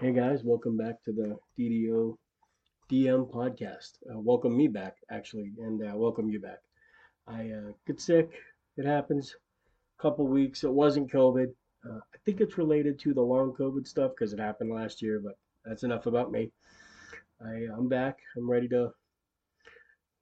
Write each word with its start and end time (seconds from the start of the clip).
Hey 0.00 0.14
guys, 0.14 0.42
welcome 0.42 0.78
back 0.78 1.04
to 1.04 1.12
the 1.12 1.36
DDO 1.58 2.16
DM 2.90 3.30
podcast. 3.30 3.98
Uh, 4.10 4.18
welcome 4.18 4.56
me 4.56 4.66
back, 4.66 4.96
actually, 5.10 5.52
and 5.58 5.82
uh, 5.82 5.94
welcome 5.94 6.30
you 6.30 6.40
back. 6.40 6.60
I 7.26 7.50
uh, 7.50 7.72
get 7.86 8.00
sick. 8.00 8.30
It 8.78 8.86
happens. 8.86 9.36
A 9.98 10.02
couple 10.02 10.26
weeks. 10.26 10.64
It 10.64 10.72
wasn't 10.72 11.12
COVID. 11.12 11.48
Uh, 11.86 11.98
I 11.98 12.18
think 12.24 12.40
it's 12.40 12.56
related 12.56 12.98
to 13.00 13.12
the 13.12 13.20
long 13.20 13.52
COVID 13.52 13.86
stuff 13.86 14.12
because 14.18 14.32
it 14.32 14.40
happened 14.40 14.72
last 14.72 15.02
year. 15.02 15.20
But 15.22 15.34
that's 15.66 15.82
enough 15.82 16.06
about 16.06 16.32
me. 16.32 16.50
I, 17.44 17.66
I'm 17.76 17.90
back. 17.90 18.16
I'm 18.38 18.50
ready 18.50 18.68
to 18.68 18.92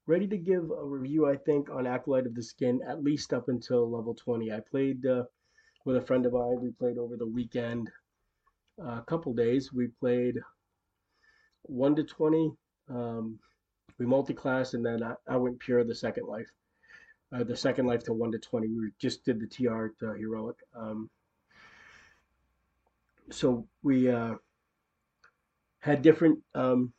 ready 0.09 0.27
to 0.27 0.39
give 0.39 0.73
a 0.73 0.85
review. 0.85 1.31
I 1.31 1.37
think 1.37 1.71
on 1.71 1.87
Acolyte 1.87 2.27
of 2.27 2.35
the 2.35 2.43
Skin 2.43 2.81
at 2.85 3.05
least 3.05 3.33
up 3.33 3.49
until 3.49 3.89
level 3.89 4.17
20. 4.17 4.51
I 4.51 4.59
played 4.59 5.07
uh, 5.07 5.23
with 5.85 5.99
a 5.99 6.03
friend 6.03 6.27
of 6.27 6.33
mine. 6.33 6.59
We 6.61 6.73
played 6.73 6.99
over 6.99 7.17
the 7.17 7.29
weekend 7.29 7.93
a 8.79 9.03
couple 9.03 9.33
days. 9.35 9.73
We 9.73 9.89
played 9.89 10.37
1 11.63 11.97
to 11.97 12.05
20. 12.05 12.53
Um, 12.89 13.39
we 13.99 14.07
multi-class, 14.07 14.75
and 14.75 14.85
then 14.85 15.03
I, 15.03 15.15
I, 15.27 15.37
went 15.37 15.59
pure 15.59 15.85
the 15.85 15.95
second 15.95 16.27
life. 16.27 16.49
Uh, 17.33 17.45
the 17.45 17.57
second 17.57 17.87
life 17.87 18.05
to 18.05 18.13
1 18.13 18.33
to 18.33 18.39
20. 18.39 18.69
We 18.69 18.91
just 18.99 19.25
did 19.25 19.41
the 19.41 19.47
TR 19.47 19.89
to 20.01 20.15
heroic. 20.15 20.57
Um, 20.75 21.11
so 23.31 23.67
we 23.83 24.11
uh, 24.11 24.35
had 25.81 26.03
different 26.03 26.39
um, 26.55 26.93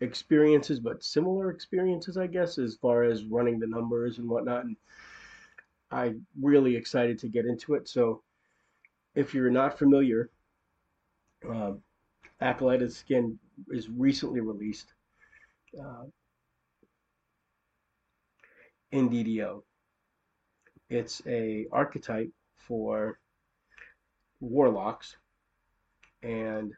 experiences, 0.00 0.80
but 0.80 1.02
similar 1.02 1.50
experiences, 1.50 2.16
I 2.16 2.26
guess, 2.26 2.58
as 2.58 2.76
far 2.76 3.04
as 3.04 3.24
running 3.24 3.58
the 3.58 3.66
numbers 3.66 4.18
and 4.18 4.28
whatnot. 4.28 4.64
And 4.64 4.76
I'm 5.90 6.26
really 6.40 6.76
excited 6.76 7.18
to 7.20 7.28
get 7.28 7.46
into 7.46 7.74
it. 7.74 7.88
So 7.88 8.22
if 9.14 9.34
you're 9.34 9.50
not 9.50 9.78
familiar, 9.78 10.30
um, 11.46 11.82
Acolyte 12.40 12.90
Skin 12.90 13.38
is 13.70 13.88
recently 13.88 14.40
released 14.40 14.92
uh, 15.78 16.04
in 18.92 19.08
DDO. 19.08 19.62
It's 20.88 21.20
a 21.26 21.66
archetype 21.70 22.30
for 22.56 23.18
warlocks, 24.40 25.16
and 26.22 26.72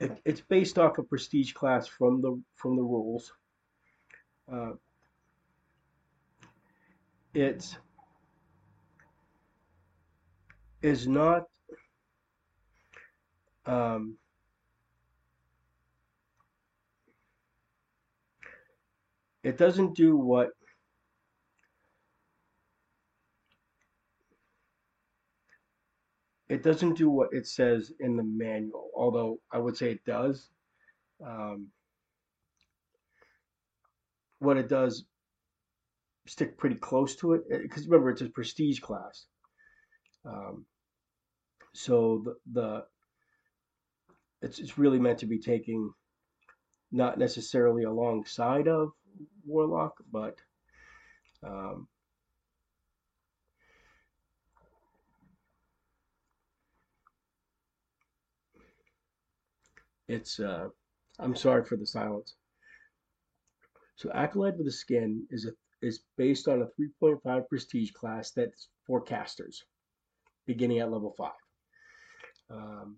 it, 0.00 0.20
it's 0.24 0.40
based 0.40 0.78
off 0.78 0.98
a 0.98 1.02
prestige 1.02 1.52
class 1.52 1.86
from 1.86 2.20
the 2.20 2.42
from 2.56 2.76
the 2.76 2.82
rules. 2.82 3.32
Uh, 4.52 4.72
it 7.34 7.76
is 10.82 11.06
not 11.06 11.44
um, 13.66 14.16
it 19.42 19.58
doesn't 19.58 19.94
do 19.94 20.16
what 20.16 20.50
it 26.48 26.62
doesn't 26.62 26.94
do 26.94 27.08
what 27.10 27.28
it 27.32 27.46
says 27.46 27.92
in 28.00 28.16
the 28.16 28.22
manual 28.22 28.90
although 28.96 29.38
i 29.52 29.58
would 29.58 29.76
say 29.76 29.90
it 29.90 30.04
does. 30.04 30.50
Um, 31.24 31.68
what 34.40 34.56
it 34.56 34.68
does 34.68 35.04
stick 36.26 36.58
pretty 36.58 36.76
close 36.76 37.16
to 37.16 37.34
it 37.34 37.44
because 37.62 37.86
remember 37.86 38.10
it's 38.10 38.22
a 38.22 38.28
prestige 38.28 38.80
class. 38.80 39.26
Um, 40.24 40.66
so 41.74 42.22
the, 42.24 42.36
the 42.52 42.84
it's 44.42 44.58
it's 44.58 44.78
really 44.78 44.98
meant 44.98 45.18
to 45.20 45.26
be 45.26 45.38
taking 45.38 45.92
not 46.90 47.18
necessarily 47.18 47.84
alongside 47.84 48.68
of 48.68 48.90
Warlock, 49.46 49.94
but 50.10 50.36
um, 51.42 51.88
it's 60.08 60.38
uh, 60.38 60.68
I'm 61.18 61.36
sorry 61.36 61.64
for 61.64 61.76
the 61.76 61.86
silence. 61.86 62.34
So 63.96 64.10
Acolyte 64.12 64.56
with 64.56 64.66
the 64.66 64.72
Skin 64.72 65.24
is 65.30 65.46
a 65.46 65.52
is 65.86 66.00
based 66.16 66.46
on 66.46 66.62
a 66.62 66.80
3.5 67.02 67.48
prestige 67.48 67.90
class 67.92 68.30
that's 68.30 68.68
for 68.86 69.00
casters, 69.00 69.64
beginning 70.46 70.78
at 70.78 70.90
level 70.92 71.12
five. 71.16 71.32
Um, 72.50 72.96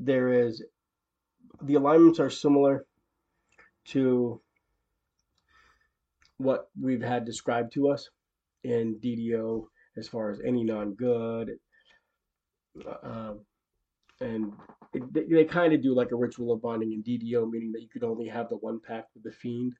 there 0.00 0.32
is 0.32 0.64
the 1.62 1.74
alignments 1.74 2.18
are 2.18 2.30
similar 2.30 2.86
to 3.84 4.40
what 6.38 6.70
we've 6.80 7.02
had 7.02 7.26
described 7.26 7.72
to 7.74 7.90
us 7.90 8.08
in 8.64 8.98
DDO 9.02 9.66
as 9.96 10.08
far 10.08 10.30
as 10.30 10.40
any 10.40 10.64
non-good. 10.64 11.58
Uh, 13.02 13.34
and 14.20 14.52
it, 14.94 15.12
they, 15.12 15.24
they 15.24 15.44
kind 15.44 15.74
of 15.74 15.82
do 15.82 15.94
like 15.94 16.12
a 16.12 16.16
ritual 16.16 16.52
of 16.52 16.62
bonding 16.62 16.92
in 16.92 17.02
DDO, 17.02 17.50
meaning 17.50 17.72
that 17.72 17.82
you 17.82 17.88
could 17.88 18.04
only 18.04 18.26
have 18.26 18.48
the 18.48 18.56
one 18.56 18.80
pact 18.80 19.10
with 19.14 19.22
the 19.22 19.32
fiend. 19.32 19.74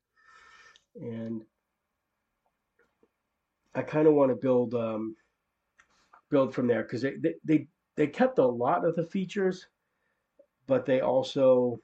And 0.96 1.42
I 3.74 3.82
kind 3.82 4.06
of 4.06 4.14
want 4.14 4.30
to 4.30 4.34
build 4.34 4.74
um, 4.74 5.16
build 6.30 6.54
from 6.54 6.66
there 6.66 6.82
because 6.82 7.02
they, 7.02 7.14
they, 7.16 7.34
they, 7.44 7.66
they 7.96 8.06
kept 8.06 8.38
a 8.38 8.46
lot 8.46 8.84
of 8.84 8.96
the 8.96 9.04
features 9.04 9.66
but 10.70 10.86
they 10.86 11.00
also 11.00 11.80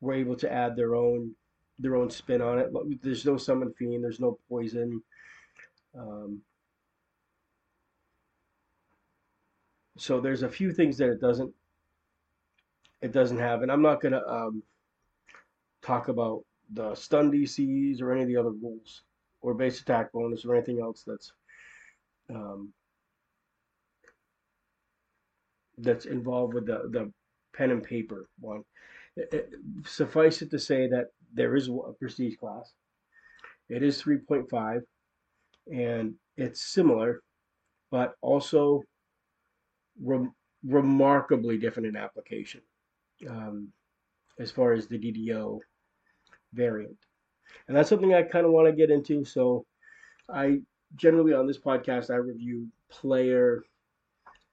were 0.00 0.14
able 0.14 0.34
to 0.34 0.52
add 0.52 0.74
their 0.74 0.96
own 0.96 1.32
their 1.78 1.94
own 1.94 2.10
spin 2.10 2.42
on 2.42 2.58
it. 2.58 2.70
There's 3.02 3.24
no 3.24 3.36
summon 3.36 3.72
fiend. 3.78 4.02
There's 4.02 4.18
no 4.18 4.36
poison. 4.48 5.00
Um, 5.96 6.42
so 9.96 10.20
there's 10.20 10.42
a 10.42 10.48
few 10.48 10.72
things 10.72 10.98
that 10.98 11.08
it 11.08 11.20
doesn't 11.20 11.54
it 13.00 13.12
doesn't 13.12 13.38
have, 13.38 13.62
and 13.62 13.70
I'm 13.70 13.80
not 13.80 14.02
gonna 14.02 14.22
um, 14.26 14.64
talk 15.82 16.08
about 16.08 16.44
the 16.72 16.96
stun 16.96 17.30
DCs 17.30 18.02
or 18.02 18.10
any 18.12 18.22
of 18.22 18.28
the 18.28 18.36
other 18.38 18.50
rules 18.50 19.02
or 19.40 19.54
base 19.54 19.80
attack 19.80 20.10
bonus 20.12 20.44
or 20.44 20.56
anything 20.56 20.80
else 20.80 21.04
that's 21.06 21.32
um, 22.28 22.72
that's 25.78 26.06
involved 26.06 26.54
with 26.54 26.66
the 26.66 26.88
the 26.90 27.12
pen 27.54 27.70
and 27.70 27.82
paper 27.82 28.28
one. 28.38 28.62
It, 29.16 29.32
it, 29.32 29.50
suffice 29.84 30.42
it 30.42 30.50
to 30.50 30.58
say 30.58 30.86
that 30.88 31.08
there 31.32 31.56
is 31.56 31.68
a 31.68 31.92
prestige 31.98 32.36
class. 32.36 32.72
It 33.68 33.82
is 33.82 34.02
3.5 34.02 34.82
and 35.72 36.14
it's 36.36 36.62
similar, 36.62 37.22
but 37.90 38.14
also 38.20 38.82
remarkably 40.64 41.58
different 41.58 41.88
in 41.88 41.96
application 41.96 42.62
um, 43.28 43.68
as 44.38 44.50
far 44.50 44.72
as 44.72 44.86
the 44.86 44.98
DDO 44.98 45.58
variant. 46.52 46.96
And 47.68 47.76
that's 47.76 47.88
something 47.88 48.14
I 48.14 48.22
kind 48.22 48.46
of 48.46 48.52
want 48.52 48.66
to 48.68 48.72
get 48.72 48.90
into. 48.90 49.24
So 49.24 49.64
I 50.28 50.60
generally 50.96 51.34
on 51.34 51.46
this 51.46 51.58
podcast, 51.58 52.10
I 52.10 52.16
review 52.16 52.66
player 52.88 53.62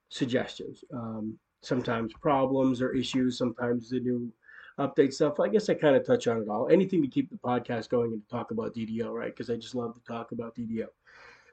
suggestions. 0.10 0.84
Um, 0.94 1.38
sometimes 1.62 2.14
problems 2.14 2.82
or 2.82 2.94
issues, 2.94 3.38
sometimes 3.38 3.90
the 3.90 4.00
new 4.00 4.32
update 4.80 5.14
stuff. 5.14 5.40
I 5.40 5.48
guess 5.48 5.70
I 5.70 5.74
kind 5.74 5.96
of 5.96 6.06
touch 6.06 6.28
on 6.28 6.42
it 6.42 6.50
all. 6.50 6.70
Anything 6.70 7.02
to 7.02 7.08
keep 7.08 7.30
the 7.30 7.38
podcast 7.38 7.90
going 7.90 8.14
and 8.14 8.22
to 8.22 8.30
talk 8.30 8.52
about 8.52 8.76
DDO, 8.76 9.12
right? 9.12 9.36
Because 9.36 9.50
I 9.50 9.56
just 9.56 9.76
love 9.76 9.96
to 9.96 10.02
talk 10.02 10.32
about 10.32 10.56
DDO. 10.56 10.88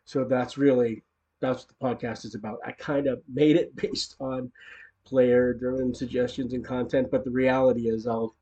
So 0.04 0.24
that's 0.24 0.58
really 0.58 1.02
that's 1.40 1.66
what 1.66 1.98
the 1.98 2.06
podcast 2.06 2.24
is 2.24 2.34
about. 2.34 2.58
I 2.64 2.72
kind 2.72 3.06
of 3.06 3.22
made 3.32 3.56
it 3.56 3.74
based 3.82 4.16
on 4.20 4.50
player 5.04 5.52
driven 5.52 5.94
suggestions 5.94 6.52
and 6.54 6.64
content, 6.64 7.08
but 7.10 7.24
the 7.24 7.30
reality 7.30 7.88
is 7.88 8.06
I'll 8.06 8.34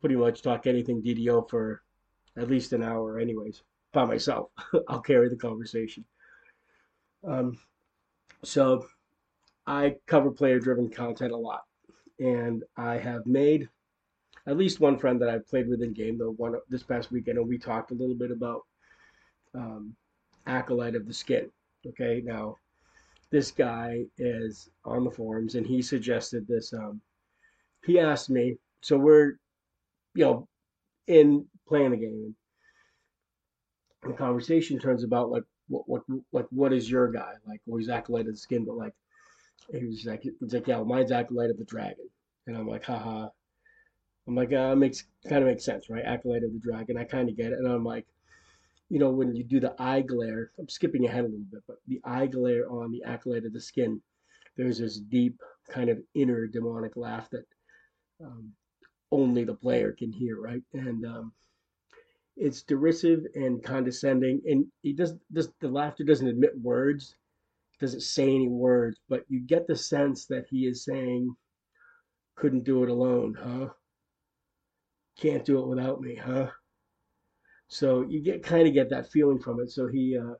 pretty 0.00 0.16
much 0.16 0.42
talk 0.42 0.66
anything 0.66 1.02
DDO 1.02 1.48
for 1.48 1.82
at 2.36 2.50
least 2.50 2.72
an 2.72 2.82
hour 2.82 3.18
anyways 3.18 3.62
by 3.92 4.04
myself. 4.04 4.50
I'll 4.88 5.00
carry 5.00 5.28
the 5.28 5.36
conversation. 5.36 6.04
Um, 7.26 7.58
so 8.44 8.86
I 9.66 9.96
cover 10.06 10.30
player 10.30 10.60
driven 10.60 10.88
content 10.88 11.32
a 11.32 11.36
lot. 11.36 11.62
And 12.18 12.62
I 12.76 12.96
have 12.96 13.26
made 13.26 13.68
at 14.46 14.56
least 14.56 14.80
one 14.80 14.98
friend 14.98 15.20
that 15.20 15.28
I 15.28 15.38
played 15.38 15.68
with 15.68 15.82
in 15.82 15.92
game, 15.92 16.18
the 16.18 16.30
one 16.30 16.54
this 16.68 16.82
past 16.82 17.10
weekend, 17.10 17.38
and 17.38 17.48
we 17.48 17.58
talked 17.58 17.90
a 17.90 17.94
little 17.94 18.14
bit 18.14 18.30
about 18.30 18.62
um, 19.54 19.94
Acolyte 20.46 20.94
of 20.94 21.06
the 21.06 21.12
Skin. 21.12 21.50
Okay, 21.86 22.22
now 22.24 22.56
this 23.30 23.50
guy 23.50 24.04
is 24.18 24.70
on 24.84 25.04
the 25.04 25.10
forums 25.10 25.56
and 25.56 25.66
he 25.66 25.82
suggested 25.82 26.46
this. 26.46 26.72
Um, 26.72 27.00
he 27.84 27.98
asked 27.98 28.30
me, 28.30 28.56
so 28.80 28.96
we're, 28.96 29.38
you 30.14 30.24
know, 30.24 30.48
in 31.06 31.46
playing 31.66 31.90
the 31.90 31.96
game. 31.96 32.34
The 34.02 34.12
conversation 34.12 34.78
turns 34.78 35.02
about 35.02 35.30
like 35.30 35.42
what 35.68 35.88
what 35.88 36.02
like 36.32 36.46
what 36.50 36.72
is 36.72 36.88
your 36.88 37.10
guy 37.10 37.32
like? 37.46 37.60
Well, 37.66 37.78
he's 37.78 37.88
acolyte 37.88 38.26
of 38.26 38.34
the 38.34 38.38
skin, 38.38 38.64
but 38.64 38.76
like 38.76 38.94
he 39.72 39.84
was 39.86 40.04
like 40.06 40.22
he's 40.22 40.54
like 40.54 40.66
yeah, 40.66 40.76
well, 40.76 40.84
mine's 40.84 41.12
acolyte 41.12 41.50
of 41.50 41.58
the 41.58 41.64
dragon, 41.64 42.08
and 42.46 42.56
I'm 42.56 42.68
like 42.68 42.84
haha. 42.84 43.28
I'm 44.28 44.34
like 44.34 44.52
uh, 44.52 44.74
makes 44.74 45.04
kind 45.28 45.42
of 45.42 45.48
makes 45.48 45.64
sense, 45.64 45.88
right? 45.88 46.04
Acolyte 46.04 46.44
of 46.44 46.52
the 46.52 46.58
dragon, 46.58 46.96
I 46.96 47.04
kind 47.04 47.28
of 47.28 47.36
get 47.36 47.52
it, 47.52 47.58
and 47.58 47.68
I'm 47.68 47.84
like, 47.84 48.06
you 48.88 48.98
know, 48.98 49.10
when 49.10 49.34
you 49.34 49.44
do 49.44 49.60
the 49.60 49.74
eye 49.78 50.00
glare, 50.00 50.50
I'm 50.58 50.68
skipping 50.68 51.06
ahead 51.06 51.24
a 51.24 51.28
little 51.28 51.46
bit, 51.50 51.62
but 51.66 51.78
the 51.86 52.00
eye 52.04 52.26
glare 52.26 52.68
on 52.68 52.90
the 52.90 53.04
acolyte 53.04 53.44
of 53.44 53.52
the 53.52 53.60
skin, 53.60 54.00
there's 54.56 54.78
this 54.78 54.98
deep 54.98 55.40
kind 55.68 55.90
of 55.90 55.98
inner 56.14 56.46
demonic 56.46 56.96
laugh 56.96 57.28
that 57.30 57.44
um, 58.24 58.52
only 59.10 59.44
the 59.44 59.54
player 59.54 59.92
can 59.92 60.12
hear, 60.12 60.40
right? 60.40 60.62
And 60.72 61.04
um, 61.04 61.32
it's 62.36 62.62
derisive 62.62 63.24
and 63.34 63.62
condescending, 63.62 64.42
and 64.46 64.66
he 64.82 64.92
does 64.92 65.14
this. 65.30 65.48
The 65.60 65.68
laughter 65.68 66.04
doesn't 66.04 66.28
admit 66.28 66.60
words, 66.60 67.16
doesn't 67.80 68.00
say 68.02 68.34
any 68.34 68.48
words, 68.48 68.98
but 69.08 69.24
you 69.28 69.40
get 69.40 69.66
the 69.66 69.76
sense 69.76 70.26
that 70.26 70.46
he 70.50 70.66
is 70.66 70.84
saying, 70.84 71.34
"Couldn't 72.36 72.64
do 72.64 72.82
it 72.82 72.90
alone, 72.90 73.34
huh? 73.34 73.68
Can't 75.18 75.44
do 75.44 75.58
it 75.60 75.66
without 75.66 76.00
me, 76.00 76.16
huh?" 76.16 76.50
So 77.68 78.02
you 78.02 78.20
get 78.20 78.42
kind 78.42 78.66
of 78.68 78.74
get 78.74 78.90
that 78.90 79.10
feeling 79.10 79.38
from 79.38 79.60
it. 79.60 79.70
So 79.70 79.88
he 79.88 80.16
uh, 80.16 80.34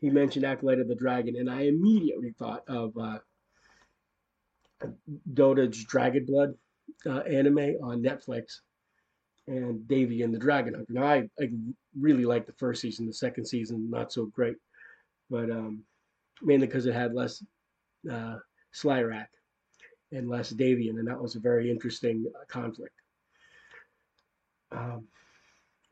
he 0.00 0.10
mentioned 0.10 0.44
Acolyte 0.44 0.80
of 0.80 0.88
the 0.88 0.94
Dragon, 0.94 1.36
and 1.36 1.50
I 1.50 1.62
immediately 1.62 2.34
thought 2.38 2.62
of 2.68 2.96
uh, 2.96 3.18
Dota's 5.32 5.84
Dragon 5.84 6.26
Blood 6.26 6.54
uh, 7.06 7.20
anime 7.20 7.76
on 7.82 8.02
Netflix 8.02 8.60
and 9.46 9.80
Davion 9.88 10.32
the 10.32 10.38
Dragon 10.38 10.74
Hunter. 10.74 10.92
Now, 10.92 11.06
I, 11.06 11.28
I 11.40 11.50
really 11.98 12.24
like 12.24 12.46
the 12.46 12.52
first 12.54 12.80
season. 12.80 13.06
The 13.06 13.14
second 13.14 13.46
season, 13.46 13.90
not 13.90 14.12
so 14.12 14.26
great, 14.26 14.56
but 15.30 15.50
um, 15.50 15.84
mainly 16.42 16.66
because 16.66 16.86
it 16.86 16.94
had 16.94 17.14
less 17.14 17.42
uh, 18.10 18.36
Slyrak 18.74 19.26
and 20.12 20.28
less 20.28 20.52
Davion, 20.52 20.98
and 20.98 21.08
that 21.08 21.20
was 21.20 21.36
a 21.36 21.40
very 21.40 21.70
interesting 21.70 22.24
uh, 22.34 22.44
conflict. 22.48 22.94
Um, 24.72 25.08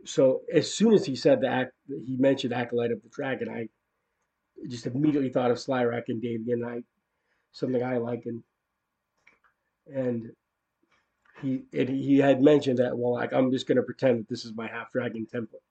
so 0.05 0.43
as 0.53 0.73
soon 0.73 0.94
as 0.94 1.06
he 1.06 1.15
said 1.15 1.43
that 1.43 1.71
he 1.89 2.17
mentioned 2.17 2.53
Acolyte 2.53 2.91
of 2.93 3.03
the 3.03 3.09
Dragon, 3.09 3.49
I 3.49 3.69
just 4.69 4.87
immediately 4.87 5.31
thought 5.31 5.50
of 5.50 5.59
Slyrak 5.59 6.05
and 6.09 6.23
Davion. 6.23 6.67
I 6.67 6.83
something 7.53 7.83
I 7.83 7.99
like, 7.99 8.25
and 8.27 8.43
and 9.87 10.31
he 11.41 11.62
it, 11.73 11.89
he 11.89 12.19
had 12.19 12.41
mentioned 12.41 12.79
that 12.79 12.97
well 12.97 13.15
like 13.15 13.33
I'm 13.33 13.50
just 13.50 13.67
going 13.67 13.77
to 13.77 13.83
pretend 13.83 14.21
that 14.21 14.29
this 14.29 14.44
is 14.44 14.55
my 14.55 14.69
half 14.69 14.93
dragon 14.93 15.27
template 15.33 15.67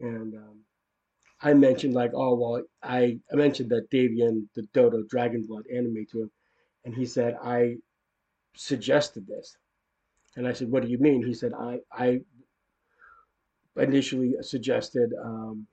and 0.00 0.34
um, 0.34 0.60
I 1.40 1.54
mentioned 1.54 1.94
like 1.94 2.12
oh 2.14 2.34
well 2.34 2.62
I, 2.82 3.18
I 3.32 3.36
mentioned 3.36 3.70
that 3.70 3.90
Davion 3.90 4.48
the 4.54 4.62
Dota 4.74 5.06
Dragon 5.08 5.44
Blood 5.46 5.64
anime 5.72 6.06
to 6.12 6.22
him 6.22 6.30
and 6.84 6.94
he 6.94 7.06
said 7.06 7.36
I 7.42 7.76
suggested 8.56 9.26
this. 9.26 9.56
And 10.36 10.46
I 10.46 10.52
said 10.52 10.70
what 10.70 10.82
do 10.82 10.88
you 10.88 10.98
mean? 10.98 11.24
He 11.24 11.34
said 11.34 11.52
I 11.52 11.80
I 11.92 12.20
initially 13.76 14.34
suggested 14.40 15.12
um, 15.22 15.66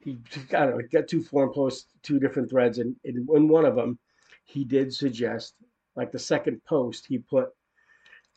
he 0.00 0.18
I 0.52 0.66
don't 0.66 0.78
know 0.78 0.82
got 0.92 1.08
two 1.08 1.22
forum 1.22 1.52
posts 1.52 1.86
two 2.02 2.20
different 2.20 2.50
threads 2.50 2.78
and 2.78 2.94
in, 3.04 3.26
in 3.34 3.48
one 3.48 3.64
of 3.64 3.74
them 3.74 3.98
he 4.44 4.64
did 4.64 4.94
suggest 4.94 5.54
like 5.98 6.12
the 6.12 6.18
second 6.18 6.64
post, 6.64 7.06
he 7.06 7.18
put, 7.18 7.48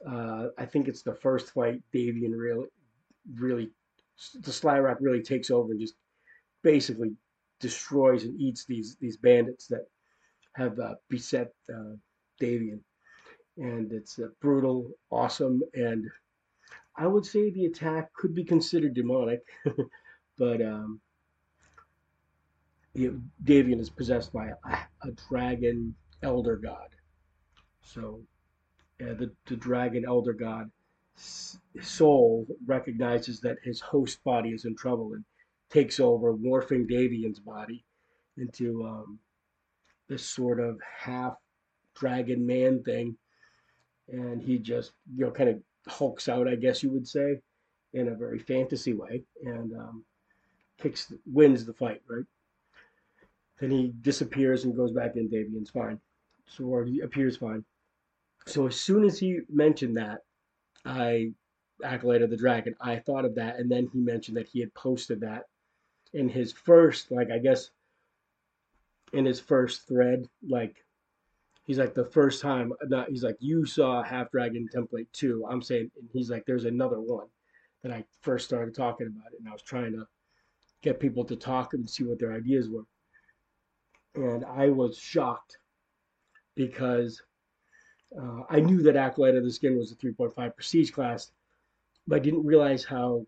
uh, 0.10 0.48
I 0.58 0.66
think 0.66 0.88
it's 0.88 1.04
the 1.04 1.14
first 1.14 1.54
fight, 1.54 1.80
Davion 1.94 2.36
really, 2.36 2.66
really, 3.36 3.70
the 4.42 4.52
Slyrak 4.52 4.98
really 5.00 5.22
takes 5.22 5.50
over 5.52 5.72
and 5.72 5.80
just 5.80 5.96
basically 6.64 7.14
destroys 7.60 8.24
and 8.24 8.40
eats 8.40 8.66
these 8.66 8.98
these 9.00 9.18
bandits 9.18 9.68
that 9.68 9.86
have 10.54 10.78
uh, 10.80 10.96
beset 11.10 11.54
uh, 11.74 11.96
Davion, 12.42 12.80
and 13.58 13.92
it's 13.92 14.20
uh, 14.20 14.28
brutal, 14.42 14.92
awesome, 15.10 15.62
and 15.74 16.06
I 16.96 17.08
would 17.08 17.26
say 17.26 17.52
the 17.52 17.66
attack 17.66 18.14
could 18.14 18.36
be 18.36 18.44
considered 18.44 18.94
demonic, 18.94 19.42
but 20.38 20.62
um, 20.62 21.00
Davion 22.96 23.80
is 23.80 23.90
possessed 23.90 24.34
by 24.34 24.48
a, 24.48 25.08
a 25.08 25.12
dragon 25.30 25.96
elder 26.22 26.58
god, 26.58 26.90
so 27.82 28.22
uh, 29.02 29.14
the, 29.14 29.32
the 29.46 29.56
dragon 29.56 30.04
elder 30.06 30.34
god 30.34 30.70
soul 31.16 32.46
recognizes 32.66 33.40
that 33.42 33.58
his 33.64 33.80
host 33.80 34.24
body 34.24 34.50
is 34.50 34.66
in 34.66 34.76
trouble 34.76 35.14
and 35.14 35.24
takes 35.70 36.00
over, 36.00 36.34
morphing 36.34 36.90
Davion's 36.90 37.40
body 37.40 37.84
into 38.38 38.84
um, 38.86 39.20
this 40.08 40.26
sort 40.26 40.60
of 40.60 40.80
half 40.98 41.36
dragon 41.96 42.46
man 42.46 42.84
thing. 42.84 43.16
And 44.10 44.42
he 44.42 44.58
just, 44.58 44.92
you 45.16 45.26
know, 45.26 45.32
kind 45.32 45.50
of 45.50 45.62
hulks 45.88 46.28
out, 46.28 46.48
I 46.48 46.56
guess 46.56 46.84
you 46.84 46.92
would 46.92 47.08
say, 47.08 47.40
in 47.94 48.10
a 48.10 48.16
very 48.16 48.40
fantasy 48.40 48.94
way, 48.94 49.24
and 49.44 49.74
um, 49.74 50.04
kicks, 50.82 51.14
wins 51.26 51.66
the 51.66 51.74
fight, 51.74 52.02
right? 52.10 52.26
Then 53.60 53.72
he 53.72 53.94
disappears 54.02 54.64
and 54.64 54.76
goes 54.76 54.92
back 54.92 55.16
in. 55.16 55.30
Davion's 55.30 55.70
fine, 55.70 56.00
so 56.48 56.66
or 56.66 56.84
he 56.84 57.02
appears 57.02 57.38
fine. 57.38 57.64
So 58.48 58.68
as 58.68 58.76
soon 58.76 59.04
as 59.06 59.20
he 59.20 59.42
mentioned 59.50 59.98
that, 59.98 60.22
I 60.86 61.34
Acolyte 61.84 62.22
of 62.22 62.30
the 62.30 62.38
Dragon, 62.38 62.76
I 62.80 62.98
thought 62.98 63.26
of 63.26 63.36
that, 63.36 63.58
and 63.58 63.70
then 63.70 63.88
he 63.92 64.00
mentioned 64.00 64.38
that 64.38 64.48
he 64.48 64.60
had 64.60 64.74
posted 64.74 65.22
that 65.22 65.46
in 66.14 66.30
his 66.30 66.52
first, 66.52 67.12
like 67.12 67.32
I 67.32 67.40
guess, 67.40 67.72
in 69.14 69.26
his 69.26 69.40
first 69.40 69.88
thread, 69.88 70.28
like 70.48 70.86
he's 71.66 71.80
like 71.80 71.94
the 71.94 72.06
first 72.06 72.42
time, 72.42 72.74
not 72.84 73.10
he's 73.10 73.24
like 73.24 73.38
you 73.40 73.66
saw 73.66 74.04
Half 74.04 74.32
Dragon 74.32 74.68
template 74.74 75.08
too. 75.12 75.46
I'm 75.50 75.62
saying, 75.62 75.92
and 76.00 76.10
he's 76.12 76.30
like, 76.30 76.46
there's 76.46 76.66
another 76.66 77.00
one 77.00 77.28
that 77.84 77.92
I 77.92 78.06
first 78.22 78.46
started 78.46 78.76
talking 78.76 79.08
about 79.08 79.34
it, 79.34 79.40
and 79.40 79.48
I 79.50 79.54
was 79.54 79.64
trying 79.64 79.94
to 79.94 80.06
get 80.82 81.00
people 81.00 81.26
to 81.26 81.36
talk 81.36 81.74
and 81.74 81.90
see 81.90 82.04
what 82.04 82.20
their 82.20 82.34
ideas 82.34 82.70
were, 82.70 82.86
and 84.16 84.46
I 84.46 84.70
was 84.70 84.98
shocked 84.98 85.58
because 86.56 87.22
uh, 88.20 88.42
I 88.50 88.60
knew 88.60 88.82
that 88.84 88.96
Acolyte 88.96 89.36
of 89.36 89.44
the 89.44 89.52
Skin 89.52 89.78
was 89.78 89.92
a 89.92 89.96
3.5 89.96 90.56
prestige 90.56 90.92
class, 90.92 91.32
but 92.08 92.18
I 92.18 92.20
didn't 92.20 92.46
realize 92.46 92.84
how 92.84 93.26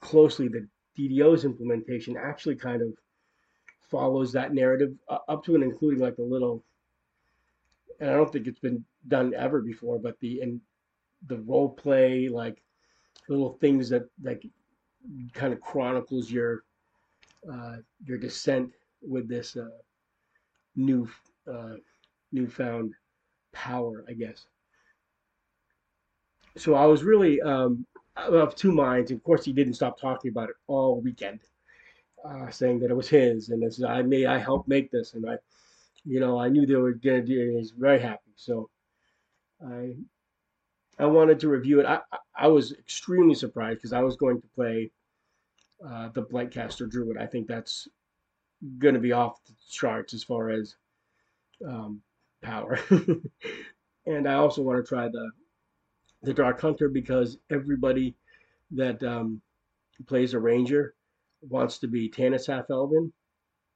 closely 0.00 0.48
the 0.48 0.66
DDO's 0.98 1.44
implementation 1.44 2.16
actually 2.16 2.56
kind 2.56 2.82
of 2.82 2.88
follows 3.90 4.32
that 4.32 4.54
narrative 4.54 4.94
uh, 5.08 5.18
up 5.28 5.44
to 5.44 5.54
and 5.54 5.64
including 5.64 6.00
like 6.00 6.16
the 6.16 6.22
little, 6.22 6.64
and 8.00 8.10
I 8.10 8.14
don't 8.14 8.32
think 8.32 8.46
it's 8.46 8.60
been 8.60 8.84
done 9.08 9.34
ever 9.34 9.60
before, 9.60 9.98
but 9.98 10.18
the 10.20 10.40
and 10.40 10.60
the 11.28 11.38
role 11.38 11.68
play 11.68 12.28
like 12.28 12.62
little 13.28 13.58
things 13.60 13.88
that 13.90 14.08
like 14.22 14.44
kind 15.34 15.52
of 15.52 15.60
chronicles 15.60 16.30
your 16.30 16.64
uh, 17.50 17.76
your 18.04 18.18
descent 18.18 18.72
with 19.02 19.28
this 19.28 19.56
uh, 19.56 19.68
new 20.76 21.08
uh, 21.46 21.74
newfound 22.32 22.94
power, 23.52 24.04
I 24.08 24.12
guess. 24.12 24.46
So 26.56 26.74
I 26.74 26.84
was 26.86 27.02
really 27.02 27.40
um, 27.40 27.86
of 28.16 28.54
two 28.54 28.72
minds. 28.72 29.10
Of 29.10 29.22
course, 29.22 29.44
he 29.44 29.52
didn't 29.52 29.74
stop 29.74 29.98
talking 29.98 30.30
about 30.30 30.50
it 30.50 30.56
all 30.66 31.00
weekend, 31.00 31.40
uh, 32.24 32.50
saying 32.50 32.80
that 32.80 32.90
it 32.90 32.96
was 32.96 33.08
his, 33.08 33.48
and 33.48 33.62
this 33.62 33.82
I 33.82 34.02
may 34.02 34.26
I 34.26 34.38
helped 34.38 34.68
make 34.68 34.90
this, 34.90 35.14
and 35.14 35.28
I, 35.28 35.38
you 36.04 36.20
know, 36.20 36.38
I 36.38 36.48
knew 36.48 36.66
they 36.66 36.74
were 36.74 36.92
gonna 36.92 37.22
do 37.22 37.40
it. 37.40 37.58
He's 37.58 37.70
very 37.70 38.00
happy. 38.00 38.32
So 38.36 38.68
I 39.66 39.94
I 40.98 41.06
wanted 41.06 41.40
to 41.40 41.48
review 41.48 41.80
it. 41.80 41.86
I 41.86 42.00
I 42.36 42.48
was 42.48 42.72
extremely 42.72 43.34
surprised 43.34 43.78
because 43.78 43.92
I 43.92 44.02
was 44.02 44.16
going 44.16 44.40
to 44.40 44.48
play 44.48 44.90
uh, 45.86 46.08
the 46.10 46.22
Blightcaster 46.22 46.88
Druid. 46.88 47.16
I 47.16 47.26
think 47.26 47.46
that's 47.46 47.88
going 48.78 48.94
to 48.94 49.00
be 49.00 49.12
off 49.12 49.42
the 49.44 49.54
charts 49.68 50.14
as 50.14 50.22
far 50.22 50.50
as 50.50 50.76
um, 51.66 52.00
power. 52.42 52.78
and 54.06 54.28
I 54.28 54.34
also 54.34 54.62
want 54.62 54.84
to 54.84 54.88
try 54.88 55.08
the 55.08 55.30
the 56.24 56.34
Dark 56.34 56.60
Hunter 56.60 56.88
because 56.88 57.38
everybody 57.50 58.14
that 58.70 59.02
um, 59.02 59.40
plays 60.06 60.34
a 60.34 60.38
ranger 60.38 60.94
wants 61.40 61.78
to 61.78 61.88
be 61.88 62.08
Tanis 62.08 62.46
Half 62.46 62.70
Elven 62.70 63.12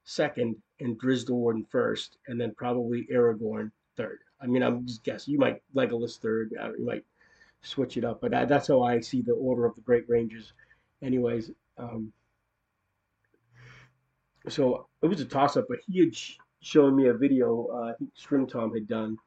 second 0.07 0.55
and 0.79 0.99
Do'Urden 0.99 1.69
first, 1.69 2.17
and 2.27 2.39
then 2.39 2.53
probably 2.55 3.07
Aragorn 3.13 3.71
third. 3.97 4.19
I 4.41 4.47
mean, 4.47 4.63
I'm 4.63 4.85
just 4.85 5.03
guessing. 5.03 5.33
You 5.33 5.39
might 5.39 5.61
Legolas 5.75 6.17
third. 6.17 6.51
You 6.77 6.85
might 6.85 7.03
switch 7.61 7.97
it 7.97 8.05
up, 8.05 8.21
but 8.21 8.31
that's 8.31 8.67
how 8.67 8.81
I 8.83 9.01
see 9.01 9.21
the 9.21 9.33
order 9.33 9.65
of 9.65 9.75
the 9.75 9.81
Great 9.81 10.05
Rangers. 10.07 10.53
Anyways, 11.01 11.51
um, 11.77 12.13
so 14.47 14.87
it 15.01 15.07
was 15.07 15.19
a 15.19 15.25
toss 15.25 15.57
up, 15.57 15.65
but 15.67 15.79
he 15.87 15.99
had 15.99 16.15
showing 16.61 16.95
me 16.95 17.07
a 17.07 17.13
video 17.13 17.67
uh, 17.73 17.91
I 17.91 17.93
think 17.93 18.49
Tom 18.49 18.73
had 18.73 18.87
done 18.87 19.17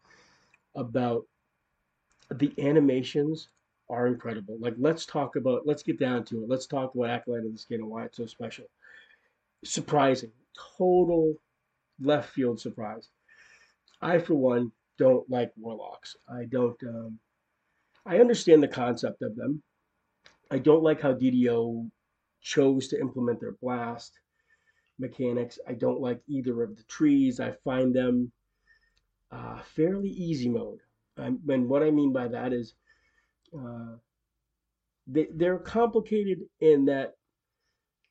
about 0.74 1.24
the 2.34 2.52
animations 2.58 3.48
are 3.88 4.06
incredible. 4.06 4.56
Like, 4.60 4.74
let's 4.78 5.04
talk 5.04 5.36
about, 5.36 5.66
let's 5.66 5.82
get 5.82 5.98
down 5.98 6.24
to 6.26 6.42
it. 6.42 6.48
Let's 6.48 6.66
talk 6.66 6.94
about 6.94 7.10
Acolyte 7.10 7.44
of 7.44 7.52
the 7.52 7.58
Skin 7.58 7.80
and 7.80 7.90
why 7.90 8.04
it's 8.04 8.16
so 8.16 8.26
special. 8.26 8.66
Surprising, 9.64 10.30
total 10.78 11.34
left 12.00 12.30
field 12.30 12.60
surprise. 12.60 13.08
I, 14.00 14.18
for 14.18 14.34
one, 14.34 14.70
don't 14.96 15.28
like 15.28 15.50
warlocks. 15.56 16.16
I 16.28 16.44
don't. 16.44 16.80
Um, 16.84 17.18
I 18.06 18.18
understand 18.18 18.62
the 18.62 18.68
concept 18.68 19.22
of 19.22 19.36
them. 19.36 19.62
I 20.50 20.58
don't 20.58 20.82
like 20.82 21.00
how 21.00 21.12
DDO 21.12 21.90
chose 22.40 22.88
to 22.88 23.00
implement 23.00 23.40
their 23.40 23.56
blast 23.60 24.18
mechanics. 25.00 25.58
I 25.66 25.72
don't 25.72 26.00
like 26.00 26.20
either 26.28 26.62
of 26.62 26.76
the 26.76 26.84
trees. 26.84 27.40
I 27.40 27.52
find 27.64 27.94
them 27.94 28.30
uh, 29.32 29.60
fairly 29.62 30.10
easy 30.10 30.48
mode. 30.48 30.80
and 31.16 31.68
what 31.68 31.82
I 31.82 31.90
mean 31.90 32.12
by 32.12 32.28
that 32.28 32.52
is 32.52 32.74
uh, 33.56 33.96
they, 35.06 35.28
they're 35.34 35.58
complicated 35.58 36.40
in 36.60 36.84
that 36.86 37.14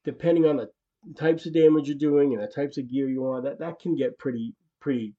depending 0.03 0.45
on 0.45 0.57
the 0.57 0.69
types 1.15 1.45
of 1.45 1.53
damage 1.53 1.87
you're 1.87 1.97
doing 1.97 2.33
and 2.33 2.41
the 2.41 2.47
types 2.47 2.77
of 2.77 2.89
gear 2.89 3.07
you 3.07 3.21
want, 3.21 3.43
that, 3.43 3.59
that 3.59 3.79
can 3.79 3.95
get 3.95 4.17
pretty, 4.17 4.53
pretty 4.79 5.13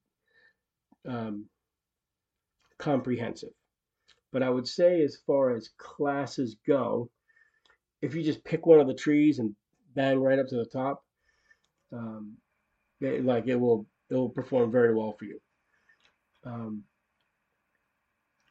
um, 1.08 1.46
comprehensive. 2.78 3.50
But 4.32 4.42
I 4.42 4.50
would 4.50 4.68
say, 4.68 5.02
as 5.02 5.18
far 5.26 5.54
as 5.54 5.70
classes 5.76 6.56
go, 6.66 7.10
if 8.00 8.14
you 8.14 8.22
just 8.22 8.44
pick 8.44 8.66
one 8.66 8.80
of 8.80 8.86
the 8.86 8.94
trees 8.94 9.38
and 9.38 9.54
bang 9.94 10.18
right 10.20 10.38
up 10.38 10.46
to 10.48 10.56
the 10.56 10.66
top, 10.66 11.04
um, 11.92 12.36
like 13.00 13.46
it 13.46 13.56
will 13.56 13.86
it 14.10 14.14
will 14.14 14.28
perform 14.28 14.70
very 14.70 14.94
well 14.94 15.12
for 15.12 15.24
you. 15.24 15.40
Um, 16.44 16.84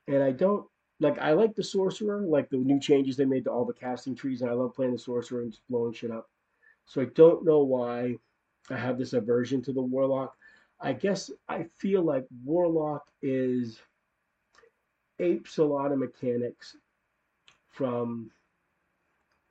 and 0.08 0.24
I 0.24 0.31
don't 0.31 0.65
like 1.00 1.17
I 1.19 1.34
like 1.34 1.55
the 1.55 1.63
sorcerer, 1.63 2.22
like 2.22 2.50
the 2.50 2.58
new 2.58 2.79
changes 2.79 3.15
they 3.15 3.25
made 3.25 3.46
to 3.46 3.51
all 3.51 3.65
the 3.65 3.74
casting 3.74 4.15
trees, 4.15 4.41
and 4.41 4.50
I 4.50 4.53
love 4.53 4.75
playing 4.75 4.93
the 4.93 5.00
sorcerer 5.00 5.41
and 5.41 5.51
just 5.51 5.67
blowing 5.69 5.93
shit 5.93 6.12
up. 6.12 6.29
So 6.86 7.01
I 7.01 7.05
don't 7.15 7.46
know 7.46 7.60
why 7.60 8.15
I 8.69 8.77
have 8.77 8.98
this 8.98 9.13
aversion 9.13 9.62
to 9.63 9.74
the 9.74 9.81
warlock. 9.81 10.36
I 10.81 10.93
guess 10.93 11.29
I 11.48 11.65
feel 11.77 12.03
like 12.03 12.25
warlock 12.43 13.03
is 13.22 13.79
apes 15.19 15.58
a 15.58 15.63
lot 15.63 15.91
of 15.91 16.00
mechanics 16.00 16.77
from 17.69 18.31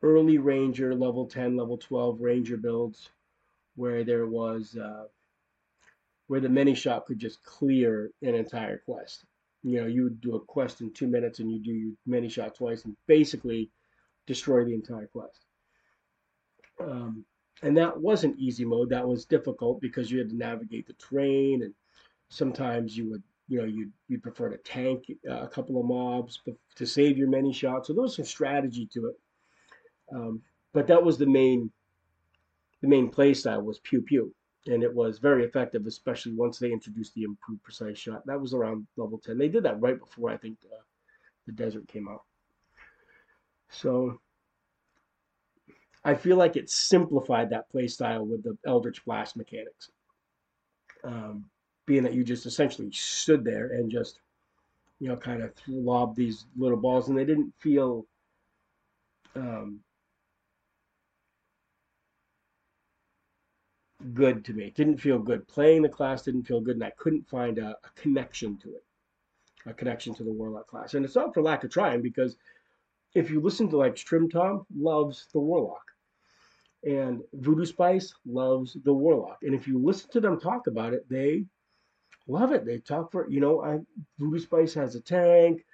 early 0.02 0.38
ranger 0.38 0.95
level 0.95 1.26
10 1.26 1.57
level 1.57 1.76
12 1.76 2.21
ranger 2.21 2.57
builds 2.57 3.11
where 3.78 4.02
there 4.02 4.26
was 4.26 4.76
uh, 4.76 5.04
where 6.26 6.40
the 6.40 6.49
Manyshot 6.49 7.06
could 7.06 7.18
just 7.18 7.42
clear 7.44 8.11
an 8.23 8.35
entire 8.35 8.78
quest. 8.78 9.25
You 9.62 9.80
know 9.80 9.87
you 9.87 10.04
would 10.04 10.20
do 10.20 10.35
a 10.35 10.40
quest 10.40 10.80
in 10.80 10.92
two 10.92 11.06
minutes 11.06 11.38
and 11.38 11.50
you 11.50 11.61
do 11.62 11.73
your 11.73 11.92
Manyshot 12.08 12.54
twice 12.54 12.85
and 12.85 12.97
basically 13.06 13.70
destroy 14.26 14.64
the 14.64 14.75
entire 14.75 15.06
quest. 15.06 15.47
Um, 16.80 17.25
and 17.62 17.76
that 17.76 17.99
wasn't 17.99 18.38
easy 18.38 18.64
mode. 18.64 18.90
That 18.90 19.08
was 19.08 19.25
difficult 19.25 19.80
because 19.80 20.11
you 20.11 20.18
had 20.18 20.30
to 20.30 20.37
navigate 20.37 20.87
the 20.87 20.94
terrain 20.94 21.62
and 21.62 21.75
sometimes 22.28 22.97
you 22.97 23.11
would 23.11 23.23
you 23.49 23.58
know 23.58 23.64
you'd, 23.64 23.92
you'd 24.08 24.23
prefer 24.23 24.49
to 24.50 24.58
tank 24.58 25.04
uh, 25.30 25.42
a 25.42 25.49
couple 25.49 25.80
of 25.80 25.87
mobs 25.87 26.40
to 26.76 26.87
save 26.87 27.16
your 27.16 27.28
Manyshots 27.28 27.87
so 27.87 27.92
there 27.92 28.02
was 28.02 28.16
some 28.16 28.25
strategy 28.25 28.88
to 28.92 29.06
it. 29.06 29.16
Um, 30.14 30.42
but 30.75 30.87
that 30.88 31.02
was 31.02 31.16
the 31.16 31.26
main 31.26 31.70
the 32.82 32.88
main 32.88 33.08
play 33.08 33.35
style 33.35 33.62
was 33.62 33.80
pew 33.80 34.00
pew 34.02 34.35
and 34.66 34.82
it 34.82 34.94
was 34.94 35.18
very 35.18 35.44
effective 35.44 35.87
especially 35.87 36.32
once 36.32 36.58
they 36.58 36.73
introduced 36.73 37.14
the 37.14 37.23
improved 37.23 37.62
precise 37.62 37.99
shot. 37.99 38.26
That 38.26 38.40
was 38.40 38.54
around 38.54 38.87
level 38.97 39.18
10 39.18 39.38
they 39.38 39.49
did 39.49 39.64
that 39.64 39.80
right 39.80 39.99
before 39.99 40.30
i 40.30 40.37
think 40.37 40.58
uh, 40.64 40.82
the 41.47 41.52
desert 41.52 41.88
came 41.88 42.08
out. 42.08 42.23
So 43.70 44.20
i 46.04 46.14
feel 46.14 46.37
like 46.37 46.56
it 46.56 46.70
simplified 46.70 47.50
that 47.50 47.70
play 47.70 47.87
style 47.87 48.25
with 48.25 48.42
the 48.42 48.56
eldritch 48.66 49.04
blast 49.04 49.37
mechanics. 49.37 49.90
Um, 51.04 51.44
being 51.88 52.02
that 52.02 52.12
you 52.12 52.23
just 52.23 52.44
essentially 52.44 52.90
stood 52.92 53.42
there 53.44 53.68
and 53.68 53.90
just, 53.90 54.20
you 55.00 55.08
know, 55.08 55.16
kind 55.16 55.42
of 55.42 55.52
lobbed 55.66 56.16
these 56.16 56.44
little 56.56 56.76
balls, 56.76 57.08
and 57.08 57.16
they 57.16 57.25
didn't 57.25 57.52
feel 57.58 58.06
um, 59.35 59.80
good 64.14 64.45
to 64.45 64.52
me. 64.52 64.67
It 64.67 64.75
didn't 64.75 64.99
feel 64.99 65.19
good. 65.19 65.47
Playing 65.49 65.83
the 65.83 65.88
class 65.88 66.23
didn't 66.23 66.45
feel 66.45 66.61
good, 66.61 66.76
and 66.76 66.85
I 66.85 66.93
couldn't 66.97 67.28
find 67.28 67.59
a, 67.59 67.71
a 67.71 68.00
connection 68.00 68.57
to 68.59 68.69
it, 68.71 68.85
a 69.67 69.73
connection 69.73 70.14
to 70.14 70.25
the 70.25 70.33
Warlock 70.33 70.69
class. 70.69 70.95
And 70.95 71.05
it's 71.05 71.14
not 71.14 71.35
for 71.35 71.43
lack 71.43 71.64
of 71.64 71.71
trying, 71.71 72.02
because 72.02 72.37
if 73.14 73.31
you 73.31 73.40
listen 73.40 73.69
to 73.71 73.76
like 73.76 73.97
Strim 73.97 74.31
Tom 74.31 74.67
loves 74.76 75.26
the 75.33 75.40
Warlock, 75.40 75.83
and 76.85 77.23
Voodoo 77.33 77.64
Spice 77.64 78.14
loves 78.25 78.76
the 78.85 78.93
Warlock, 78.93 79.38
and 79.43 79.55
if 79.55 79.67
you 79.67 79.78
listen 79.78 80.11
to 80.11 80.21
them 80.21 80.38
talk 80.38 80.69
about 80.69 80.95
it, 80.95 81.09
they 81.09 81.45
love 82.28 82.52
it. 82.52 82.64
They 82.64 82.78
talk 82.78 83.11
for 83.11 83.28
you 83.28 83.40
know, 83.40 83.62
I 83.62 83.78
Voodoo 84.19 84.38
Spice 84.38 84.75
has 84.75 84.95
a 84.95 85.00
tank, 85.00 85.64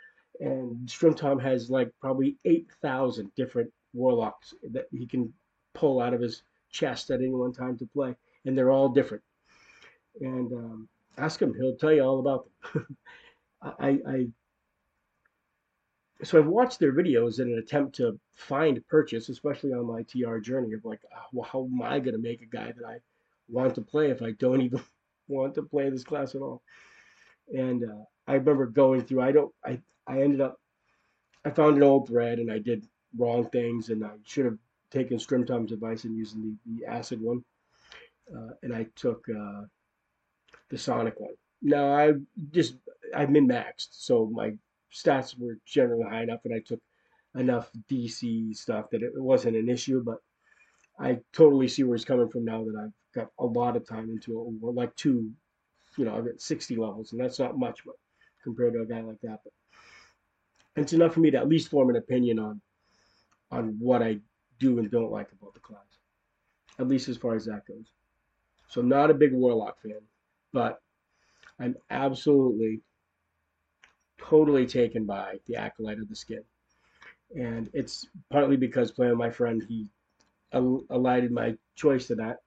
and 0.40 0.88
Strim 0.88 1.16
Tom 1.16 1.38
has 1.38 1.68
like 1.68 1.90
probably 2.00 2.38
eight 2.46 2.68
thousand 2.80 3.30
different 3.34 3.70
warlocks 3.92 4.54
that 4.72 4.86
he 4.90 5.06
can 5.06 5.32
pull 5.74 6.00
out 6.00 6.14
of 6.14 6.20
his 6.20 6.42
chest 6.74 7.10
at 7.10 7.20
any 7.20 7.30
one 7.30 7.52
time 7.52 7.78
to 7.78 7.86
play, 7.86 8.14
and 8.44 8.56
they're 8.56 8.70
all 8.70 8.88
different. 8.88 9.22
And 10.20 10.52
um, 10.52 10.88
ask 11.16 11.40
him; 11.40 11.54
he'll 11.54 11.76
tell 11.76 11.92
you 11.92 12.02
all 12.02 12.20
about 12.20 12.48
them. 12.74 12.86
I, 13.62 13.98
I 14.06 14.26
so 16.22 16.38
I've 16.38 16.46
watched 16.46 16.78
their 16.78 16.92
videos 16.92 17.40
in 17.40 17.52
an 17.52 17.58
attempt 17.58 17.96
to 17.96 18.18
find 18.34 18.86
purchase, 18.88 19.28
especially 19.28 19.72
on 19.72 19.86
my 19.86 20.02
TR 20.02 20.38
journey 20.38 20.72
of 20.72 20.84
like, 20.84 21.00
oh, 21.14 21.26
well, 21.32 21.48
how 21.50 21.64
am 21.64 21.82
I 21.82 21.98
going 21.98 22.14
to 22.14 22.22
make 22.22 22.40
a 22.42 22.46
guy 22.46 22.72
that 22.72 22.86
I 22.86 22.98
want 23.48 23.74
to 23.74 23.82
play 23.82 24.10
if 24.10 24.22
I 24.22 24.32
don't 24.32 24.62
even 24.62 24.80
want 25.28 25.54
to 25.54 25.62
play 25.62 25.90
this 25.90 26.04
class 26.04 26.34
at 26.34 26.40
all. 26.40 26.62
And 27.54 27.84
uh, 27.84 28.04
I 28.26 28.34
remember 28.34 28.66
going 28.66 29.02
through. 29.02 29.22
I 29.22 29.32
don't. 29.32 29.52
I 29.64 29.80
I 30.06 30.22
ended 30.22 30.40
up. 30.40 30.58
I 31.44 31.50
found 31.50 31.76
an 31.76 31.82
old 31.82 32.08
thread 32.08 32.38
and 32.38 32.50
I 32.50 32.58
did 32.58 32.86
wrong 33.18 33.48
things 33.50 33.90
and 33.90 34.04
I 34.04 34.12
should 34.24 34.46
have 34.46 34.58
taken 34.94 35.18
Strim 35.18 35.46
Tom's 35.46 35.72
advice 35.72 36.04
and 36.04 36.16
using 36.16 36.56
the, 36.66 36.78
the 36.78 36.86
acid 36.86 37.20
one. 37.20 37.44
Uh, 38.34 38.54
and 38.62 38.74
I 38.74 38.86
took 38.94 39.26
uh, 39.28 39.62
the 40.70 40.78
Sonic 40.78 41.18
one. 41.18 41.34
Now 41.60 41.94
I 41.94 42.12
just 42.50 42.76
I 43.14 43.26
min 43.26 43.48
maxed, 43.48 43.88
so 43.90 44.30
my 44.32 44.52
stats 44.92 45.38
were 45.38 45.58
generally 45.66 46.04
high 46.08 46.22
enough, 46.22 46.40
and 46.44 46.54
I 46.54 46.60
took 46.64 46.80
enough 47.34 47.70
DC 47.90 48.54
stuff 48.56 48.86
that 48.92 49.02
it 49.02 49.12
wasn't 49.14 49.56
an 49.56 49.68
issue. 49.68 50.02
But 50.02 50.18
I 50.98 51.18
totally 51.32 51.68
see 51.68 51.82
where 51.82 51.96
he's 51.96 52.04
coming 52.04 52.28
from 52.28 52.44
now 52.44 52.64
that 52.64 52.80
I've 52.82 52.92
got 53.14 53.30
a 53.38 53.44
lot 53.44 53.76
of 53.76 53.86
time 53.86 54.08
into 54.08 54.40
it. 54.40 54.74
Like 54.74 54.94
two, 54.96 55.30
you 55.98 56.04
know, 56.04 56.16
I've 56.16 56.24
got 56.26 56.40
60 56.40 56.76
levels, 56.76 57.12
and 57.12 57.20
that's 57.20 57.38
not 57.38 57.58
much, 57.58 57.80
but 57.84 57.96
compared 58.42 58.74
to 58.74 58.82
a 58.82 58.86
guy 58.86 59.00
like 59.00 59.20
that. 59.22 59.40
But 59.44 59.52
it's 60.76 60.92
enough 60.92 61.14
for 61.14 61.20
me 61.20 61.30
to 61.30 61.38
at 61.38 61.48
least 61.48 61.70
form 61.70 61.90
an 61.90 61.96
opinion 61.96 62.38
on 62.38 62.60
on 63.50 63.76
what 63.78 64.02
I 64.02 64.20
do 64.58 64.78
and 64.78 64.90
don't 64.90 65.12
like 65.12 65.28
about 65.32 65.54
the 65.54 65.60
class, 65.60 65.98
at 66.78 66.88
least 66.88 67.08
as 67.08 67.16
far 67.16 67.34
as 67.34 67.44
that 67.46 67.66
goes. 67.66 67.90
So 68.68 68.80
I'm 68.80 68.88
not 68.88 69.10
a 69.10 69.14
big 69.14 69.32
Warlock 69.32 69.80
fan, 69.80 70.00
but 70.52 70.80
I'm 71.60 71.76
absolutely, 71.90 72.80
totally 74.18 74.66
taken 74.66 75.04
by 75.04 75.38
the 75.46 75.56
Acolyte 75.56 75.98
of 75.98 76.08
the 76.08 76.16
Skin. 76.16 76.42
And 77.36 77.70
it's 77.72 78.06
partly 78.30 78.56
because 78.56 78.90
playing 78.90 79.12
with 79.12 79.18
my 79.18 79.30
friend, 79.30 79.62
he 79.68 79.88
alighted 80.52 81.32
my 81.32 81.56
choice 81.74 82.06
to 82.06 82.14
that. 82.16 82.38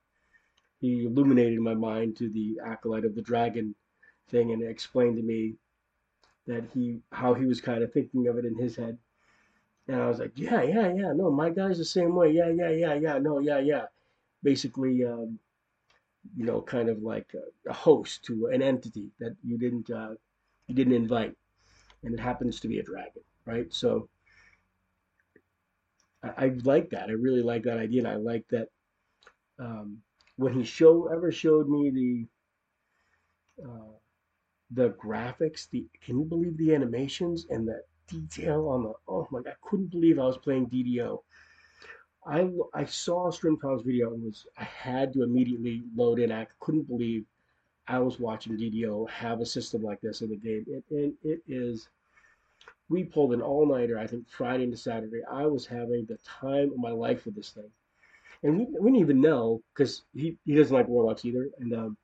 He 0.79 1.05
illuminated 1.05 1.59
my 1.59 1.73
mind 1.73 2.17
to 2.17 2.29
the 2.29 2.59
acolyte 2.65 3.05
of 3.05 3.15
the 3.15 3.21
dragon 3.21 3.75
thing 4.29 4.51
and 4.51 4.63
explained 4.63 5.17
to 5.17 5.23
me 5.23 5.55
that 6.45 6.63
he 6.73 6.99
how 7.11 7.33
he 7.33 7.45
was 7.45 7.59
kind 7.59 7.83
of 7.83 7.91
thinking 7.91 8.27
of 8.27 8.37
it 8.37 8.45
in 8.45 8.55
his 8.55 8.75
head. 8.75 8.97
And 9.87 10.01
I 10.01 10.07
was 10.07 10.19
like, 10.19 10.33
yeah, 10.35 10.61
yeah, 10.63 10.93
yeah, 10.93 11.13
no, 11.13 11.31
my 11.31 11.49
guy's 11.49 11.77
the 11.77 11.85
same 11.85 12.15
way. 12.15 12.31
Yeah, 12.31 12.49
yeah, 12.49 12.69
yeah, 12.69 12.93
yeah, 12.95 13.17
no, 13.19 13.39
yeah, 13.39 13.59
yeah. 13.59 13.85
Basically, 14.43 15.03
um, 15.05 15.39
you 16.35 16.45
know, 16.45 16.61
kind 16.61 16.89
of 16.89 17.01
like 17.01 17.33
a, 17.33 17.69
a, 17.69 17.73
host 17.73 18.23
to 18.25 18.47
an 18.47 18.61
entity 18.61 19.09
that 19.19 19.35
you 19.43 19.57
didn't 19.57 19.89
uh, 19.89 20.15
you 20.67 20.75
didn't 20.75 20.93
invite, 20.93 21.33
and 22.03 22.13
it 22.13 22.19
happens 22.19 22.59
to 22.59 22.67
be 22.67 22.79
a 22.79 22.83
dragon, 22.83 23.23
right? 23.45 23.73
So 23.73 24.09
I, 26.21 26.45
I 26.45 26.51
like 26.63 26.89
that. 26.89 27.09
I 27.09 27.13
really 27.13 27.41
like 27.41 27.63
that 27.63 27.79
idea, 27.79 27.99
and 27.99 28.09
I 28.09 28.15
like 28.15 28.45
that 28.49 28.67
um, 29.59 29.99
when 30.35 30.53
he 30.53 30.63
show 30.63 31.07
ever 31.07 31.31
showed 31.31 31.69
me 31.69 31.89
the 33.59 33.65
uh, 33.65 33.97
the 34.71 34.89
graphics, 34.89 35.69
the 35.69 35.85
can 36.03 36.19
you 36.19 36.25
believe 36.25 36.57
the 36.57 36.75
animations 36.75 37.45
and 37.49 37.67
the 37.67 37.81
detail 38.07 38.67
on 38.69 38.83
the 38.83 38.93
oh 39.07 39.27
my 39.31 39.41
god, 39.41 39.51
I 39.51 39.67
couldn't 39.67 39.91
believe 39.91 40.19
I 40.19 40.25
was 40.25 40.37
playing 40.37 40.67
DDO. 40.69 41.19
I 42.25 42.49
I 42.73 42.85
saw 42.85 43.29
Strim 43.31 43.59
Tom's 43.59 43.83
video 43.83 44.13
and 44.13 44.23
was 44.23 44.45
I 44.57 44.63
had 44.63 45.13
to 45.13 45.23
immediately 45.23 45.83
load 45.95 46.19
in. 46.19 46.31
I 46.31 46.47
couldn't 46.59 46.87
believe 46.87 47.25
I 47.87 47.99
was 47.99 48.19
watching 48.19 48.57
DDO 48.57 49.09
have 49.09 49.39
a 49.39 49.45
system 49.45 49.81
like 49.83 50.01
this 50.01 50.21
in 50.21 50.29
the 50.29 50.35
game. 50.35 50.65
It, 50.89 51.13
it 51.23 51.41
is 51.47 51.87
we 52.89 53.03
pulled 53.03 53.33
an 53.33 53.41
all 53.41 53.65
nighter. 53.65 53.97
I 53.97 54.07
think 54.07 54.29
Friday 54.29 54.63
into 54.63 54.77
Saturday. 54.77 55.21
I 55.29 55.45
was 55.45 55.65
having 55.65 56.05
the 56.05 56.17
time 56.17 56.71
of 56.71 56.77
my 56.77 56.91
life 56.91 57.25
with 57.25 57.35
this 57.35 57.51
thing, 57.51 57.69
and 58.43 58.57
we, 58.57 58.65
we 58.65 58.91
didn't 58.91 59.01
even 59.01 59.21
know 59.21 59.61
because 59.73 60.03
he 60.13 60.37
he 60.45 60.55
doesn't 60.55 60.75
like 60.75 60.87
warlocks 60.87 61.25
either, 61.25 61.49
and 61.59 61.73
um, 61.73 61.97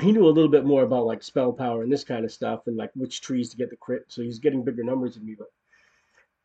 he 0.00 0.12
knew 0.12 0.26
a 0.26 0.30
little 0.30 0.50
bit 0.50 0.64
more 0.64 0.82
about 0.82 1.06
like 1.06 1.22
spell 1.22 1.52
power 1.52 1.82
and 1.82 1.92
this 1.92 2.04
kind 2.04 2.24
of 2.24 2.32
stuff, 2.32 2.66
and 2.66 2.76
like 2.76 2.90
which 2.94 3.20
trees 3.20 3.50
to 3.50 3.56
get 3.56 3.70
the 3.70 3.76
crit. 3.76 4.04
So 4.08 4.22
he's 4.22 4.38
getting 4.38 4.64
bigger 4.64 4.82
numbers 4.82 5.14
than 5.14 5.24
me, 5.24 5.36
but 5.38 5.48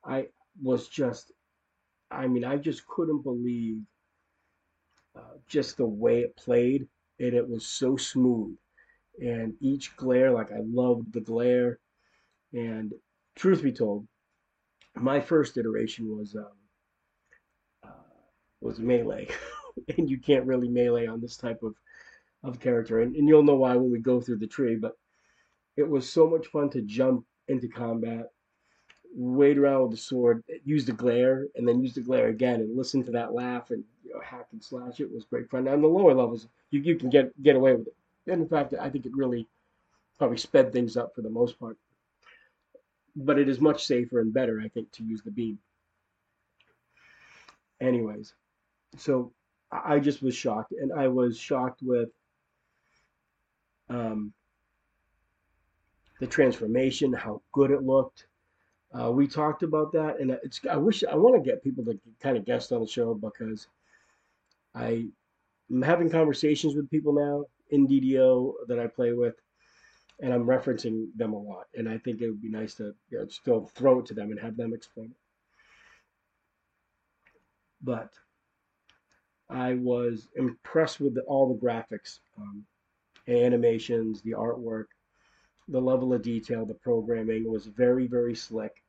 I 0.03 0.27
was 0.61 0.87
just, 0.87 1.31
I 2.11 2.27
mean, 2.27 2.45
I 2.45 2.57
just 2.57 2.87
couldn't 2.87 3.23
believe 3.23 3.81
uh, 5.15 5.37
just 5.47 5.77
the 5.77 5.85
way 5.85 6.21
it 6.21 6.37
played, 6.37 6.87
and 7.19 7.33
it 7.33 7.47
was 7.47 7.65
so 7.65 7.97
smooth. 7.97 8.55
And 9.19 9.55
each 9.59 9.95
glare, 9.97 10.31
like 10.31 10.51
I 10.51 10.59
loved 10.61 11.11
the 11.11 11.19
glare. 11.19 11.79
And 12.53 12.93
truth 13.35 13.63
be 13.63 13.71
told, 13.71 14.07
my 14.95 15.19
first 15.19 15.57
iteration 15.57 16.15
was 16.15 16.35
um, 16.35 16.45
uh, 17.83 17.87
was 18.61 18.79
melee, 18.79 19.27
and 19.97 20.09
you 20.09 20.19
can't 20.19 20.45
really 20.45 20.69
melee 20.69 21.07
on 21.07 21.19
this 21.19 21.35
type 21.35 21.63
of 21.63 21.73
of 22.43 22.59
character, 22.59 23.01
and, 23.01 23.15
and 23.15 23.27
you'll 23.27 23.43
know 23.43 23.55
why 23.55 23.75
when 23.75 23.91
we 23.91 23.99
go 23.99 24.21
through 24.21 24.37
the 24.37 24.47
tree. 24.47 24.75
But 24.75 24.93
it 25.77 25.87
was 25.87 26.09
so 26.09 26.29
much 26.29 26.47
fun 26.47 26.69
to 26.71 26.81
jump 26.81 27.25
into 27.47 27.67
combat, 27.67 28.31
wait 29.13 29.57
around 29.57 29.83
with 29.83 29.91
the 29.91 29.97
sword, 29.97 30.43
use 30.63 30.85
the 30.85 30.93
glare, 30.93 31.47
and 31.55 31.67
then 31.67 31.81
use 31.81 31.93
the 31.93 32.01
glare 32.01 32.27
again, 32.27 32.61
and 32.61 32.77
listen 32.77 33.03
to 33.03 33.11
that 33.11 33.33
laugh 33.33 33.71
and 33.71 33.83
you 34.03 34.13
know, 34.13 34.21
hack 34.21 34.47
and 34.51 34.63
slash. 34.63 34.99
It 34.99 35.11
was 35.11 35.25
great 35.25 35.49
fun. 35.49 35.67
On 35.67 35.81
the 35.81 35.87
lower 35.87 36.13
levels, 36.13 36.47
you 36.71 36.81
you 36.81 36.95
can 36.95 37.09
get 37.09 37.41
get 37.41 37.55
away 37.55 37.75
with 37.75 37.87
it. 37.87 37.95
And 38.27 38.41
in 38.41 38.47
fact, 38.47 38.73
I 38.79 38.89
think 38.89 39.05
it 39.05 39.15
really 39.15 39.47
probably 40.17 40.37
sped 40.37 40.71
things 40.71 40.97
up 40.97 41.15
for 41.15 41.21
the 41.21 41.29
most 41.29 41.59
part. 41.59 41.77
But 43.15 43.39
it 43.39 43.49
is 43.49 43.59
much 43.59 43.85
safer 43.85 44.19
and 44.19 44.33
better, 44.33 44.61
I 44.63 44.67
think, 44.67 44.91
to 44.93 45.03
use 45.03 45.21
the 45.23 45.31
beam. 45.31 45.59
Anyways, 47.81 48.33
so 48.97 49.33
I 49.71 49.99
just 49.99 50.21
was 50.21 50.35
shocked, 50.35 50.73
and 50.73 50.91
I 50.91 51.07
was 51.07 51.37
shocked 51.37 51.81
with 51.81 52.09
um, 53.89 54.33
the 56.19 56.27
transformation, 56.27 57.13
how 57.13 57.41
good 57.51 57.71
it 57.71 57.83
looked. 57.83 58.27
Uh, 58.93 59.11
we 59.11 59.27
talked 59.27 59.63
about 59.63 59.91
that, 59.91 60.19
and 60.19 60.31
it's. 60.43 60.59
I 60.69 60.75
wish 60.75 61.03
I 61.03 61.15
want 61.15 61.35
to 61.35 61.47
get 61.47 61.63
people 61.63 61.85
to 61.85 61.99
kind 62.19 62.37
of 62.37 62.45
guest 62.45 62.71
on 62.71 62.81
the 62.81 62.87
show 62.87 63.13
because 63.13 63.67
I 64.73 65.07
am 65.71 65.81
having 65.81 66.09
conversations 66.09 66.75
with 66.75 66.89
people 66.89 67.13
now 67.13 67.45
in 67.69 67.87
DDO 67.87 68.53
that 68.67 68.79
I 68.79 68.87
play 68.87 69.13
with, 69.13 69.35
and 70.21 70.33
I'm 70.33 70.45
referencing 70.45 71.07
them 71.15 71.33
a 71.33 71.39
lot. 71.39 71.67
And 71.75 71.87
I 71.87 71.99
think 71.99 72.21
it 72.21 72.29
would 72.29 72.41
be 72.41 72.49
nice 72.49 72.73
to 72.75 72.95
you 73.11 73.19
know, 73.19 73.27
still 73.27 73.69
throw 73.75 73.99
it 73.99 74.07
to 74.07 74.15
them 74.15 74.31
and 74.31 74.39
have 74.39 74.57
them 74.57 74.73
explain 74.73 75.11
it. 75.11 75.17
But 77.81 78.09
I 79.49 79.75
was 79.75 80.27
impressed 80.35 80.99
with 80.99 81.17
all 81.27 81.53
the 81.53 81.65
graphics. 81.65 82.19
Um, 82.37 82.65
animations, 83.29 84.21
the 84.21 84.31
artwork, 84.31 84.85
the 85.67 85.79
level 85.79 86.13
of 86.13 86.21
detail, 86.21 86.65
the 86.65 86.73
programming 86.73 87.49
was 87.49 87.67
very, 87.67 88.07
very 88.07 88.35
slick. 88.35 88.83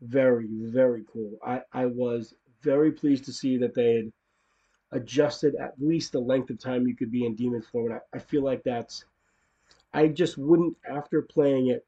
Very, 0.00 0.46
very 0.50 1.04
cool. 1.12 1.38
I, 1.44 1.60
I 1.72 1.86
was 1.86 2.34
very 2.62 2.92
pleased 2.92 3.24
to 3.24 3.32
see 3.32 3.56
that 3.58 3.74
they 3.74 3.94
had 3.96 4.12
adjusted 4.92 5.54
at 5.56 5.74
least 5.80 6.12
the 6.12 6.20
length 6.20 6.50
of 6.50 6.58
time 6.58 6.86
you 6.86 6.96
could 6.96 7.10
be 7.10 7.26
in 7.26 7.34
demon 7.34 7.62
form. 7.62 7.86
And 7.86 7.94
I, 7.94 8.16
I 8.16 8.18
feel 8.20 8.44
like 8.44 8.62
that's, 8.62 9.04
I 9.92 10.06
just 10.08 10.38
wouldn't, 10.38 10.76
after 10.88 11.20
playing 11.22 11.68
it 11.68 11.84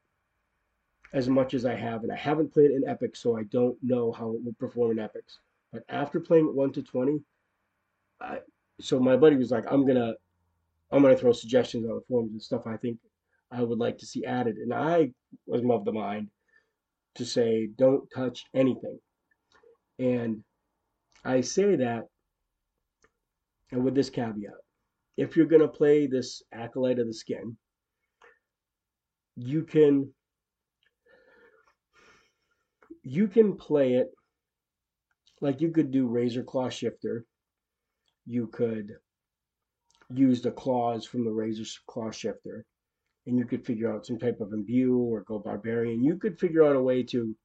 as 1.13 1.29
much 1.29 1.53
as 1.53 1.65
I 1.65 1.75
have, 1.75 2.03
and 2.03 2.11
I 2.11 2.17
haven't 2.17 2.53
played 2.53 2.71
it 2.71 2.75
in 2.75 2.87
Epic, 2.87 3.15
so 3.15 3.37
I 3.37 3.43
don't 3.43 3.77
know 3.81 4.11
how 4.11 4.31
it 4.31 4.43
will 4.43 4.55
perform 4.59 4.91
in 4.91 4.99
Epics. 4.99 5.39
But 5.71 5.83
after 5.89 6.19
playing 6.19 6.47
it 6.47 6.53
1 6.53 6.73
to 6.73 6.83
20, 6.83 7.21
I, 8.19 8.39
so 8.79 8.99
my 8.99 9.15
buddy 9.15 9.37
was 9.37 9.51
like, 9.51 9.65
I'm 9.71 9.85
going 9.85 9.95
to 9.95 10.15
I'm 10.91 11.01
going 11.01 11.15
to 11.15 11.19
throw 11.19 11.31
suggestions 11.31 11.87
on 11.87 11.95
the 11.95 12.01
forums 12.07 12.31
and 12.31 12.41
stuff 12.41 12.67
I 12.67 12.77
think 12.77 12.97
I 13.51 13.63
would 13.63 13.79
like 13.79 13.97
to 13.99 14.05
see 14.05 14.25
added. 14.25 14.57
And 14.57 14.73
I 14.73 15.11
was 15.45 15.61
of 15.63 15.85
the 15.85 15.91
mind 15.91 16.29
to 17.15 17.25
say, 17.25 17.69
don't 17.77 18.09
touch 18.13 18.43
anything. 18.53 18.99
And 19.99 20.43
I 21.23 21.41
say 21.41 21.75
that 21.77 22.05
and 23.71 23.83
with 23.83 23.95
this 23.95 24.09
caveat. 24.09 24.53
If 25.17 25.35
you're 25.35 25.45
going 25.45 25.61
to 25.61 25.67
play 25.67 26.07
this 26.07 26.41
Acolyte 26.51 26.99
of 26.99 27.07
the 27.07 27.13
Skin, 27.13 27.57
you 29.35 29.63
can 29.63 30.13
you 33.03 33.27
can 33.27 33.57
play 33.57 33.95
it 33.95 34.11
like 35.39 35.61
you 35.61 35.71
could 35.71 35.91
do 35.91 36.07
Razor 36.07 36.43
Claw 36.43 36.69
Shifter. 36.69 37.25
You 38.25 38.47
could 38.47 38.91
use 40.17 40.41
the 40.41 40.51
claws 40.51 41.05
from 41.05 41.23
the 41.23 41.31
razor 41.31 41.65
claw 41.87 42.11
shifter. 42.11 42.65
And 43.27 43.37
you 43.37 43.45
could 43.45 43.65
figure 43.65 43.93
out 43.93 44.05
some 44.05 44.17
type 44.17 44.41
of 44.41 44.51
imbue 44.51 44.97
or 44.97 45.21
go 45.21 45.39
barbarian. 45.39 46.03
You 46.03 46.17
could 46.17 46.39
figure 46.39 46.63
out 46.63 46.75
a 46.75 46.81
way 46.81 47.03
to 47.03 47.35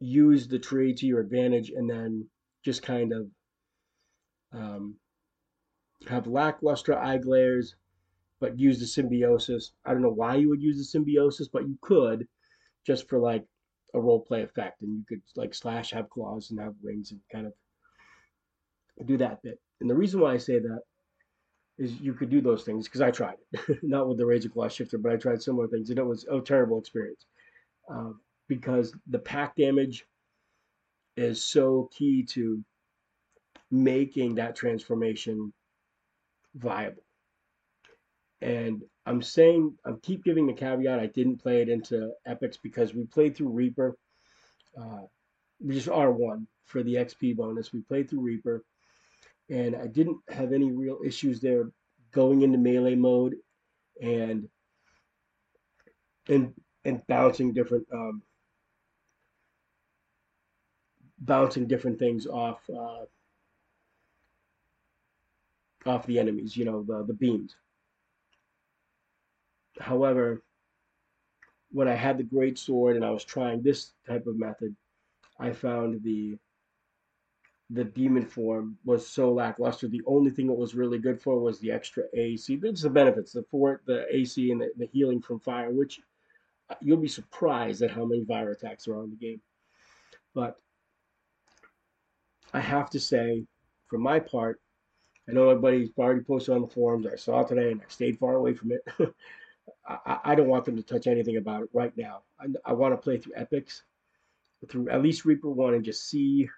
use 0.00 0.46
the 0.46 0.58
tree 0.58 0.94
to 0.94 1.06
your 1.06 1.20
advantage 1.20 1.70
and 1.70 1.88
then 1.88 2.28
just 2.64 2.82
kind 2.82 3.12
of 3.12 3.30
um, 4.52 4.96
have 6.06 6.26
lackluster 6.26 6.96
eye 6.96 7.18
glares 7.18 7.74
but 8.40 8.58
use 8.58 8.78
the 8.78 8.86
symbiosis. 8.86 9.72
I 9.84 9.92
don't 9.92 10.02
know 10.02 10.10
why 10.10 10.36
you 10.36 10.48
would 10.50 10.62
use 10.62 10.78
the 10.78 10.84
symbiosis 10.84 11.48
but 11.48 11.66
you 11.66 11.76
could 11.80 12.28
just 12.86 13.08
for 13.08 13.18
like 13.18 13.44
a 13.94 14.00
role 14.00 14.20
play 14.20 14.42
effect. 14.42 14.82
And 14.82 14.96
you 14.96 15.04
could 15.08 15.22
like 15.34 15.54
slash 15.54 15.90
have 15.92 16.10
claws 16.10 16.50
and 16.50 16.60
have 16.60 16.74
wings 16.82 17.10
and 17.10 17.20
kind 17.32 17.46
of 17.46 19.06
do 19.06 19.16
that 19.16 19.42
bit. 19.42 19.58
And 19.80 19.88
the 19.88 19.94
reason 19.94 20.20
why 20.20 20.34
i 20.34 20.38
say 20.38 20.58
that 20.58 20.80
is 21.78 22.00
you 22.00 22.12
could 22.12 22.30
do 22.30 22.40
those 22.40 22.64
things 22.64 22.86
because 22.86 23.00
I 23.00 23.10
tried 23.10 23.36
not 23.82 24.08
with 24.08 24.18
the 24.18 24.26
Razor 24.26 24.48
Claw 24.48 24.68
shifter, 24.68 24.98
but 24.98 25.12
I 25.12 25.16
tried 25.16 25.42
similar 25.42 25.68
things 25.68 25.90
and 25.90 25.98
it 25.98 26.06
was 26.06 26.26
a 26.30 26.40
terrible 26.40 26.78
experience 26.78 27.24
uh, 27.92 28.10
because 28.48 28.94
the 29.06 29.18
pact 29.18 29.56
damage 29.56 30.04
is 31.16 31.42
so 31.44 31.88
key 31.92 32.24
to 32.24 32.62
making 33.70 34.36
that 34.36 34.56
transformation 34.56 35.52
viable. 36.54 37.02
And 38.40 38.82
I'm 39.04 39.22
saying 39.22 39.76
I 39.84 39.92
keep 40.02 40.24
giving 40.24 40.46
the 40.46 40.52
caveat 40.52 41.00
I 41.00 41.06
didn't 41.06 41.38
play 41.38 41.60
it 41.60 41.68
into 41.68 42.12
epics 42.26 42.56
because 42.56 42.94
we 42.94 43.04
played 43.04 43.36
through 43.36 43.48
Reaper, 43.50 43.96
uh, 44.80 45.02
just 45.66 45.88
R1 45.88 46.46
for 46.66 46.82
the 46.82 46.94
XP 46.94 47.36
bonus. 47.36 47.72
We 47.72 47.80
played 47.80 48.08
through 48.08 48.20
Reaper 48.20 48.64
and 49.50 49.76
I 49.76 49.86
didn't 49.86 50.18
have 50.28 50.52
any 50.52 50.72
real 50.72 50.98
issues 51.04 51.40
there 51.40 51.70
going 52.12 52.42
into 52.42 52.58
melee 52.58 52.94
mode 52.94 53.36
and 54.00 54.48
and 56.28 56.52
and 56.84 57.06
bouncing 57.06 57.52
different 57.52 57.86
um, 57.92 58.22
bouncing 61.18 61.66
different 61.66 61.98
things 61.98 62.26
off 62.26 62.60
uh, 62.70 63.04
off 65.86 66.06
the 66.06 66.18
enemies, 66.18 66.56
you 66.56 66.64
know, 66.64 66.82
the 66.82 67.04
the 67.04 67.14
beams. 67.14 67.56
However, 69.80 70.42
when 71.70 71.88
I 71.88 71.94
had 71.94 72.18
the 72.18 72.24
great 72.24 72.58
sword 72.58 72.96
and 72.96 73.04
I 73.04 73.10
was 73.10 73.24
trying 73.24 73.62
this 73.62 73.92
type 74.06 74.26
of 74.26 74.38
method, 74.38 74.74
I 75.38 75.52
found 75.52 76.02
the 76.02 76.38
the 77.70 77.84
demon 77.84 78.24
form 78.24 78.78
was 78.84 79.06
so 79.06 79.32
lackluster. 79.32 79.88
The 79.88 80.02
only 80.06 80.30
thing 80.30 80.48
it 80.48 80.56
was 80.56 80.74
really 80.74 80.98
good 80.98 81.20
for 81.20 81.38
was 81.38 81.60
the 81.60 81.70
extra 81.70 82.04
AC. 82.14 82.56
There's 82.56 82.82
the 82.82 82.90
benefits, 82.90 83.32
the 83.32 83.44
for 83.50 83.82
the 83.86 84.06
AC 84.14 84.50
and 84.50 84.60
the, 84.60 84.70
the 84.78 84.86
healing 84.86 85.20
from 85.20 85.38
fire, 85.40 85.70
which 85.70 86.00
uh, 86.70 86.76
you'll 86.80 86.96
be 86.96 87.08
surprised 87.08 87.82
at 87.82 87.90
how 87.90 88.06
many 88.06 88.24
fire 88.24 88.50
attacks 88.50 88.88
are 88.88 88.96
on 88.96 89.10
the 89.10 89.16
game. 89.16 89.40
But 90.34 90.56
I 92.54 92.60
have 92.60 92.88
to 92.90 93.00
say, 93.00 93.44
for 93.88 93.98
my 93.98 94.18
part, 94.18 94.60
I 95.28 95.32
know 95.32 95.50
everybody's 95.50 95.90
already 95.98 96.22
posted 96.22 96.54
on 96.54 96.62
the 96.62 96.68
forums. 96.68 97.06
I 97.06 97.16
saw 97.16 97.42
today 97.42 97.72
and 97.72 97.82
I 97.82 97.84
stayed 97.88 98.18
far 98.18 98.36
away 98.36 98.54
from 98.54 98.72
it. 98.72 98.82
I, 99.86 100.18
I, 100.24 100.34
don't 100.34 100.48
want 100.48 100.64
them 100.64 100.76
to 100.76 100.82
touch 100.82 101.06
anything 101.06 101.36
about 101.36 101.64
it 101.64 101.68
right 101.74 101.94
now. 101.96 102.22
I, 102.40 102.46
I 102.64 102.72
want 102.72 102.94
to 102.94 102.96
play 102.96 103.18
through 103.18 103.34
epics, 103.36 103.82
through 104.68 104.88
at 104.88 105.02
least 105.02 105.26
Reaper 105.26 105.50
1 105.50 105.74
and 105.74 105.84
just 105.84 106.08
see 106.08 106.48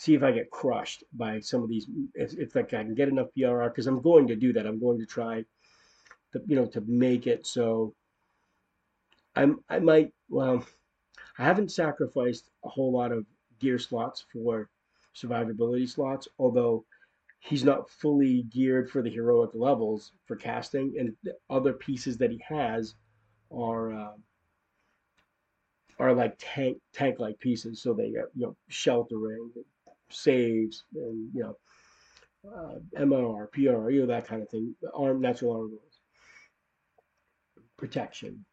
see 0.00 0.14
if 0.14 0.22
I 0.22 0.32
get 0.32 0.50
crushed 0.50 1.04
by 1.12 1.40
some 1.40 1.62
of 1.62 1.68
these. 1.68 1.86
If, 2.14 2.32
if 2.38 2.54
like 2.54 2.72
I 2.72 2.82
can 2.82 2.94
get 2.94 3.08
enough 3.08 3.28
PRR, 3.36 3.68
because 3.68 3.86
I'm 3.86 4.00
going 4.00 4.26
to 4.28 4.34
do 4.34 4.50
that. 4.54 4.66
I'm 4.66 4.80
going 4.80 4.98
to 4.98 5.04
try, 5.04 5.44
to, 6.32 6.40
you 6.46 6.56
know, 6.56 6.66
to 6.66 6.80
make 6.86 7.26
it 7.26 7.46
so. 7.46 7.94
I'm 9.36 9.60
I 9.68 9.78
might 9.78 10.12
well, 10.30 10.64
I 11.38 11.44
haven't 11.44 11.70
sacrificed 11.70 12.48
a 12.64 12.68
whole 12.68 12.92
lot 12.92 13.12
of 13.12 13.26
gear 13.58 13.78
slots 13.78 14.24
for 14.32 14.70
survivability 15.14 15.88
slots, 15.88 16.26
although 16.38 16.86
he's 17.40 17.62
not 17.62 17.90
fully 17.90 18.44
geared 18.44 18.90
for 18.90 19.02
the 19.02 19.10
heroic 19.10 19.50
levels 19.52 20.12
for 20.24 20.34
casting, 20.34 20.94
and 20.98 21.14
the 21.24 21.34
other 21.50 21.74
pieces 21.74 22.16
that 22.16 22.30
he 22.30 22.42
has 22.48 22.94
are 23.52 23.92
uh, 23.92 24.16
are 25.98 26.14
like 26.14 26.36
tank 26.38 26.78
tank 26.94 27.18
like 27.18 27.38
pieces. 27.38 27.82
So 27.82 27.92
they 27.92 28.12
got 28.12 28.28
you 28.34 28.46
know 28.46 28.56
sheltering, 28.68 29.50
saves, 30.10 30.84
and 30.94 31.30
you 31.34 31.42
know 31.42 31.56
uh, 32.48 32.78
MR, 32.98 33.50
PR, 33.52 33.90
you 33.90 34.00
know 34.00 34.06
that 34.06 34.26
kind 34.26 34.42
of 34.42 34.48
thing. 34.48 34.74
Arm 34.94 35.20
natural 35.20 35.52
armor 35.52 35.76
protection. 37.76 38.44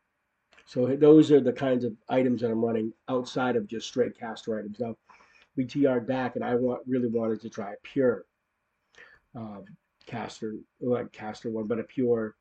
So 0.65 0.95
those 0.95 1.31
are 1.31 1.39
the 1.39 1.53
kinds 1.53 1.85
of 1.85 1.93
items 2.09 2.41
that 2.41 2.51
I'm 2.51 2.63
running 2.63 2.91
outside 3.09 3.55
of 3.55 3.67
just 3.67 3.87
straight 3.87 4.17
caster 4.19 4.57
items. 4.59 4.79
Now 4.79 4.95
we 5.55 5.65
TR'd 5.65 6.07
back, 6.07 6.35
and 6.35 6.43
I 6.43 6.55
want 6.55 6.81
really 6.87 7.09
wanted 7.09 7.41
to 7.41 7.49
try 7.49 7.71
a 7.73 7.77
pure 7.83 8.25
uh, 9.37 9.61
caster, 10.05 10.55
like 10.81 11.11
caster 11.11 11.49
one, 11.49 11.67
but 11.67 11.79
a 11.79 11.83
pure 11.83 12.35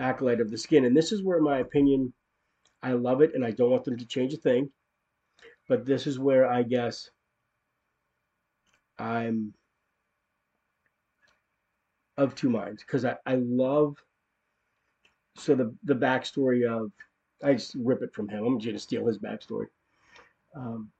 acolyte 0.00 0.40
of 0.40 0.50
the 0.50 0.58
skin. 0.58 0.84
And 0.84 0.96
this 0.96 1.12
is 1.12 1.22
where 1.22 1.38
in 1.38 1.44
my 1.44 1.58
opinion 1.58 2.12
I 2.82 2.92
love 2.92 3.20
it 3.20 3.34
and 3.34 3.44
I 3.44 3.50
don't 3.50 3.70
want 3.70 3.84
them 3.84 3.96
to 3.96 4.06
change 4.06 4.32
a 4.34 4.36
thing. 4.36 4.70
But 5.68 5.84
this 5.84 6.06
is 6.06 6.18
where 6.18 6.46
I 6.46 6.62
guess 6.62 7.10
I'm 8.98 9.54
of 12.16 12.34
two 12.34 12.48
minds 12.50 12.82
because 12.82 13.04
I, 13.04 13.16
I 13.26 13.34
love 13.36 13.96
so 15.36 15.54
the 15.54 15.74
the 15.84 15.94
backstory 15.94 16.66
of 16.66 16.90
I 17.44 17.52
just 17.54 17.74
rip 17.78 18.02
it 18.02 18.14
from 18.14 18.28
him. 18.28 18.44
I'm 18.44 18.58
gonna 18.58 18.78
steal 18.78 19.06
his 19.06 19.18
backstory. 19.18 19.66
Um, 20.54 20.90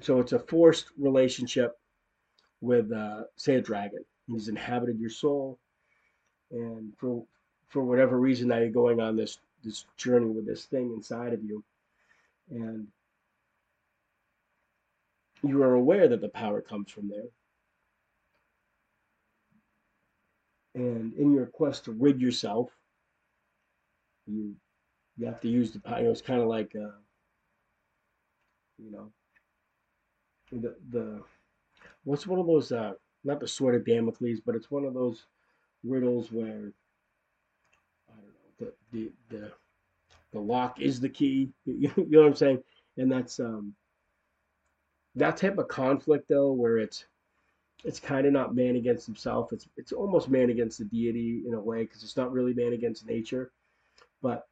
so 0.00 0.18
it's 0.20 0.32
a 0.32 0.38
forced 0.38 0.86
relationship 0.98 1.78
with 2.60 2.90
uh, 2.92 3.24
say 3.36 3.56
a 3.56 3.60
dragon. 3.60 4.04
He's 4.26 4.48
inhabited 4.48 4.98
your 4.98 5.10
soul, 5.10 5.58
and 6.50 6.92
for 6.98 7.24
for 7.68 7.82
whatever 7.82 8.18
reason 8.18 8.48
now 8.48 8.58
you're 8.58 8.70
going 8.70 9.00
on 9.00 9.16
this 9.16 9.38
this 9.64 9.86
journey 9.96 10.26
with 10.26 10.46
this 10.46 10.64
thing 10.66 10.92
inside 10.94 11.32
of 11.32 11.42
you 11.42 11.62
and 12.50 12.86
you 15.42 15.62
are 15.62 15.74
aware 15.74 16.08
that 16.08 16.20
the 16.20 16.28
power 16.28 16.60
comes 16.60 16.90
from 16.90 17.08
there 17.08 17.28
and 20.74 21.12
in 21.14 21.32
your 21.32 21.46
quest 21.46 21.84
to 21.84 21.92
rid 21.92 22.20
yourself 22.20 22.70
you 24.26 24.54
you 25.16 25.26
have 25.26 25.40
to 25.40 25.48
use 25.48 25.72
the 25.72 25.80
power 25.80 25.98
you 25.98 26.04
know, 26.04 26.10
it's 26.10 26.22
kind 26.22 26.40
of 26.40 26.48
like 26.48 26.72
uh, 26.76 26.96
you 28.78 28.90
know 28.90 29.12
the 30.52 30.74
the 30.90 31.22
what's 32.04 32.26
one 32.26 32.38
of 32.38 32.46
those 32.46 32.72
uh 32.72 32.92
not 33.24 33.40
the 33.40 33.48
sword 33.48 33.74
of 33.74 33.84
Damocles 33.84 34.40
but 34.44 34.54
it's 34.54 34.70
one 34.70 34.84
of 34.84 34.94
those 34.94 35.26
riddles 35.84 36.30
where 36.30 36.72
I 38.10 38.14
don't 38.14 38.26
know 38.26 38.50
the 38.58 38.72
the 38.92 39.12
the, 39.30 39.52
the 40.32 40.40
lock 40.40 40.80
is 40.80 41.00
the 41.00 41.08
key. 41.08 41.50
You 41.66 41.90
know 41.96 42.20
what 42.20 42.26
I'm 42.28 42.34
saying? 42.34 42.62
And 42.96 43.10
that's 43.10 43.40
um 43.40 43.74
that 45.14 45.36
type 45.36 45.58
of 45.58 45.68
conflict 45.68 46.28
though, 46.28 46.52
where 46.52 46.78
it's 46.78 47.04
it's 47.84 48.00
kind 48.00 48.26
of 48.26 48.32
not 48.32 48.54
man 48.54 48.76
against 48.76 49.06
himself. 49.06 49.52
It's 49.52 49.68
it's 49.76 49.92
almost 49.92 50.28
man 50.28 50.50
against 50.50 50.78
the 50.78 50.84
deity 50.84 51.42
in 51.46 51.54
a 51.54 51.60
way 51.60 51.82
because 51.82 52.02
it's 52.02 52.16
not 52.16 52.32
really 52.32 52.54
man 52.54 52.72
against 52.72 53.06
nature, 53.06 53.52
but 54.22 54.46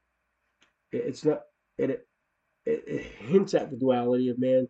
it, 0.93 1.05
it's 1.07 1.25
not. 1.25 1.43
It, 1.79 1.91
it 1.91 2.07
it 2.87 3.03
hints 3.03 3.55
at 3.55 3.71
the 3.71 3.77
duality 3.77 4.29
of 4.29 4.39
man, 4.39 4.69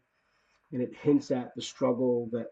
and 0.72 0.82
it 0.82 0.94
hints 0.94 1.30
at 1.30 1.54
the 1.54 1.62
struggle 1.62 2.28
that 2.32 2.48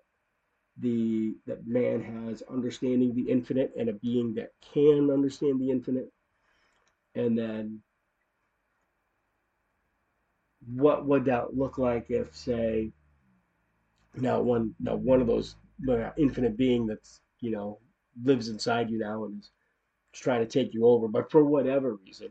the 0.81 1.35
that 1.47 1.67
man 1.67 2.03
has 2.03 2.43
understanding 2.43 3.15
the 3.15 3.31
infinite 3.31 3.73
and 3.79 3.89
a 3.89 3.93
being 3.95 4.35
that 4.35 4.51
can 4.73 5.11
understand 5.11 5.61
the 5.61 5.71
infinite 5.71 6.11
and 7.15 7.37
then 7.37 7.81
what 10.75 11.07
would 11.07 11.25
that 11.25 11.57
look 11.57 11.79
like 11.79 12.07
if 12.11 12.35
say 12.37 12.93
now 14.15 14.41
one 14.41 14.75
now 14.79 14.95
one 14.95 15.21
of 15.21 15.27
those 15.27 15.57
uh, 15.89 16.11
infinite 16.17 16.57
being 16.57 16.87
that's 16.87 17.21
you 17.41 17.51
know 17.51 17.79
lives 18.25 18.49
inside 18.49 18.91
you 18.91 18.99
now 18.99 19.25
and 19.25 19.43
is 19.43 20.21
trying 20.21 20.41
to 20.41 20.47
take 20.47 20.75
you 20.75 20.87
over 20.87 21.09
but 21.09 21.31
for 21.31 21.45
whatever 21.45 21.95
reason 21.95 22.31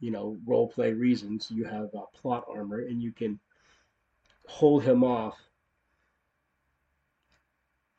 you 0.00 0.10
know 0.10 0.36
role 0.46 0.68
play 0.68 0.92
reasons 0.92 1.50
you 1.50 1.64
have 1.64 1.88
a 1.94 2.16
plot 2.16 2.44
armor 2.48 2.80
and 2.80 3.02
you 3.02 3.12
can 3.12 3.38
hold 4.46 4.82
him 4.82 5.02
off 5.02 5.36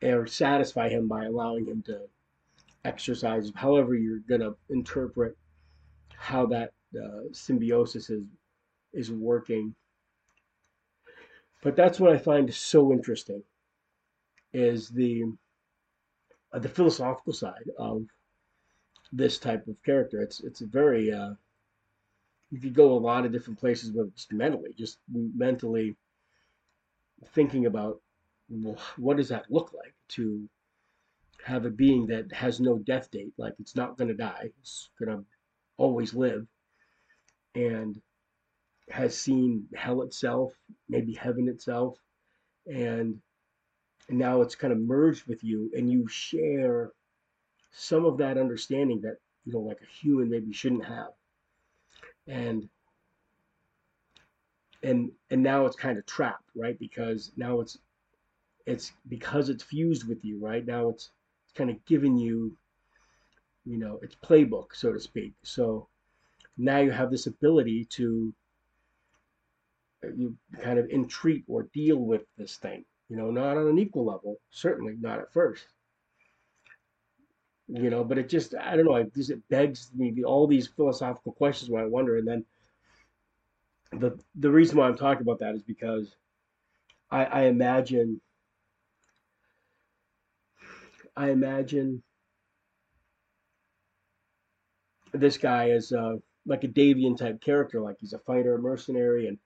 or 0.02 0.26
satisfy 0.26 0.88
him 0.88 1.06
by 1.06 1.24
allowing 1.24 1.66
him 1.66 1.82
to 1.82 2.00
exercise 2.84 3.52
however 3.54 3.94
you're 3.94 4.20
going 4.20 4.40
to 4.40 4.56
interpret 4.70 5.36
how 6.16 6.46
that 6.46 6.72
uh, 6.96 7.22
symbiosis 7.32 8.10
is 8.10 8.24
is 8.92 9.10
working. 9.10 9.74
But 11.62 11.76
that's 11.76 12.00
what 12.00 12.12
I 12.12 12.18
find 12.18 12.52
so 12.52 12.92
interesting 12.92 13.42
is 14.52 14.88
the 14.88 15.24
uh, 16.52 16.58
the 16.58 16.68
philosophical 16.68 17.32
side 17.32 17.70
of 17.78 18.04
this 19.12 19.38
type 19.38 19.66
of 19.66 19.82
character. 19.84 20.20
It's 20.20 20.40
it's 20.40 20.60
a 20.60 20.66
very 20.66 21.12
uh, 21.12 21.34
you 22.50 22.60
could 22.60 22.74
go 22.74 22.92
a 22.92 22.98
lot 22.98 23.24
of 23.24 23.32
different 23.32 23.60
places 23.60 23.92
with 23.92 24.14
just 24.14 24.32
mentally, 24.32 24.74
just 24.76 24.98
mentally 25.08 25.96
thinking 27.32 27.66
about 27.66 28.00
what 28.96 29.16
does 29.16 29.28
that 29.28 29.50
look 29.50 29.72
like 29.72 29.94
to 30.08 30.48
have 31.44 31.64
a 31.64 31.70
being 31.70 32.06
that 32.06 32.32
has 32.32 32.60
no 32.60 32.78
death 32.78 33.10
date, 33.10 33.32
like 33.38 33.54
it's 33.60 33.76
not 33.76 33.96
going 33.96 34.08
to 34.08 34.14
die, 34.14 34.50
it's 34.58 34.90
going 34.98 35.16
to 35.16 35.24
always 35.76 36.12
live. 36.12 36.46
And 37.54 38.00
has 38.90 39.16
seen 39.16 39.66
hell 39.74 40.02
itself, 40.02 40.52
maybe 40.88 41.14
heaven 41.14 41.48
itself, 41.48 41.96
and 42.66 43.20
now 44.18 44.40
it's 44.42 44.54
kind 44.54 44.72
of 44.72 44.80
merged 44.80 45.26
with 45.26 45.42
you, 45.44 45.70
and 45.74 45.90
you 45.90 46.06
share 46.08 46.92
some 47.72 48.04
of 48.04 48.18
that 48.18 48.38
understanding 48.38 49.00
that 49.02 49.16
you 49.44 49.52
know, 49.52 49.60
like 49.60 49.80
a 49.82 50.00
human 50.00 50.30
maybe 50.30 50.52
shouldn't 50.52 50.84
have, 50.84 51.12
and 52.26 52.68
and 54.82 55.10
and 55.30 55.42
now 55.42 55.66
it's 55.66 55.76
kind 55.76 55.98
of 55.98 56.06
trapped, 56.06 56.50
right? 56.54 56.78
Because 56.78 57.32
now 57.36 57.60
it's 57.60 57.78
it's 58.66 58.92
because 59.08 59.48
it's 59.48 59.64
fused 59.64 60.08
with 60.08 60.24
you, 60.24 60.38
right? 60.38 60.64
Now 60.66 60.88
it's, 60.90 61.10
it's 61.44 61.52
kind 61.54 61.70
of 61.70 61.84
giving 61.86 62.16
you 62.16 62.56
you 63.64 63.78
know, 63.78 63.98
its 64.02 64.16
playbook, 64.16 64.74
so 64.74 64.92
to 64.92 65.00
speak. 65.00 65.34
So 65.42 65.88
now 66.56 66.78
you 66.78 66.90
have 66.90 67.10
this 67.10 67.26
ability 67.26 67.86
to 67.90 68.34
you 70.16 70.36
kind 70.62 70.78
of 70.78 70.88
entreat 70.88 71.44
or 71.46 71.68
deal 71.74 71.98
with 71.98 72.22
this 72.38 72.56
thing. 72.56 72.84
You 73.10 73.16
know, 73.16 73.32
not 73.32 73.56
on 73.56 73.66
an 73.66 73.78
equal 73.78 74.06
level, 74.06 74.40
certainly 74.50 74.96
not 74.98 75.18
at 75.18 75.32
first. 75.32 75.66
You 77.66 77.90
know, 77.90 78.04
but 78.04 78.18
it 78.18 78.28
just 78.28 78.54
I 78.54 78.76
don't 78.76 78.84
know. 78.84 78.94
It 78.94 79.12
just 79.12 79.30
it 79.30 79.46
begs 79.48 79.90
me 79.94 80.22
all 80.22 80.46
these 80.46 80.68
philosophical 80.68 81.32
questions 81.32 81.70
where 81.70 81.82
I 81.82 81.88
wonder, 81.88 82.18
and 82.18 82.26
then 82.26 82.44
the 83.92 84.16
the 84.36 84.50
reason 84.50 84.78
why 84.78 84.86
I'm 84.86 84.96
talking 84.96 85.22
about 85.22 85.40
that 85.40 85.56
is 85.56 85.62
because 85.62 86.14
I, 87.10 87.24
I 87.24 87.42
imagine 87.42 88.20
I 91.16 91.30
imagine 91.30 92.02
this 95.12 95.36
guy 95.36 95.70
is 95.70 95.92
uh, 95.92 96.16
like 96.46 96.62
a 96.62 96.68
Davion 96.68 97.16
type 97.16 97.40
character, 97.40 97.80
like 97.80 97.96
he's 97.98 98.12
a 98.12 98.20
fighter, 98.20 98.54
a 98.54 98.58
mercenary, 98.58 99.26
and 99.26 99.38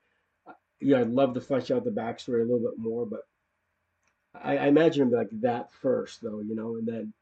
uh, 0.47 0.53
yeah, 0.81 1.01
I'd 1.01 1.09
love 1.11 1.33
to 1.35 1.41
flesh 1.41 1.71
out 1.71 1.85
the 1.85 1.91
backstory 1.91 2.41
a 2.41 2.45
little 2.45 2.61
bit 2.61 2.79
more, 2.79 3.07
but 3.07 3.21
I, 4.43 4.57
I 4.59 4.67
imagine 4.67 5.03
him 5.03 5.11
like 5.11 5.29
that 5.41 5.73
first, 5.73 6.21
though, 6.23 6.41
you 6.41 6.55
know, 6.55 6.77
and 6.77 6.87
then 6.87 7.13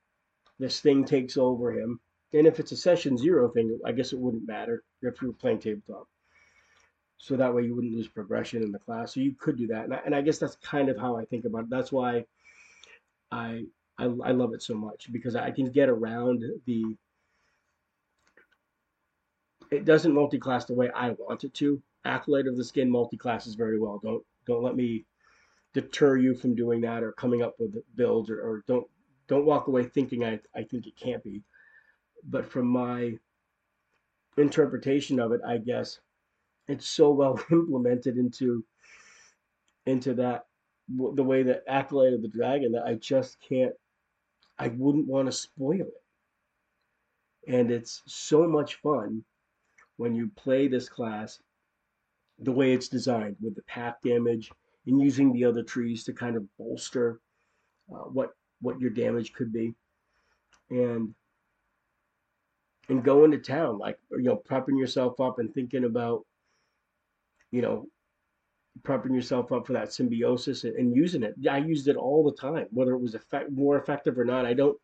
this 0.59 0.81
thing 0.81 1.05
takes 1.05 1.37
over 1.37 1.73
him. 1.73 2.01
And 2.33 2.47
if 2.47 2.61
it's 2.61 2.73
a 2.73 2.77
session 2.77 3.19
zero 3.19 3.49
thing, 3.49 3.79
I 3.85 3.93
guess 3.93 4.13
it 4.13 4.19
wouldn't 4.19 4.47
matter 4.47 4.83
if 5.03 5.21
you 5.21 5.29
were 5.29 5.35
playing 5.35 5.59
tabletop. 5.59 6.09
So 7.19 7.37
that 7.37 7.55
way 7.55 7.63
you 7.63 7.75
wouldn't 7.75 7.95
lose 7.95 8.09
progression 8.09 8.63
in 8.63 8.73
the 8.73 8.79
class. 8.79 9.15
So 9.15 9.21
you 9.21 9.35
could 9.39 9.57
do 9.57 9.69
that, 9.69 9.85
and 9.85 9.95
I, 9.95 10.01
and 10.05 10.15
I 10.15 10.23
guess 10.23 10.39
that's 10.39 10.57
kind 10.57 10.89
of 10.89 10.99
how 10.99 11.17
I 11.17 11.25
think 11.25 11.45
about 11.45 11.65
it. 11.65 11.71
That's 11.71 11.93
why 11.93 12.25
I 13.31 13.67
I, 13.99 14.05
I 14.07 14.33
love 14.33 14.55
it 14.55 14.63
so 14.63 14.75
much 14.75 15.13
because 15.13 15.37
I 15.37 15.51
can 15.53 15.71
get 15.71 15.89
around 15.89 16.43
the 16.67 16.97
it 19.71 19.85
doesn't 19.85 20.13
multi-class 20.13 20.65
the 20.65 20.75
way 20.75 20.91
I 20.95 21.11
want 21.11 21.45
it 21.45 21.55
to. 21.55 21.81
Acolyte 22.05 22.47
of 22.49 22.57
the 22.57 22.65
Skin 22.65 22.91
multi-classes 22.91 23.55
very 23.55 23.79
well. 23.79 24.01
Don't 24.03 24.25
don't 24.47 24.65
let 24.65 24.75
me 24.75 25.05
deter 25.75 26.17
you 26.17 26.35
from 26.35 26.55
doing 26.55 26.81
that 26.83 27.03
or 27.03 27.13
coming 27.13 27.43
up 27.43 27.55
with 27.59 27.75
builds 27.95 28.31
or, 28.31 28.41
or 28.41 28.65
don't 28.67 28.87
don't 29.29 29.47
walk 29.47 29.69
away 29.69 29.85
thinking 29.85 30.25
I, 30.25 30.41
I 30.55 30.65
think 30.65 30.87
it 30.87 30.97
can't 30.97 31.23
be. 31.23 31.43
But 32.25 32.51
from 32.51 32.67
my 32.67 33.19
interpretation 34.37 35.19
of 35.21 35.33
it, 35.33 35.41
I 35.47 35.59
guess 35.59 36.01
it's 36.69 36.87
so 36.87 37.13
well 37.13 37.41
implemented 37.51 38.17
into 38.17 38.65
into 39.87 40.15
that 40.15 40.47
the 40.89 41.25
way 41.25 41.43
that 41.45 41.65
acolyte 41.69 42.13
of 42.13 42.23
the 42.23 42.29
dragon 42.29 42.73
that 42.73 42.85
I 42.85 42.95
just 42.95 43.39
can't 43.41 43.73
I 44.59 44.69
wouldn't 44.69 45.09
want 45.09 45.27
to 45.27 45.33
spoil 45.33 45.81
it. 45.81 47.49
And 47.49 47.71
it's 47.71 48.03
so 48.07 48.47
much 48.47 48.77
fun 48.77 49.25
when 49.97 50.15
you 50.15 50.31
play 50.37 50.69
this 50.69 50.89
class 50.89 51.41
the 52.39 52.53
way 52.53 52.73
it's 52.73 52.89
designed 52.89 53.37
with 53.41 53.55
the 53.55 53.63
pact 53.63 54.05
damage 54.05 54.51
and 54.87 55.01
using 55.01 55.33
the 55.33 55.45
other 55.45 55.63
trees 55.63 56.05
to 56.05 56.13
kind 56.13 56.37
of 56.37 56.45
bolster 56.59 57.21
uh, 57.93 58.05
what 58.05 58.31
what 58.61 58.81
your 58.81 58.91
damage 58.91 59.33
could 59.33 59.53
be, 59.53 59.75
and 60.71 61.15
and 62.89 63.05
going 63.05 63.31
to 63.31 63.39
town 63.39 63.79
like 63.79 63.99
you 64.11 64.23
know 64.23 64.43
prepping 64.49 64.79
yourself 64.79 65.21
up 65.21 65.39
and 65.39 65.53
thinking 65.53 65.85
about 65.85 66.25
you 67.51 67.63
know 67.63 67.87
prepping 68.83 69.15
yourself 69.15 69.53
up 69.53 69.67
for 69.67 69.75
that 69.75 69.93
symbiosis 69.93 70.65
and, 70.65 70.75
and 70.77 70.97
using 70.97 71.23
it. 71.23 71.35
I 71.49 71.59
used 71.59 71.89
it 71.89 71.97
all 71.97 72.25
the 72.25 72.37
time, 72.37 72.67
whether 72.71 72.93
it 72.93 73.01
was 73.01 73.15
effect, 73.15 73.51
more 73.53 73.77
effective 73.77 74.19
or 74.19 74.25
not. 74.25 74.47
I 74.47 74.55
don't. 74.55 74.79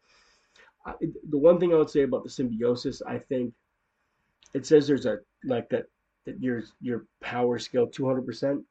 I, 0.87 0.95
the 1.29 1.39
one 1.39 1.59
thing 1.59 1.73
I 1.73 1.77
would 1.77 1.91
say 1.91 2.03
about 2.03 2.25
the 2.25 2.31
symbiosis, 2.31 3.03
I 3.03 3.19
think 3.19 3.53
it 4.55 4.67
says 4.67 4.87
there's 4.87 5.07
a 5.07 5.19
like 5.45 5.69
that 5.71 5.87
that 6.27 6.41
your 6.41 6.63
your 6.81 7.07
power 7.21 7.59
scale 7.59 7.87
200%, 7.87 8.63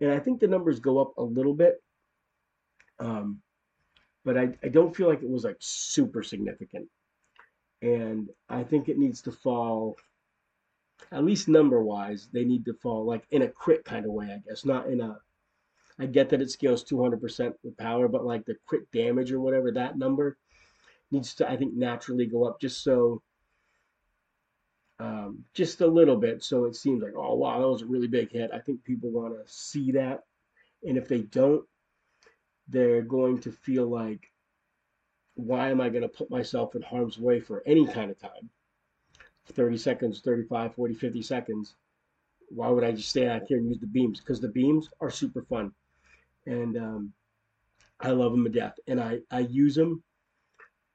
and 0.00 0.12
I 0.12 0.18
think 0.18 0.40
the 0.40 0.48
numbers 0.48 0.80
go 0.80 0.98
up 0.98 1.16
a 1.18 1.22
little 1.22 1.54
bit. 1.54 1.82
Um, 2.98 3.40
but 4.24 4.36
I, 4.36 4.50
I 4.62 4.68
don't 4.68 4.94
feel 4.94 5.08
like 5.08 5.22
it 5.22 5.30
was 5.30 5.44
like 5.44 5.56
super 5.60 6.22
significant. 6.22 6.88
And 7.80 8.28
I 8.48 8.64
think 8.64 8.88
it 8.88 8.98
needs 8.98 9.22
to 9.22 9.32
fall 9.32 9.96
at 11.12 11.24
least 11.24 11.48
number 11.48 11.82
wise, 11.82 12.28
they 12.32 12.44
need 12.44 12.64
to 12.66 12.74
fall 12.74 13.04
like 13.04 13.24
in 13.30 13.42
a 13.42 13.48
crit 13.48 13.84
kind 13.84 14.04
of 14.04 14.12
way, 14.12 14.26
I 14.26 14.42
guess, 14.46 14.64
not 14.64 14.88
in 14.88 15.00
a. 15.00 15.18
I 16.00 16.06
get 16.06 16.28
that 16.28 16.40
it 16.40 16.50
scales 16.50 16.84
200% 16.84 17.54
with 17.64 17.76
power, 17.76 18.06
but 18.06 18.24
like 18.24 18.44
the 18.44 18.56
crit 18.66 18.90
damage 18.92 19.32
or 19.32 19.40
whatever, 19.40 19.72
that 19.72 19.98
number 19.98 20.36
needs 21.10 21.34
to, 21.36 21.50
I 21.50 21.56
think, 21.56 21.74
naturally 21.74 22.26
go 22.26 22.44
up 22.44 22.60
just 22.60 22.84
so, 22.84 23.20
um, 25.00 25.44
just 25.54 25.80
a 25.80 25.86
little 25.86 26.16
bit. 26.16 26.42
So 26.42 26.64
it 26.64 26.76
seems 26.76 27.02
like, 27.02 27.14
oh, 27.16 27.34
wow, 27.34 27.60
that 27.60 27.68
was 27.68 27.82
a 27.82 27.86
really 27.86 28.08
big 28.08 28.32
hit. 28.32 28.50
I 28.52 28.58
think 28.58 28.84
people 28.84 29.10
want 29.10 29.34
to 29.34 29.52
see 29.52 29.92
that. 29.92 30.24
And 30.82 30.96
if 30.96 31.08
they 31.08 31.20
don't, 31.20 31.64
they're 32.68 33.02
going 33.02 33.40
to 33.40 33.52
feel 33.52 33.86
like, 33.86 34.30
why 35.34 35.70
am 35.70 35.80
I 35.80 35.88
going 35.88 36.02
to 36.02 36.08
put 36.08 36.30
myself 36.30 36.74
in 36.74 36.82
harm's 36.82 37.18
way 37.18 37.40
for 37.40 37.62
any 37.66 37.86
kind 37.86 38.10
of 38.10 38.18
time? 38.18 38.50
30 39.52 39.78
seconds, 39.78 40.20
35, 40.20 40.74
40, 40.74 40.94
50 40.94 41.22
seconds, 41.22 41.74
why 42.50 42.68
would 42.68 42.84
I 42.84 42.92
just 42.92 43.10
stay 43.10 43.28
out 43.28 43.42
here 43.46 43.58
and 43.58 43.68
use 43.68 43.78
the 43.78 43.86
beams? 43.86 44.20
Because 44.20 44.40
the 44.40 44.48
beams 44.48 44.88
are 45.00 45.10
super 45.10 45.42
fun. 45.42 45.72
And 46.46 46.76
um, 46.76 47.12
I 48.00 48.10
love 48.10 48.32
them 48.32 48.44
to 48.44 48.50
death. 48.50 48.74
And 48.86 49.00
I, 49.00 49.20
I 49.30 49.40
use 49.40 49.74
them 49.74 50.02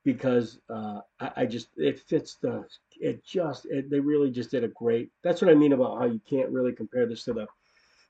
because 0.04 0.60
uh, 0.70 1.00
I, 1.20 1.32
I, 1.38 1.46
just, 1.46 1.70
it 1.78 2.00
fits 2.00 2.36
the, 2.42 2.66
it 3.00 3.24
just, 3.26 3.66
it, 3.66 3.89
they 3.89 4.00
really 4.00 4.32
just 4.32 4.52
did 4.52 4.63
a 4.63 4.70
great, 4.70 5.10
that's 5.24 5.42
what 5.42 5.52
I 5.52 5.56
mean 5.56 5.74
about 5.74 6.00
how 6.00 6.06
you 6.06 6.22
can't 6.30 6.50
really 6.50 6.74
compare 6.74 7.06
this 7.06 7.24
to 7.26 7.34
the, 7.34 7.48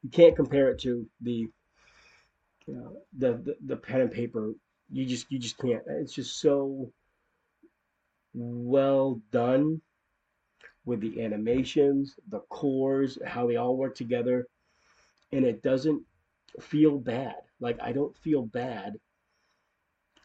you 0.01 0.09
can't 0.09 0.35
compare 0.35 0.69
it 0.69 0.79
to 0.79 1.07
the, 1.21 1.47
you 2.67 2.75
know, 2.75 2.97
the, 3.17 3.33
the, 3.43 3.55
the 3.67 3.75
pen 3.75 4.01
and 4.01 4.11
paper. 4.11 4.53
You 4.91 5.05
just, 5.05 5.31
you 5.31 5.39
just 5.39 5.57
can't. 5.57 5.83
It's 5.87 6.13
just 6.13 6.39
so 6.39 6.91
well 8.33 9.21
done 9.31 9.81
with 10.85 11.01
the 11.01 11.23
animations, 11.23 12.15
the 12.29 12.39
cores, 12.49 13.17
how 13.25 13.47
they 13.47 13.55
all 13.55 13.77
work 13.77 13.95
together, 13.95 14.47
and 15.31 15.45
it 15.45 15.63
doesn't 15.63 16.01
feel 16.59 16.97
bad. 16.97 17.35
Like 17.59 17.79
I 17.81 17.91
don't 17.91 18.15
feel 18.17 18.43
bad 18.43 18.95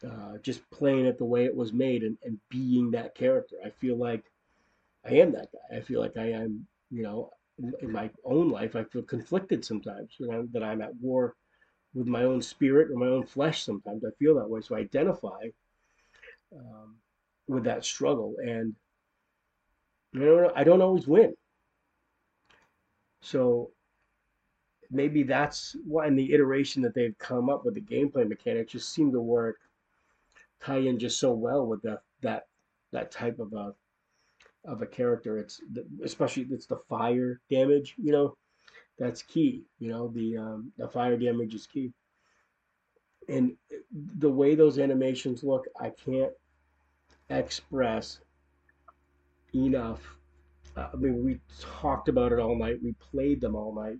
uh, 0.03 0.37
just 0.41 0.69
playing 0.71 1.05
it 1.05 1.17
the 1.17 1.25
way 1.25 1.45
it 1.45 1.55
was 1.55 1.73
made 1.73 2.03
and, 2.03 2.17
and 2.23 2.39
being 2.49 2.91
that 2.91 3.15
character. 3.15 3.57
I 3.65 3.69
feel 3.69 3.97
like 3.97 4.23
I 5.05 5.15
am 5.15 5.31
that 5.33 5.49
guy. 5.51 5.77
I 5.77 5.81
feel 5.81 5.99
like 5.99 6.17
I 6.17 6.31
am, 6.31 6.65
you 6.89 7.03
know, 7.03 7.31
in 7.81 7.91
my 7.91 8.09
own 8.23 8.49
life, 8.49 8.75
I 8.75 8.83
feel 8.83 9.01
conflicted 9.01 9.65
sometimes 9.65 10.15
you 10.17 10.27
know, 10.27 10.47
that 10.53 10.63
I'm 10.63 10.81
at 10.81 10.95
war 10.95 11.35
with 11.93 12.07
my 12.07 12.23
own 12.23 12.41
spirit 12.41 12.91
or 12.91 12.95
my 12.95 13.07
own 13.07 13.25
flesh. 13.25 13.63
Sometimes 13.63 14.03
I 14.05 14.11
feel 14.17 14.35
that 14.35 14.49
way. 14.49 14.61
So 14.61 14.75
I 14.75 14.79
identify 14.79 15.49
um, 16.55 16.95
with 17.47 17.63
that 17.65 17.83
struggle. 17.83 18.35
And 18.41 18.75
you 20.13 20.21
know, 20.21 20.51
I 20.55 20.63
don't 20.63 20.81
always 20.81 21.07
win. 21.07 21.33
So 23.21 23.71
maybe 24.91 25.23
that's 25.23 25.75
why 25.85 26.07
in 26.07 26.15
the 26.15 26.33
iteration 26.33 26.81
that 26.81 26.93
they've 26.95 27.17
come 27.17 27.49
up 27.49 27.65
with 27.65 27.75
the 27.75 27.81
gameplay 27.81 28.27
mechanics 28.27 28.71
just 28.71 28.93
seem 28.93 29.11
to 29.11 29.21
work 29.21 29.57
tie 30.61 30.77
in 30.77 30.99
just 30.99 31.19
so 31.19 31.31
well 31.31 31.65
with 31.65 31.81
that 31.81 32.01
that 32.21 32.47
that 32.91 33.11
type 33.11 33.39
of 33.39 33.53
a 33.53 33.73
of 34.65 34.81
a 34.81 34.85
character 34.85 35.37
it's 35.37 35.61
the, 35.73 35.85
especially 36.03 36.45
it's 36.51 36.65
the 36.65 36.79
fire 36.89 37.39
damage 37.49 37.95
you 37.97 38.11
know 38.11 38.35
that's 38.97 39.21
key 39.21 39.63
you 39.79 39.89
know 39.89 40.09
the 40.09 40.35
um, 40.37 40.71
the 40.77 40.87
fire 40.87 41.17
damage 41.17 41.53
is 41.53 41.65
key 41.65 41.91
and 43.29 43.55
the 44.19 44.29
way 44.29 44.55
those 44.55 44.79
animations 44.79 45.43
look 45.43 45.65
i 45.79 45.89
can't 45.89 46.33
express 47.29 48.19
enough. 49.53 50.15
Uh, 50.75 50.87
I 50.93 50.95
mean, 50.95 51.23
we 51.23 51.39
talked 51.59 52.09
about 52.09 52.31
it 52.31 52.39
all 52.39 52.57
night. 52.57 52.79
We 52.83 52.93
played 52.93 53.41
them 53.41 53.55
all 53.55 53.73
night 53.73 53.99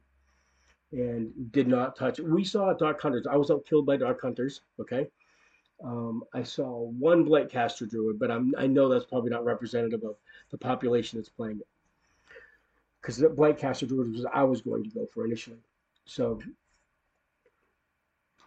and 0.91 1.32
did 1.52 1.67
not 1.67 1.95
touch. 1.95 2.19
We 2.19 2.43
saw 2.43 2.74
Dark 2.74 3.02
Hunters. 3.02 3.28
I 3.28 3.38
was 3.38 3.52
out 3.52 3.65
killed 3.67 3.86
by 3.86 3.98
Dark 3.98 4.22
Hunters. 4.22 4.62
Okay. 4.80 5.08
Um, 5.83 6.23
I 6.33 6.43
saw 6.43 6.89
one 6.89 7.23
Blake 7.23 7.49
Blightcaster 7.49 7.89
Druid, 7.89 8.19
but 8.19 8.31
I'm, 8.31 8.53
I 8.57 8.67
know 8.67 8.89
that's 8.89 9.05
probably 9.05 9.29
not 9.29 9.45
representative 9.45 10.03
of 10.03 10.15
the 10.51 10.57
population 10.57 11.19
that's 11.19 11.29
playing 11.29 11.59
it. 11.59 11.67
Because 13.01 13.17
the 13.17 13.29
Blake 13.29 13.59
Blightcaster 13.59 13.87
Druid 13.87 14.11
was 14.11 14.25
I 14.33 14.43
was 14.43 14.61
going 14.61 14.83
to 14.83 14.89
go 14.89 15.05
for 15.13 15.25
initially. 15.25 15.59
So 16.05 16.41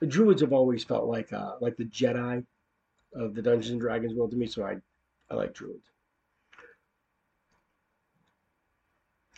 the 0.01 0.07
Druids 0.07 0.43
have 0.43 0.53
always 0.53 0.85
felt 0.85 1.07
like 1.07 1.33
uh, 1.33 1.53
like 1.61 1.77
the 1.77 1.85
Jedi 1.85 2.45
of 3.15 3.35
the 3.35 3.43
Dungeons 3.43 3.71
and 3.71 3.81
Dragons 3.81 4.15
world 4.15 4.33
to 4.33 4.37
me, 4.37 4.47
so 4.47 4.65
I 4.65 4.77
I 5.31 5.35
like 5.35 5.55
Druids. 5.55 5.89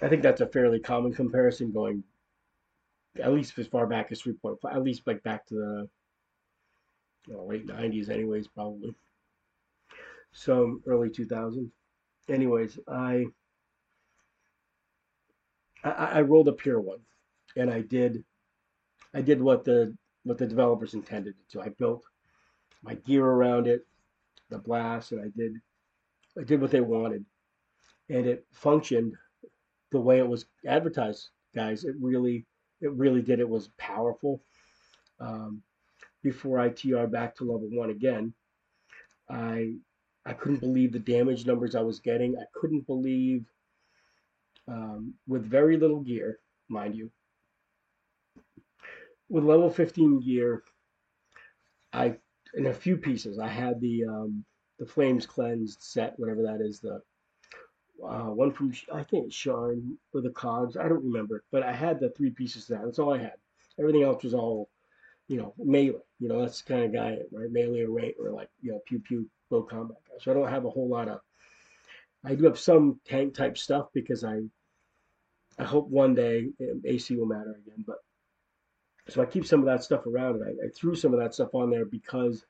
I 0.03 0.09
think 0.09 0.23
that's 0.23 0.41
a 0.41 0.47
fairly 0.47 0.81
common 0.81 1.13
comparison 1.13 1.71
going 1.71 2.03
at 3.23 3.33
least 3.33 3.59
as 3.59 3.67
far 3.67 3.87
back 3.87 4.11
as 4.11 4.23
3.5, 4.23 4.57
at 4.73 4.83
least 4.83 5.07
like 5.07 5.23
back 5.23 5.47
to 5.47 5.55
the 5.55 5.89
late 7.29 7.67
90s, 7.67 8.09
anyways, 8.09 8.49
probably. 8.49 8.95
So 10.33 10.81
early 10.87 11.11
2000s. 11.11 11.71
Anyways, 12.29 12.79
I, 12.89 13.27
I 15.85 15.91
I 15.91 16.21
rolled 16.23 16.49
a 16.49 16.53
pure 16.53 16.81
one, 16.81 17.01
and 17.57 17.71
I 17.71 17.83
did 17.83 18.25
I 19.13 19.21
did 19.21 19.41
what 19.41 19.65
the 19.65 19.97
what 20.25 20.39
the 20.39 20.47
developers 20.47 20.95
intended 20.95 21.35
to. 21.51 21.61
I 21.61 21.69
built 21.69 22.05
my 22.83 22.95
gear 22.95 23.25
around 23.25 23.67
it, 23.67 23.87
the 24.51 24.59
blast, 24.59 25.13
and 25.13 25.21
I 25.21 25.31
did 25.37 25.55
I 26.39 26.45
did 26.45 26.61
what 26.61 26.71
they 26.71 26.81
wanted, 26.81 27.25
and 28.09 28.27
it 28.27 28.47
functioned 28.53 29.15
the 29.93 30.01
way 30.01 30.19
it 30.19 30.27
was 30.27 30.47
advertised, 30.67 31.31
guys. 31.55 31.85
It 31.85 31.95
really, 32.01 32.47
it 32.81 32.93
really 32.93 33.23
did. 33.23 33.39
It 33.39 33.49
was 33.49 33.69
powerful. 33.79 34.43
Um, 35.21 35.63
before 36.25 36.59
I 36.59 36.71
TR 36.71 37.07
back 37.07 37.37
to 37.37 37.45
level 37.45 37.69
one 37.71 37.91
again, 37.91 38.35
I 39.31 39.75
I 40.27 40.33
couldn't 40.33 40.61
believe 40.61 40.93
the 40.93 40.99
damage 40.99 41.47
numbers 41.47 41.77
I 41.77 41.83
was 41.83 42.01
getting. 42.01 42.37
I 42.39 42.47
couldn't 42.55 42.87
believe, 42.89 43.47
um, 44.67 45.15
with 45.29 45.45
very 45.45 45.77
little 45.79 46.01
gear, 46.01 46.41
mind 46.69 46.97
you, 46.97 47.13
with 49.29 49.45
level 49.45 49.71
15 49.71 50.21
gear, 50.21 50.65
I 51.93 52.17
in 52.55 52.67
a 52.67 52.75
few 52.75 52.97
pieces. 52.97 53.39
I 53.39 53.49
had 53.49 53.81
the 53.81 54.05
um, 54.07 54.45
the 54.79 54.87
flames 54.87 55.27
cleansed 55.27 55.83
set, 55.83 56.15
whatever 56.19 56.43
that 56.43 56.61
is, 56.61 56.81
the 56.81 57.03
uh, 58.05 58.31
one 58.31 58.53
from 58.53 58.73
I 58.93 59.03
think 59.05 59.27
it's 59.27 59.37
Sharn 59.37 59.97
with 60.13 60.25
the 60.25 60.31
cogs. 60.31 60.77
I 60.77 60.89
don't 60.89 61.05
remember, 61.05 61.45
but 61.53 61.63
I 61.63 61.73
had 61.73 62.01
the 62.01 62.11
three 62.11 62.31
pieces 62.31 62.67
that. 62.69 62.83
That's 62.85 62.99
all 62.99 63.15
I 63.15 63.19
had. 63.19 63.35
Everything 63.79 64.05
else 64.05 64.23
was 64.25 64.35
all, 64.35 64.71
you 65.29 65.39
know, 65.39 65.55
melee. 65.59 65.99
You 66.19 66.29
know, 66.29 66.41
that's 66.41 66.63
the 66.63 66.73
kind 66.73 66.85
of 66.85 66.93
guy, 66.93 67.19
right? 67.33 67.51
Melee 67.51 67.83
or 67.83 67.91
rate 67.91 68.17
or 68.21 68.31
like 68.31 68.49
you 68.61 68.73
know, 68.73 68.81
pew 68.87 69.01
pew 69.01 69.29
low 69.51 69.63
combat 69.63 69.99
guy. 70.09 70.17
So 70.21 70.31
I 70.31 70.35
don't 70.35 70.49
have 70.49 70.65
a 70.65 70.71
whole 70.71 70.89
lot 70.89 71.09
of. 71.09 71.21
I 72.25 72.35
do 72.35 72.45
have 72.45 72.59
some 72.59 73.01
tank 73.07 73.35
type 73.35 73.59
stuff 73.59 73.89
because 73.95 74.25
I. 74.25 74.41
I 75.57 75.63
hope 75.63 75.89
one 75.89 76.17
day 76.17 76.49
um, 76.63 76.83
AC 76.85 77.15
will 77.15 77.27
matter 77.27 77.61
again, 77.65 77.85
but 77.87 77.99
so 79.09 79.23
I 79.23 79.27
keep 79.27 79.47
some 79.47 79.61
of 79.61 79.67
that 79.67 79.85
stuff 79.85 80.07
around, 80.07 80.37
and 80.37 80.45
I, 80.45 80.67
I 80.67 80.69
threw 80.71 80.95
some 80.95 81.13
of 81.13 81.21
that 81.21 81.35
stuff 81.35 81.55
on 81.55 81.71
there 81.71 81.85
because, 81.85 82.45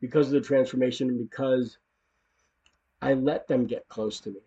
because 0.00 0.26
of 0.26 0.32
the 0.32 0.40
transformation 0.40 1.08
and 1.08 1.18
because 1.18 1.78
I 3.02 3.14
let 3.14 3.46
them 3.46 3.66
get 3.66 3.86
close 3.88 4.20
to 4.20 4.30
me 4.30 4.40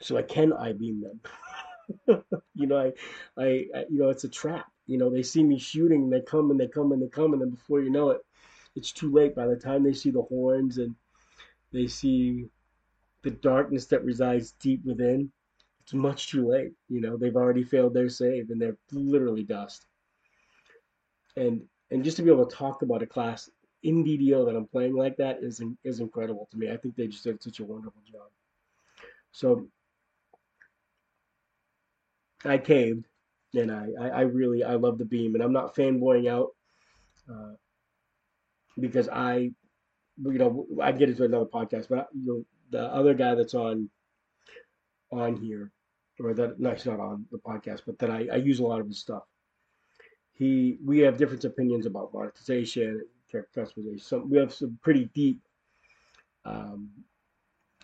so 0.00 0.16
I 0.16 0.22
can 0.22 0.52
I 0.52 0.72
beam 0.72 1.02
them. 1.02 2.22
you 2.54 2.66
know, 2.66 2.78
I, 2.78 2.92
I, 3.40 3.66
I, 3.74 3.84
you 3.88 3.98
know, 3.98 4.10
it's 4.10 4.24
a 4.24 4.28
trap. 4.28 4.66
You 4.86 4.98
know, 4.98 5.10
they 5.10 5.22
see 5.22 5.42
me 5.42 5.58
shooting, 5.58 6.10
they 6.10 6.20
come 6.20 6.50
and 6.50 6.60
they 6.60 6.68
come 6.68 6.92
and 6.92 7.02
they 7.02 7.08
come, 7.08 7.32
and 7.32 7.40
then 7.40 7.50
before 7.50 7.80
you 7.80 7.90
know 7.90 8.10
it, 8.10 8.20
it's 8.76 8.92
too 8.92 9.12
late. 9.12 9.34
By 9.34 9.46
the 9.46 9.56
time 9.56 9.82
they 9.82 9.92
see 9.92 10.10
the 10.10 10.22
horns 10.22 10.78
and 10.78 10.94
they 11.72 11.86
see 11.86 12.46
the 13.22 13.30
darkness 13.30 13.86
that 13.86 14.04
resides 14.04 14.52
deep 14.52 14.84
within, 14.84 15.32
it's 15.82 15.94
much 15.94 16.30
too 16.30 16.48
late. 16.48 16.72
You 16.88 17.00
know, 17.00 17.16
they've 17.16 17.36
already 17.36 17.64
failed 17.64 17.94
their 17.94 18.08
save 18.08 18.50
and 18.50 18.60
they're 18.60 18.76
literally 18.92 19.44
dust. 19.44 19.86
And 21.36 21.62
and 21.90 22.04
just 22.04 22.16
to 22.16 22.22
be 22.22 22.30
able 22.30 22.46
to 22.46 22.56
talk 22.56 22.82
about 22.82 23.02
a 23.02 23.06
class 23.06 23.50
in 23.82 24.04
DDO 24.04 24.46
that 24.46 24.56
I'm 24.56 24.66
playing 24.66 24.96
like 24.96 25.16
that 25.18 25.42
is 25.42 25.62
is 25.84 26.00
incredible 26.00 26.48
to 26.50 26.58
me. 26.58 26.70
I 26.70 26.76
think 26.76 26.96
they 26.96 27.06
just 27.06 27.24
did 27.24 27.42
such 27.42 27.60
a 27.60 27.64
wonderful 27.64 28.02
job. 28.10 28.28
So 29.32 29.68
I 32.44 32.58
caved, 32.58 33.06
and 33.56 33.70
I, 33.70 33.88
I, 34.00 34.08
I 34.08 34.20
really 34.22 34.64
I 34.64 34.74
love 34.74 34.98
the 34.98 35.04
beam, 35.04 35.34
and 35.34 35.42
I'm 35.42 35.52
not 35.52 35.74
fanboying 35.74 36.28
out 36.28 36.50
uh, 37.30 37.54
because 38.78 39.08
I, 39.08 39.50
you 40.22 40.38
know, 40.38 40.66
I 40.82 40.92
get 40.92 41.08
into 41.08 41.24
another 41.24 41.46
podcast, 41.46 41.88
but 41.88 42.08
you 42.14 42.26
know, 42.26 42.44
the 42.70 42.84
other 42.84 43.14
guy 43.14 43.34
that's 43.34 43.54
on 43.54 43.88
on 45.12 45.36
here, 45.36 45.70
or 46.20 46.34
that 46.34 46.58
no, 46.58 46.70
he's 46.70 46.86
not 46.86 47.00
on 47.00 47.26
the 47.30 47.38
podcast, 47.38 47.82
but 47.86 47.98
that 47.98 48.10
I, 48.10 48.28
I 48.32 48.36
use 48.36 48.60
a 48.60 48.64
lot 48.64 48.80
of 48.80 48.88
his 48.88 48.98
stuff. 48.98 49.22
He 50.32 50.78
we 50.84 50.98
have 51.00 51.16
different 51.16 51.44
opinions 51.44 51.86
about 51.86 52.12
monetization, 52.12 53.02
customization. 53.56 54.28
We 54.28 54.38
have 54.38 54.52
some 54.52 54.78
pretty 54.82 55.10
deep 55.14 55.40
um, 56.44 56.90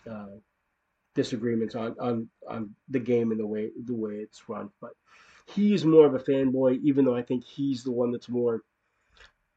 uh, 0.09 0.37
disagreements 1.15 1.75
on, 1.75 1.95
on 1.99 2.29
on 2.47 2.75
the 2.89 2.99
game 2.99 3.31
and 3.31 3.39
the 3.39 3.47
way 3.47 3.69
the 3.85 3.93
way 3.93 4.13
it's 4.15 4.47
run. 4.47 4.69
But 4.81 4.91
he's 5.47 5.85
more 5.85 6.05
of 6.05 6.13
a 6.13 6.19
fanboy, 6.19 6.79
even 6.83 7.05
though 7.05 7.15
I 7.15 7.21
think 7.21 7.43
he's 7.43 7.83
the 7.83 7.91
one 7.91 8.11
that's 8.11 8.29
more 8.29 8.61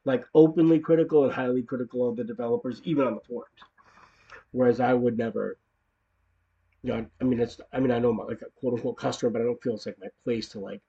like 0.05 0.25
openly 0.35 0.79
critical 0.79 1.25
and 1.25 1.33
highly 1.33 1.63
critical 1.63 2.09
of 2.09 2.17
the 2.17 2.25
developers, 2.25 2.81
even 2.85 3.07
on 3.07 3.15
the 3.15 3.21
forums. 3.21 3.51
Whereas 4.53 4.81
I 4.81 4.93
would 4.95 5.19
never, 5.19 5.57
you 6.83 6.93
know, 6.93 7.07
I 7.21 7.25
mean, 7.25 7.41
it's, 7.41 7.61
I 7.73 7.81
mean, 7.81 7.91
I 7.91 7.99
know 7.99 8.11
I'm 8.11 8.19
like 8.19 8.43
a 8.43 8.61
quote 8.61 8.75
unquote 8.75 8.97
customer, 8.99 9.31
but 9.31 9.41
I 9.41 9.45
don't 9.45 9.63
feel 9.63 9.75
it's 9.75 9.87
like 9.87 9.99
my 10.01 10.09
place 10.23 10.49
to 10.51 10.61
like, 10.61 10.83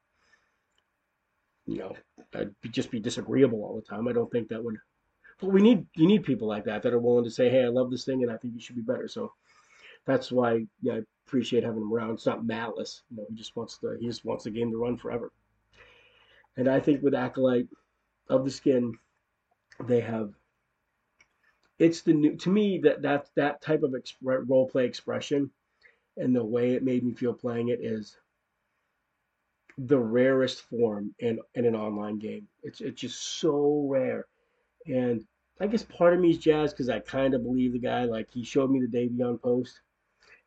you 1.65 1.79
know, 1.79 1.95
I'd 2.33 2.53
be, 2.61 2.69
just 2.69 2.91
be 2.91 2.99
disagreeable 2.99 3.63
all 3.63 3.75
the 3.75 3.81
time. 3.81 4.07
I 4.07 4.13
don't 4.13 4.31
think 4.31 4.49
that 4.49 4.63
would, 4.63 4.77
but 5.39 5.49
we 5.49 5.61
need, 5.61 5.87
you 5.95 6.07
need 6.07 6.23
people 6.23 6.47
like 6.47 6.65
that 6.65 6.83
that 6.83 6.93
are 6.93 6.99
willing 6.99 7.23
to 7.23 7.31
say, 7.31 7.49
hey, 7.49 7.63
I 7.63 7.69
love 7.69 7.89
this 7.89 8.05
thing 8.05 8.21
and 8.21 8.31
I 8.31 8.37
think 8.37 8.53
you 8.53 8.59
should 8.59 8.75
be 8.75 8.81
better. 8.81 9.07
So 9.07 9.31
that's 10.05 10.31
why 10.31 10.65
yeah, 10.81 10.99
appreciate 11.25 11.63
having 11.63 11.81
him 11.81 11.93
around. 11.93 12.11
It's 12.11 12.25
not 12.25 12.45
malice. 12.45 13.01
You 13.09 13.17
know, 13.17 13.25
he 13.29 13.35
just 13.35 13.55
wants 13.55 13.77
the 13.77 13.97
he 13.99 14.07
just 14.07 14.25
wants 14.25 14.43
the 14.43 14.51
game 14.51 14.71
to 14.71 14.77
run 14.77 14.97
forever. 14.97 15.31
And 16.57 16.67
I 16.67 16.79
think 16.79 17.01
with 17.01 17.13
Acolyte 17.13 17.67
of 18.29 18.45
the 18.45 18.51
Skin, 18.51 18.93
they 19.83 20.01
have 20.01 20.33
it's 21.77 22.01
the 22.01 22.13
new 22.13 22.35
to 22.37 22.49
me 22.49 22.79
that 22.83 23.01
that 23.01 23.29
that 23.35 23.61
type 23.61 23.83
of 23.83 23.93
role 24.21 24.69
play 24.69 24.85
expression 24.85 25.51
and 26.17 26.35
the 26.35 26.43
way 26.43 26.73
it 26.73 26.83
made 26.83 27.03
me 27.03 27.13
feel 27.13 27.33
playing 27.33 27.69
it 27.69 27.79
is 27.81 28.17
the 29.77 29.99
rarest 29.99 30.61
form 30.61 31.13
in 31.19 31.39
in 31.55 31.65
an 31.65 31.75
online 31.75 32.17
game. 32.17 32.47
It's 32.63 32.81
it's 32.81 33.01
just 33.01 33.39
so 33.39 33.85
rare, 33.89 34.25
and 34.87 35.25
I 35.59 35.67
guess 35.67 35.83
part 35.83 36.13
of 36.13 36.19
me 36.19 36.31
is 36.31 36.37
jazzed 36.37 36.75
because 36.75 36.89
I 36.89 36.99
kind 36.99 37.33
of 37.33 37.43
believe 37.43 37.73
the 37.73 37.79
guy. 37.79 38.05
Like 38.05 38.29
he 38.31 38.43
showed 38.43 38.71
me 38.71 38.79
the 38.79 38.97
Davion 38.97 39.41
post, 39.41 39.81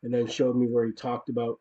and 0.03 0.13
then 0.13 0.27
showed 0.27 0.55
me 0.55 0.67
where 0.67 0.85
he 0.85 0.91
talked 0.91 1.29
about 1.29 1.59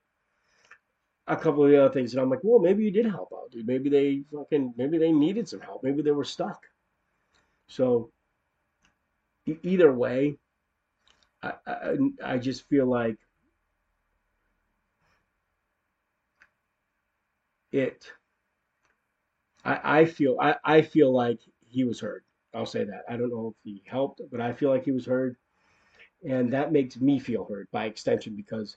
a 1.27 1.37
couple 1.37 1.65
of 1.65 1.71
the 1.71 1.83
other 1.83 1.93
things, 1.93 2.13
and 2.13 2.23
I'm 2.23 2.31
like, 2.31 2.41
well, 2.43 2.59
maybe 2.59 2.85
you 2.85 2.91
did 2.91 3.07
help 3.07 3.33
out, 3.35 3.51
dude. 3.51 3.67
Maybe 3.67 3.91
they 3.91 4.23
fucking 4.33 4.75
maybe 4.77 4.99
they 4.99 5.13
needed 5.13 5.49
some 5.49 5.61
help. 5.61 5.83
Maybe 5.83 6.03
they 6.03 6.11
were 6.11 6.25
stuck. 6.25 6.67
So 7.67 8.11
either 9.63 9.93
way, 9.93 10.39
I, 11.43 11.53
I, 11.67 11.97
I 12.25 12.39
just 12.39 12.67
feel 12.69 12.87
like 12.87 13.19
it. 17.73 18.11
I, 19.65 20.01
I 20.01 20.05
feel 20.07 20.39
I, 20.41 20.57
I 20.65 20.83
feel 20.83 21.13
like 21.15 21.41
he 21.67 21.85
was 21.85 22.01
heard. 22.01 22.25
I'll 22.55 22.67
say 22.67 22.85
that. 22.85 23.03
I 23.09 23.17
don't 23.17 23.31
know 23.31 23.49
if 23.49 23.55
he 23.63 23.83
helped, 23.87 24.23
but 24.31 24.41
I 24.41 24.55
feel 24.55 24.71
like 24.71 24.85
he 24.85 24.93
was 24.93 25.05
heard, 25.05 25.37
and 26.27 26.53
that 26.53 26.73
makes 26.73 26.97
me 26.99 27.19
feel 27.19 27.45
heard 27.45 27.69
by 27.73 27.87
extension 27.87 28.35
because 28.35 28.77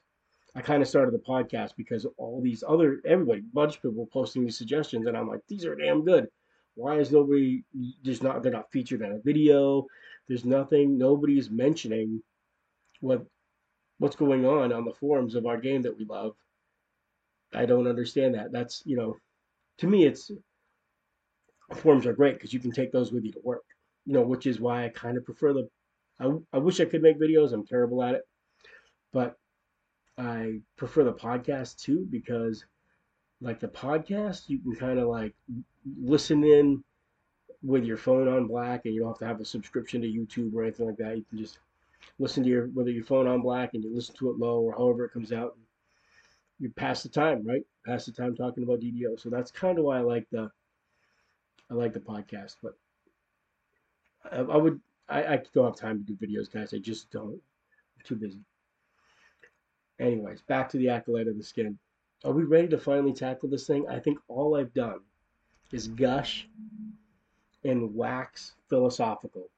I 0.55 0.61
kind 0.61 0.81
of 0.81 0.87
started 0.87 1.13
the 1.13 1.19
podcast 1.19 1.71
because 1.77 2.05
all 2.17 2.41
these 2.41 2.63
other 2.67 3.01
everybody, 3.05 3.41
bunch 3.53 3.77
of 3.77 3.81
people 3.81 4.07
posting 4.11 4.43
these 4.43 4.57
suggestions, 4.57 5.07
and 5.07 5.15
I'm 5.15 5.27
like, 5.27 5.41
these 5.47 5.65
are 5.65 5.75
damn 5.75 6.03
good. 6.03 6.27
Why 6.75 6.97
is 6.99 7.11
nobody? 7.11 7.63
There's 8.03 8.23
not. 8.23 8.43
They're 8.43 8.51
not 8.51 8.71
featured 8.71 9.01
in 9.01 9.11
a 9.11 9.19
video. 9.19 9.85
There's 10.27 10.45
nothing. 10.45 10.97
Nobody's 10.97 11.49
mentioning 11.49 12.21
what 12.99 13.25
what's 13.97 14.15
going 14.15 14.45
on 14.45 14.73
on 14.73 14.85
the 14.85 14.93
forums 14.93 15.35
of 15.35 15.45
our 15.45 15.57
game 15.57 15.81
that 15.83 15.97
we 15.97 16.05
love. 16.05 16.33
I 17.53 17.65
don't 17.65 17.87
understand 17.87 18.35
that. 18.35 18.51
That's 18.51 18.83
you 18.85 18.97
know, 18.97 19.17
to 19.79 19.87
me, 19.87 20.05
it's 20.05 20.31
forums 21.75 22.05
are 22.05 22.13
great 22.13 22.35
because 22.35 22.53
you 22.53 22.59
can 22.59 22.71
take 22.71 22.91
those 22.91 23.11
with 23.11 23.23
you 23.25 23.31
to 23.33 23.41
work. 23.43 23.63
You 24.05 24.13
know, 24.13 24.21
which 24.21 24.47
is 24.47 24.59
why 24.59 24.85
I 24.85 24.89
kind 24.89 25.17
of 25.17 25.25
prefer 25.25 25.53
the. 25.53 25.69
I, 26.19 26.31
I 26.53 26.57
wish 26.59 26.79
I 26.79 26.85
could 26.85 27.01
make 27.01 27.19
videos. 27.19 27.51
I'm 27.53 27.65
terrible 27.65 28.03
at 28.03 28.15
it, 28.15 28.27
but 29.11 29.37
I 30.17 30.59
prefer 30.77 31.03
the 31.03 31.13
podcast 31.13 31.81
too 31.81 32.07
because 32.09 32.65
like 33.41 33.59
the 33.59 33.67
podcast, 33.67 34.49
you 34.49 34.59
can 34.59 34.75
kind 34.75 34.99
of 34.99 35.07
like 35.07 35.33
listen 35.99 36.43
in 36.43 36.83
with 37.63 37.83
your 37.83 37.97
phone 37.97 38.27
on 38.27 38.47
black 38.47 38.85
and 38.85 38.93
you 38.93 39.01
don't 39.01 39.09
have 39.09 39.19
to 39.19 39.25
have 39.25 39.41
a 39.41 39.45
subscription 39.45 40.01
to 40.01 40.07
YouTube 40.07 40.53
or 40.53 40.63
anything 40.63 40.87
like 40.87 40.97
that. 40.97 41.17
You 41.17 41.25
can 41.29 41.39
just 41.39 41.59
listen 42.19 42.43
to 42.43 42.49
your 42.49 42.67
whether 42.67 42.91
your 42.91 43.03
phone 43.03 43.27
on 43.27 43.41
black 43.41 43.71
and 43.73 43.83
you 43.83 43.93
listen 43.93 44.15
to 44.15 44.29
it 44.29 44.37
low 44.37 44.59
or 44.59 44.73
however 44.73 45.05
it 45.05 45.13
comes 45.13 45.31
out. 45.31 45.57
You 46.59 46.69
pass 46.69 47.01
the 47.01 47.09
time, 47.09 47.45
right? 47.45 47.63
Pass 47.85 48.05
the 48.05 48.11
time 48.11 48.35
talking 48.35 48.63
about 48.63 48.79
DDO. 48.79 49.19
So 49.19 49.29
that's 49.29 49.49
kind 49.49 49.79
of 49.79 49.85
why 49.85 49.97
I 49.97 50.01
like 50.01 50.27
the 50.31 50.51
I 51.69 51.73
like 51.73 51.93
the 51.93 51.99
podcast. 51.99 52.57
But 52.61 52.77
I, 54.31 54.37
I 54.41 54.57
would 54.57 54.79
I, 55.09 55.23
I 55.23 55.39
don't 55.53 55.65
have 55.65 55.75
time 55.75 56.03
to 56.03 56.13
do 56.13 56.25
videos, 56.25 56.51
guys. 56.51 56.73
I 56.73 56.77
just 56.77 57.11
don't. 57.11 57.33
I'm 57.33 58.03
too 58.03 58.15
busy. 58.15 58.39
Anyways, 59.99 60.41
back 60.41 60.69
to 60.69 60.77
the 60.77 60.89
acolyte 60.89 61.27
of 61.27 61.37
the 61.37 61.43
skin. 61.43 61.77
Are 62.23 62.31
we 62.31 62.43
ready 62.43 62.67
to 62.69 62.77
finally 62.77 63.13
tackle 63.13 63.49
this 63.49 63.67
thing? 63.67 63.85
I 63.89 63.99
think 63.99 64.19
all 64.27 64.55
I've 64.55 64.73
done 64.73 64.99
is 65.71 65.87
gush 65.87 66.47
and 67.63 67.93
wax 67.95 68.53
philosophical 68.69 69.49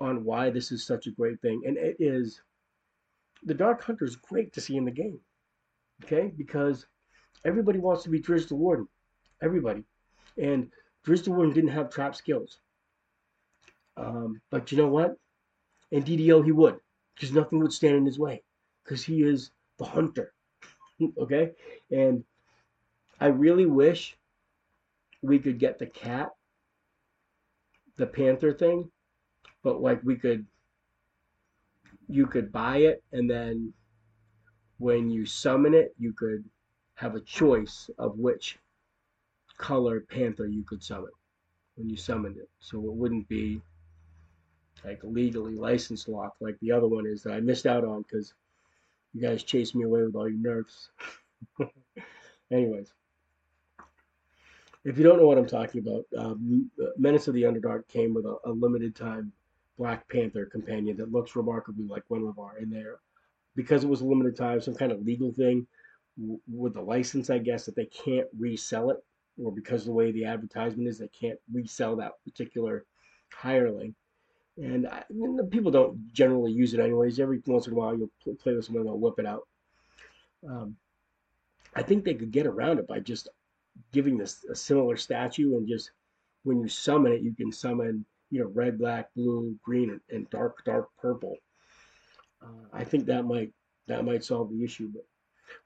on 0.00 0.24
why 0.24 0.50
this 0.50 0.72
is 0.72 0.84
such 0.84 1.06
a 1.06 1.12
great 1.12 1.40
thing. 1.40 1.62
And 1.66 1.76
it 1.76 1.96
is 1.98 2.40
the 3.44 3.54
Dark 3.54 3.82
Hunter 3.82 4.04
is 4.04 4.16
great 4.16 4.52
to 4.54 4.60
see 4.60 4.76
in 4.76 4.84
the 4.84 4.90
game. 4.90 5.20
Okay? 6.04 6.32
Because 6.36 6.86
everybody 7.44 7.78
wants 7.78 8.02
to 8.04 8.10
be 8.10 8.20
Drizzt 8.20 8.48
Do'Urden. 8.48 8.86
Everybody. 9.42 9.84
And 10.38 10.70
Drizzt 11.06 11.24
Do'Urden 11.24 11.54
didn't 11.54 11.70
have 11.70 11.90
trap 11.90 12.16
skills. 12.16 12.58
Um, 13.96 14.40
but 14.50 14.70
you 14.72 14.78
know 14.78 14.88
what? 14.88 15.16
In 15.90 16.02
DDO 16.02 16.44
he 16.44 16.52
would. 16.52 16.78
Because 17.14 17.32
nothing 17.32 17.60
would 17.60 17.72
stand 17.72 17.96
in 17.96 18.06
his 18.06 18.18
way. 18.18 18.42
Because 18.82 19.04
he 19.04 19.22
is 19.22 19.50
the 19.78 19.84
hunter. 19.84 20.32
okay? 21.18 21.52
And 21.90 22.24
I 23.20 23.26
really 23.26 23.66
wish 23.66 24.16
we 25.22 25.38
could 25.38 25.58
get 25.58 25.78
the 25.78 25.86
cat, 25.86 26.30
the 27.96 28.06
panther 28.06 28.52
thing, 28.52 28.90
but 29.62 29.80
like 29.80 30.02
we 30.02 30.16
could, 30.16 30.46
you 32.08 32.26
could 32.26 32.52
buy 32.52 32.78
it 32.78 33.02
and 33.12 33.30
then 33.30 33.72
when 34.78 35.10
you 35.10 35.24
summon 35.24 35.72
it, 35.74 35.94
you 35.98 36.12
could 36.12 36.44
have 36.96 37.14
a 37.14 37.20
choice 37.20 37.88
of 37.98 38.18
which 38.18 38.58
color 39.56 40.00
panther 40.00 40.46
you 40.46 40.64
could 40.64 40.82
summon 40.82 41.10
when 41.76 41.88
you 41.88 41.96
summoned 41.96 42.36
it. 42.36 42.48
So 42.58 42.78
it 42.78 42.92
wouldn't 42.92 43.28
be 43.28 43.62
like 44.84 45.00
legally 45.02 45.54
licensed 45.54 46.08
lock 46.08 46.34
like 46.40 46.58
the 46.60 46.72
other 46.72 46.86
one 46.86 47.06
is 47.06 47.22
that 47.22 47.32
I 47.32 47.40
missed 47.40 47.66
out 47.66 47.84
on 47.84 48.02
because 48.02 48.34
you 49.12 49.20
guys 49.20 49.42
chased 49.42 49.74
me 49.74 49.84
away 49.84 50.02
with 50.02 50.16
all 50.16 50.28
your 50.28 50.38
nerfs. 50.38 50.90
Anyways, 52.50 52.92
if 54.84 54.98
you 54.98 55.04
don't 55.04 55.18
know 55.18 55.26
what 55.26 55.38
I'm 55.38 55.46
talking 55.46 55.80
about, 55.80 56.04
um, 56.18 56.70
Menace 56.98 57.28
of 57.28 57.34
the 57.34 57.42
Underdark 57.42 57.88
came 57.88 58.12
with 58.12 58.26
a, 58.26 58.36
a, 58.44 58.50
limited 58.50 58.94
time 58.94 59.32
Black 59.78 60.06
Panther 60.08 60.46
companion 60.46 60.96
that 60.98 61.12
looks 61.12 61.36
remarkably 61.36 61.86
like 61.86 62.06
Guenhwyvar 62.08 62.60
in 62.60 62.70
there. 62.70 62.98
Because 63.56 63.84
it 63.84 63.88
was 63.88 64.00
a 64.00 64.04
limited 64.04 64.36
time, 64.36 64.60
some 64.60 64.74
kind 64.74 64.92
of 64.92 65.06
legal 65.06 65.32
thing 65.32 65.66
with 66.52 66.74
the 66.74 66.82
license, 66.82 67.30
I 67.30 67.38
guess, 67.38 67.66
that 67.66 67.76
they 67.76 67.86
can't 67.86 68.26
resell 68.38 68.90
it, 68.90 69.02
or 69.42 69.52
because 69.52 69.84
the 69.84 69.92
way 69.92 70.10
the 70.10 70.24
advertisement 70.24 70.88
is, 70.88 70.98
they 70.98 71.08
can't 71.08 71.38
resell 71.52 71.96
that 71.96 72.22
particular 72.24 72.84
hireling. 73.32 73.94
And 74.56 74.86
I, 74.86 75.04
people 75.50 75.70
don't 75.70 76.12
generally 76.12 76.52
use 76.52 76.74
it 76.74 76.80
anyways. 76.80 77.20
Every 77.20 77.42
once 77.46 77.66
in 77.66 77.72
a 77.72 77.76
while, 77.76 77.96
you'll 77.96 78.36
play 78.36 78.54
with 78.54 78.64
someone, 78.64 78.82
and 78.82 78.88
they'll 78.88 78.98
whip 78.98 79.18
it 79.18 79.26
out. 79.26 79.48
Um, 80.48 80.76
I 81.74 81.82
think 81.82 82.04
they 82.04 82.14
could 82.14 82.30
get 82.30 82.46
around 82.46 82.78
it 82.78 82.86
by 82.86 83.00
just 83.00 83.28
giving 83.92 84.16
this 84.16 84.44
a 84.44 84.54
similar 84.54 84.96
statue 84.96 85.56
and 85.56 85.68
just 85.68 85.90
when 86.44 86.60
you 86.60 86.68
summon 86.68 87.12
it, 87.12 87.22
you 87.22 87.34
can 87.34 87.50
summon 87.52 88.04
you 88.30 88.40
know 88.40 88.50
red, 88.54 88.78
black, 88.78 89.08
blue, 89.14 89.56
green, 89.64 90.00
and 90.10 90.30
dark 90.30 90.64
dark 90.64 90.88
purple. 91.00 91.36
Uh, 92.42 92.66
I 92.72 92.84
think 92.84 93.06
that 93.06 93.24
might 93.24 93.52
that 93.88 94.04
might 94.04 94.24
solve 94.24 94.50
the 94.50 94.64
issue, 94.64 94.90
but 94.94 95.04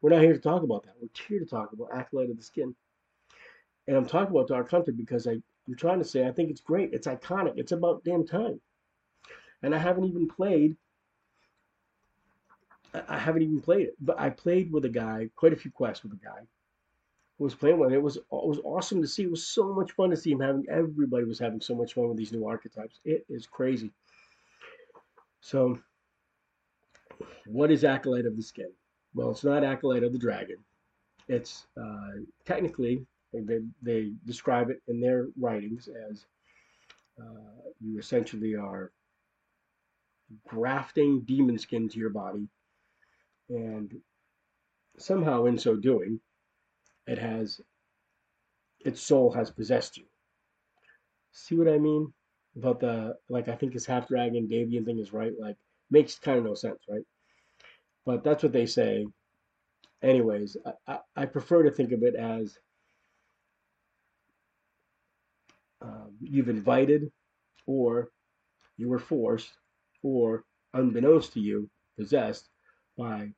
We're 0.01 0.11
not 0.11 0.22
here 0.22 0.34
to 0.34 0.41
talk 0.41 0.62
about 0.62 0.84
that. 0.84 0.95
We're 1.01 1.09
here 1.28 1.41
to 1.41 1.47
talk 1.47 1.72
about 1.72 1.91
Acolyte 1.95 2.30
of 2.30 2.36
the 2.36 2.43
Skin. 2.43 2.74
And 3.86 3.97
I'm 3.97 4.07
talking 4.07 4.34
about 4.34 4.49
Dark 4.49 4.70
Hunter 4.70 4.93
because 4.93 5.26
I, 5.26 5.32
I'm 5.32 5.76
trying 5.76 5.99
to 5.99 6.05
say 6.05 6.26
I 6.26 6.32
think 6.32 6.51
it's 6.51 6.61
great. 6.61 6.93
It's 6.93 7.07
iconic. 7.07 7.55
It's 7.57 7.72
about 7.72 8.05
damn 8.05 8.26
time. 8.26 8.61
And 9.62 9.74
I 9.74 9.78
haven't 9.78 10.04
even 10.04 10.28
played. 10.28 10.76
I 13.09 13.18
haven't 13.18 13.42
even 13.42 13.61
played 13.61 13.88
it, 13.88 13.96
but 14.00 14.18
I 14.18 14.30
played 14.30 14.72
with 14.72 14.84
a 14.84 14.88
guy, 14.88 15.28
quite 15.36 15.52
a 15.52 15.56
few 15.56 15.70
quests 15.70 16.02
with 16.02 16.14
a 16.14 16.24
guy 16.24 16.46
who 17.36 17.44
was 17.44 17.54
playing 17.54 17.80
it. 17.80 17.92
It 17.92 18.02
was 18.02 18.16
it 18.16 18.24
was 18.30 18.61
awesome 18.64 19.02
to 19.02 19.09
see. 19.09 19.24
It 19.24 19.30
was 19.30 19.46
so 19.46 19.72
much 19.74 19.92
fun 19.92 20.11
to 20.11 20.16
see 20.16 20.32
him 20.32 20.40
having. 20.40 20.64
Everybody 20.70 21.24
was 21.24 21.38
having 21.38 21.61
so 21.61 21.74
much 21.74 21.94
fun 21.94 22.09
with 22.09 22.16
these 22.16 22.32
new 22.32 22.46
archetypes. 22.46 23.00
It 23.04 23.26
is 23.28 23.46
crazy. 23.46 23.92
So, 25.40 25.78
what 27.46 27.70
is 27.70 27.84
Acolyte 27.84 28.26
of 28.26 28.36
the 28.36 28.42
Skin? 28.42 28.70
Well, 29.14 29.30
it's 29.30 29.44
not 29.44 29.64
Acolyte 29.64 30.02
of 30.02 30.12
the 30.12 30.18
Dragon. 30.18 30.56
It's 31.28 31.66
uh, 31.80 32.22
technically 32.46 33.06
they, 33.32 33.61
they 33.82 34.12
describe 34.26 34.70
it 34.70 34.82
in 34.88 35.00
their 35.00 35.28
writings 35.38 35.88
as 36.11 36.24
uh, 37.20 37.68
you 37.80 37.98
essentially 37.98 38.54
are 38.54 38.92
grafting 40.47 41.22
demon 41.22 41.59
skin 41.59 41.89
to 41.89 41.99
your 41.99 42.11
body, 42.11 42.49
and 43.49 44.01
somehow 44.99 45.47
in 45.47 45.59
so 45.59 45.76
doing, 45.76 46.20
it 47.07 47.18
has 47.18 47.61
its 48.81 49.01
soul 49.01 49.33
has 49.33 49.51
possessed 49.51 49.97
you. 49.97 50.05
See 51.33 51.55
what 51.57 51.68
I 51.68 51.79
mean? 51.79 52.12
About 52.57 52.81
the 52.81 53.16
like 53.29 53.49
I 53.49 53.55
think 53.55 53.72
his 53.72 53.87
half 53.87 54.09
dragon 54.09 54.49
Davion 54.49 54.85
thing 54.85 54.99
is 54.99 55.12
right, 55.12 55.33
like 55.39 55.57
makes 55.91 56.18
kind 56.18 56.39
of 56.39 56.45
no 56.45 56.55
sense, 56.55 56.81
right? 56.89 57.05
But 58.05 58.24
that's 58.24 58.43
what 58.43 58.53
they 58.53 58.66
say. 58.66 59.07
Anyways, 60.03 60.57
I, 60.64 60.93
I, 60.93 60.99
I 61.16 61.26
prefer 61.26 61.64
to 61.64 61.70
think 61.70 61.93
of 61.93 62.03
it 62.03 62.14
as 62.14 62.57
um, 65.83 66.12
you've 66.20 66.49
invited, 66.49 67.11
or 67.66 68.11
you 68.76 68.89
were 68.89 68.99
forced, 68.99 69.53
or 70.09 70.44
unbeknownst 70.74 71.32
to 71.34 71.40
you, 71.40 71.68
possessed 71.96 72.48
by 72.96 73.30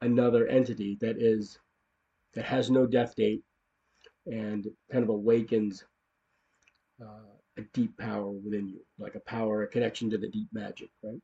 another 0.00 0.46
entity 0.46 0.98
that 1.00 1.16
is 1.20 1.58
that 2.34 2.44
has 2.44 2.70
no 2.70 2.86
death 2.86 3.14
date 3.14 3.42
and 4.26 4.66
kind 4.90 5.04
of 5.04 5.10
awakens 5.10 5.84
uh, 7.00 7.32
a 7.58 7.62
deep 7.74 7.96
power 7.98 8.30
within 8.30 8.68
you, 8.68 8.80
like 8.98 9.14
a 9.14 9.20
power, 9.20 9.62
a 9.62 9.66
connection 9.66 10.08
to 10.10 10.18
the 10.18 10.28
deep 10.28 10.48
magic, 10.52 10.90
right? 11.02 11.20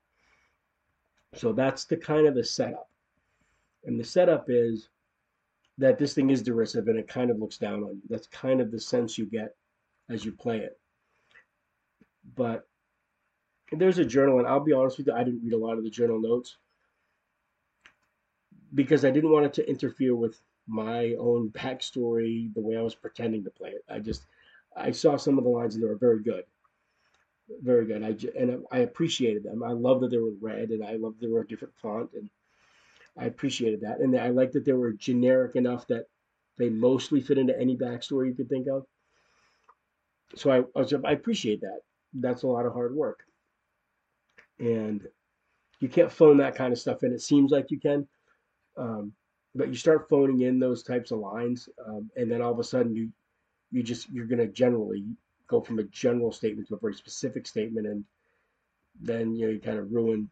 So 1.34 1.52
that's 1.52 1.84
the 1.84 1.96
kind 1.96 2.26
of 2.26 2.34
the 2.34 2.44
setup. 2.44 2.88
And 3.84 3.98
the 3.98 4.04
setup 4.04 4.46
is 4.48 4.88
that 5.78 5.98
this 5.98 6.12
thing 6.12 6.30
is 6.30 6.42
derisive 6.42 6.88
and 6.88 6.98
it 6.98 7.09
kind 7.09 7.30
of 7.30 7.38
looks 7.38 7.56
down 7.56 7.82
on 7.82 7.96
you. 7.96 8.02
That's 8.11 8.26
kind 8.26 8.61
of 8.61 8.70
the 8.70 8.80
sense 8.80 9.16
you 9.16 9.26
get 9.26 9.54
as 10.11 10.24
you 10.24 10.32
play 10.32 10.59
it. 10.59 10.78
But 12.34 12.68
there's 13.73 13.99
a 13.99 14.05
journal, 14.05 14.39
and 14.39 14.47
I'll 14.47 14.61
be 14.61 14.73
honest 14.73 14.99
with 14.99 15.07
you, 15.07 15.12
I 15.12 15.25
didn't 15.25 15.43
read 15.43 15.53
a 15.53 15.59
lot 15.59 15.79
of 15.79 15.85
the 15.85 15.91
journal 15.91 16.21
notes 16.21 16.57
because 18.75 19.05
I 19.05 19.11
didn't 19.11 19.33
want 19.33 19.47
it 19.47 19.55
to 19.55 19.69
interfere 19.69 20.14
with 20.14 20.41
my 20.66 21.14
own 21.19 21.51
backstory, 21.51 22.53
the 22.55 22.61
way 22.61 22.77
I 22.77 22.83
was 22.83 22.95
pretending 22.95 23.45
to 23.45 23.51
play 23.51 23.71
it. 23.71 23.85
I 23.89 23.99
just, 23.99 24.25
I 24.77 24.91
saw 24.91 25.16
some 25.16 25.39
of 25.39 25.45
the 25.45 25.51
lines 25.51 25.75
and 25.75 25.83
they 25.83 25.89
were 25.89 25.97
very 25.97 26.23
good. 26.23 26.45
Very 27.62 27.87
good. 27.87 28.03
I, 28.03 28.14
and 28.39 28.64
I 28.71 28.79
appreciated 28.79 29.43
them. 29.43 29.62
I 29.62 29.73
love 29.73 30.01
that 30.03 30.11
they 30.11 30.19
were 30.19 30.35
red 30.41 30.71
and 30.71 30.85
I 30.85 30.97
love 30.97 31.14
they 31.21 31.29
were 31.29 31.41
a 31.41 31.47
different 31.47 31.75
font 31.81 32.11
and 32.12 32.29
I 33.16 33.25
appreciated 33.25 33.81
that. 33.81 34.01
And 34.01 34.16
I 34.19 34.29
liked 34.29 34.53
that 34.53 34.66
they 34.66 34.73
were 34.73 34.93
generic 34.93 35.57
enough 35.57 35.87
that 35.89 36.07
they 36.59 36.69
mostly 36.69 37.23
fit 37.23 37.39
into 37.39 37.59
any 37.59 37.77
backstory 37.77 38.29
you 38.29 38.35
could 38.35 38.51
think 38.51 38.69
of. 38.69 38.85
So 40.37 40.51
I, 40.51 40.81
I 41.05 41.12
appreciate 41.12 41.62
that. 41.62 41.81
That's 42.12 42.43
a 42.43 42.47
lot 42.47 42.66
of 42.66 42.75
hard 42.75 42.95
work. 42.95 43.21
And 44.59 45.06
you 45.80 45.88
can't 45.88 46.11
phone 46.11 46.38
that 46.38 46.54
kind 46.54 46.72
of 46.72 46.78
stuff 46.78 47.02
in. 47.02 47.12
It 47.12 47.22
seems 47.22 47.50
like 47.52 47.70
you 47.70 47.78
can. 47.78 48.06
Um, 48.76 49.12
but 49.54 49.68
you 49.68 49.74
start 49.74 50.09
phoning 50.09 50.42
in 50.42 50.59
those 50.59 50.82
types 50.82 51.11
of 51.11 51.18
lines, 51.18 51.68
um, 51.86 52.11
and 52.16 52.30
then 52.30 52.42
all 52.42 52.52
of 52.52 52.59
a 52.59 52.64
sudden 52.64 52.94
you 52.94 53.11
you 53.70 53.82
just 53.82 54.09
you're 54.11 54.26
going 54.26 54.38
to 54.38 54.46
generally 54.46 55.04
go 55.46 55.61
from 55.61 55.78
a 55.78 55.84
general 55.84 56.32
statement 56.32 56.68
to 56.68 56.74
a 56.74 56.78
very 56.78 56.94
specific 56.94 57.46
statement, 57.46 57.86
and 57.86 58.04
then 59.00 59.34
you 59.34 59.46
know 59.46 59.52
you 59.52 59.61
kind 59.61 59.78
of 59.78 59.90
ruin 59.92 60.30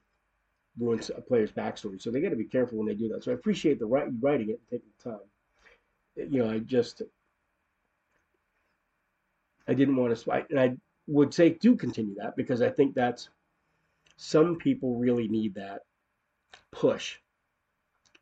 ruin 0.78 1.00
a 1.16 1.20
player's 1.20 1.52
backstory. 1.52 2.00
So 2.00 2.10
they 2.10 2.20
got 2.20 2.30
to 2.30 2.36
be 2.36 2.44
careful 2.44 2.78
when 2.78 2.86
they 2.86 2.94
do 2.94 3.08
that. 3.08 3.24
So 3.24 3.32
I 3.32 3.34
appreciate 3.34 3.78
the 3.78 3.86
right 3.86 4.08
writing 4.20 4.50
it 4.50 4.60
and 4.60 4.68
taking 4.70 4.90
the 5.02 5.10
time. 5.10 6.30
You 6.32 6.44
know, 6.44 6.50
I 6.50 6.58
just 6.58 7.02
I 9.66 9.74
didn't 9.74 9.96
want 9.96 10.16
to, 10.16 10.30
and 10.50 10.60
I 10.60 10.76
would 11.06 11.32
say 11.34 11.50
do 11.50 11.76
continue 11.76 12.14
that 12.16 12.36
because 12.36 12.62
I 12.62 12.70
think 12.70 12.94
that's 12.94 13.28
some 14.16 14.56
people 14.56 14.98
really 14.98 15.28
need 15.28 15.54
that 15.54 15.80
push 16.72 17.16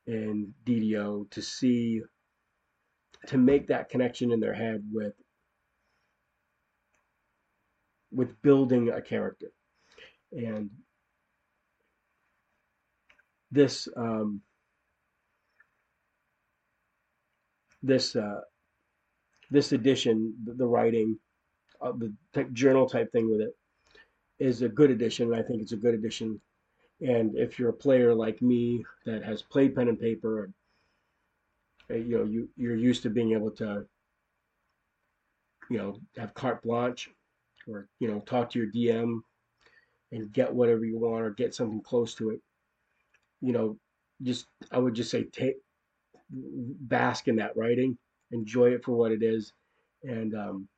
in 0.06 0.52
DDO 0.66 1.30
to 1.30 1.42
see 1.42 2.02
to 3.26 3.38
make 3.38 3.68
that 3.68 3.88
connection 3.88 4.32
in 4.32 4.40
their 4.40 4.52
head 4.52 4.82
with 4.92 5.14
with 8.12 8.40
building 8.42 8.90
a 8.90 9.00
character. 9.00 9.48
And 10.32 10.70
this 13.50 13.88
um, 13.96 14.42
this 17.82 18.16
uh, 18.16 18.40
this 19.50 19.72
edition 19.72 20.34
the, 20.44 20.54
the 20.54 20.66
writing 20.66 21.18
uh, 21.80 21.92
the 21.92 22.44
journal 22.52 22.88
type 22.88 23.12
thing 23.12 23.30
with 23.30 23.40
it 23.40 23.54
is 24.44 24.62
a 24.62 24.68
good 24.68 24.90
addition 24.90 25.32
and 25.32 25.36
I 25.36 25.46
think 25.46 25.62
it's 25.62 25.72
a 25.72 25.76
good 25.76 25.94
addition 25.94 26.40
and 27.00 27.36
if 27.36 27.58
you're 27.58 27.70
a 27.70 27.74
player 27.74 28.14
like 28.14 28.40
me 28.40 28.84
that 29.04 29.24
has 29.24 29.42
played 29.42 29.74
pen 29.74 29.88
and 29.88 29.98
paper, 29.98 30.44
and 30.44 30.54
uh, 31.90 31.94
you 31.94 32.18
know 32.18 32.24
you 32.24 32.48
you're 32.56 32.76
used 32.76 33.02
to 33.02 33.10
being 33.10 33.32
able 33.32 33.50
to, 33.50 33.84
you 35.70 35.78
know, 35.78 35.98
have 36.16 36.34
carte 36.34 36.62
blanche, 36.62 37.10
or 37.68 37.88
you 37.98 38.08
know, 38.08 38.20
talk 38.20 38.50
to 38.50 38.58
your 38.58 38.70
DM 38.70 39.20
and 40.12 40.32
get 40.32 40.54
whatever 40.54 40.84
you 40.84 40.98
want 40.98 41.22
or 41.24 41.30
get 41.30 41.54
something 41.54 41.82
close 41.82 42.14
to 42.14 42.30
it. 42.30 42.40
You 43.40 43.52
know, 43.52 43.76
just 44.22 44.46
I 44.70 44.78
would 44.78 44.94
just 44.94 45.10
say 45.10 45.24
take 45.24 45.56
bask 46.30 47.28
in 47.28 47.36
that 47.36 47.56
writing, 47.56 47.98
enjoy 48.30 48.70
it 48.70 48.84
for 48.84 48.92
what 48.92 49.12
it 49.12 49.22
is, 49.22 49.52
and 50.04 50.34
um, 50.34 50.68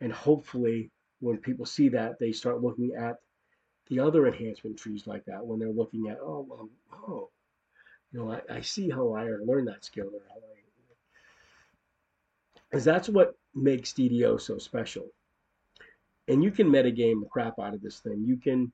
and 0.00 0.12
hopefully 0.12 0.90
when 1.22 1.38
people 1.38 1.64
see 1.64 1.88
that 1.88 2.18
they 2.18 2.32
start 2.32 2.62
looking 2.62 2.92
at 2.94 3.16
the 3.88 4.00
other 4.00 4.26
enhancement 4.26 4.76
trees 4.76 5.06
like 5.06 5.24
that 5.26 5.44
when 5.44 5.58
they're 5.58 5.68
looking 5.70 6.08
at, 6.08 6.18
oh, 6.20 6.44
well, 6.48 6.68
oh, 7.08 7.30
you 8.10 8.20
know, 8.20 8.32
I, 8.32 8.56
I 8.56 8.60
see 8.60 8.90
how 8.90 9.14
I 9.14 9.28
learned 9.44 9.68
that 9.68 9.84
skill 9.84 10.10
because 12.68 12.84
that's 12.84 13.08
what 13.08 13.36
makes 13.54 13.92
DDO 13.92 14.40
so 14.40 14.58
special. 14.58 15.06
And 16.28 16.42
you 16.42 16.50
can 16.50 16.68
metagame 16.68 17.20
the 17.20 17.28
crap 17.30 17.58
out 17.58 17.74
of 17.74 17.82
this 17.82 18.00
thing. 18.00 18.24
You 18.26 18.36
can 18.36 18.72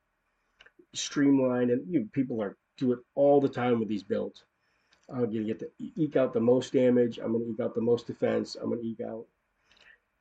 streamline, 0.94 1.70
and 1.70 1.82
you 1.92 2.00
know, 2.00 2.06
people 2.12 2.40
are 2.40 2.56
do 2.76 2.92
it 2.92 3.00
all 3.14 3.40
the 3.40 3.48
time 3.48 3.80
with 3.80 3.88
these 3.88 4.04
builds. 4.04 4.44
I'm 5.10 5.24
gonna 5.24 5.44
get 5.44 5.58
to 5.60 5.70
eke 5.78 6.16
out 6.16 6.32
the 6.32 6.40
most 6.40 6.72
damage. 6.72 7.18
I'm 7.18 7.32
gonna 7.32 7.44
eke 7.44 7.60
out 7.60 7.74
the 7.74 7.80
most 7.80 8.06
defense. 8.06 8.56
I'm 8.56 8.70
gonna 8.70 8.82
eke 8.82 9.00
out, 9.00 9.26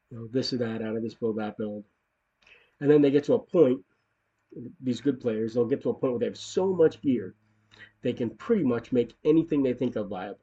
you 0.09 0.17
know, 0.17 0.27
this 0.27 0.53
or 0.53 0.57
that 0.57 0.81
out 0.81 0.95
of 0.95 1.03
this 1.03 1.13
build, 1.13 1.37
that 1.37 1.57
build. 1.57 1.83
And 2.79 2.89
then 2.89 3.01
they 3.01 3.11
get 3.11 3.25
to 3.25 3.33
a 3.33 3.39
point 3.39 3.83
these 4.81 5.01
good 5.01 5.19
players, 5.19 5.53
they'll 5.53 5.65
get 5.65 5.81
to 5.83 5.89
a 5.89 5.93
point 5.93 6.13
where 6.13 6.19
they 6.19 6.25
have 6.25 6.37
so 6.37 6.73
much 6.73 7.01
gear, 7.01 7.35
they 8.01 8.13
can 8.13 8.29
pretty 8.29 8.63
much 8.63 8.91
make 8.91 9.15
anything 9.23 9.63
they 9.63 9.73
think 9.73 9.95
of 9.95 10.09
viable. 10.09 10.39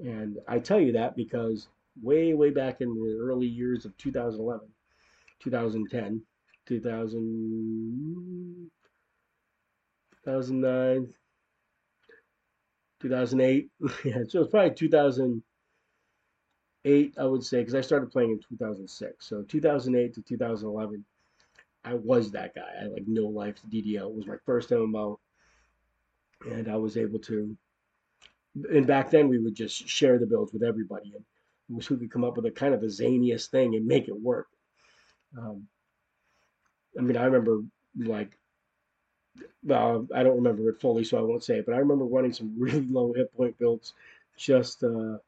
And 0.00 0.38
I 0.48 0.58
tell 0.58 0.80
you 0.80 0.92
that 0.92 1.16
because 1.16 1.68
way, 2.00 2.34
way 2.34 2.50
back 2.50 2.80
in 2.80 2.94
the 2.94 3.18
early 3.20 3.46
years 3.46 3.84
of 3.84 3.96
2011, 3.98 4.66
2010, 5.40 6.22
2000, 6.66 8.70
2009, 10.24 11.14
2008. 13.00 13.70
yeah, 14.04 14.22
so 14.28 14.40
it's 14.40 14.50
probably 14.50 14.74
2008, 14.74 17.14
I 17.18 17.24
would 17.24 17.44
say, 17.44 17.58
because 17.58 17.74
I 17.74 17.80
started 17.80 18.10
playing 18.10 18.30
in 18.30 18.40
2006. 18.48 19.28
So 19.28 19.42
2008 19.42 20.14
to 20.14 20.22
2011 20.22 21.04
I 21.84 21.94
was 21.94 22.30
that 22.32 22.54
guy. 22.54 22.70
I 22.82 22.86
like 22.86 23.04
no 23.06 23.26
life 23.26 23.56
DDO 23.68 24.08
It 24.08 24.14
was 24.14 24.26
my 24.26 24.36
first 24.46 24.70
MMO, 24.70 25.18
and 26.50 26.68
I 26.68 26.76
was 26.76 26.96
able 26.96 27.18
to. 27.20 27.56
And 28.70 28.86
back 28.86 29.10
then, 29.10 29.28
we 29.28 29.38
would 29.38 29.54
just 29.54 29.88
share 29.88 30.18
the 30.18 30.26
builds 30.26 30.52
with 30.52 30.62
everybody, 30.62 31.12
and 31.14 31.24
was 31.76 31.86
who 31.86 31.96
could 31.96 32.10
come 32.10 32.24
up 32.24 32.36
with 32.36 32.46
a 32.46 32.50
kind 32.50 32.74
of 32.74 32.82
a 32.82 32.86
zaniest 32.86 33.48
thing 33.50 33.74
and 33.74 33.86
make 33.86 34.08
it 34.08 34.20
work. 34.20 34.48
Um, 35.38 35.68
I 36.98 37.02
mean, 37.02 37.16
I 37.16 37.24
remember 37.24 37.62
like 37.96 38.38
well, 39.64 40.06
I 40.14 40.22
don't 40.22 40.36
remember 40.36 40.68
it 40.70 40.80
fully, 40.80 41.04
so 41.04 41.18
I 41.18 41.22
won't 41.22 41.44
say 41.44 41.58
it, 41.58 41.66
but 41.66 41.74
I 41.74 41.78
remember 41.78 42.04
running 42.04 42.32
some 42.32 42.54
really 42.58 42.80
low 42.86 43.12
hit 43.12 43.34
point 43.36 43.58
builds 43.58 43.94
just 44.36 44.82
uh, 44.84 45.18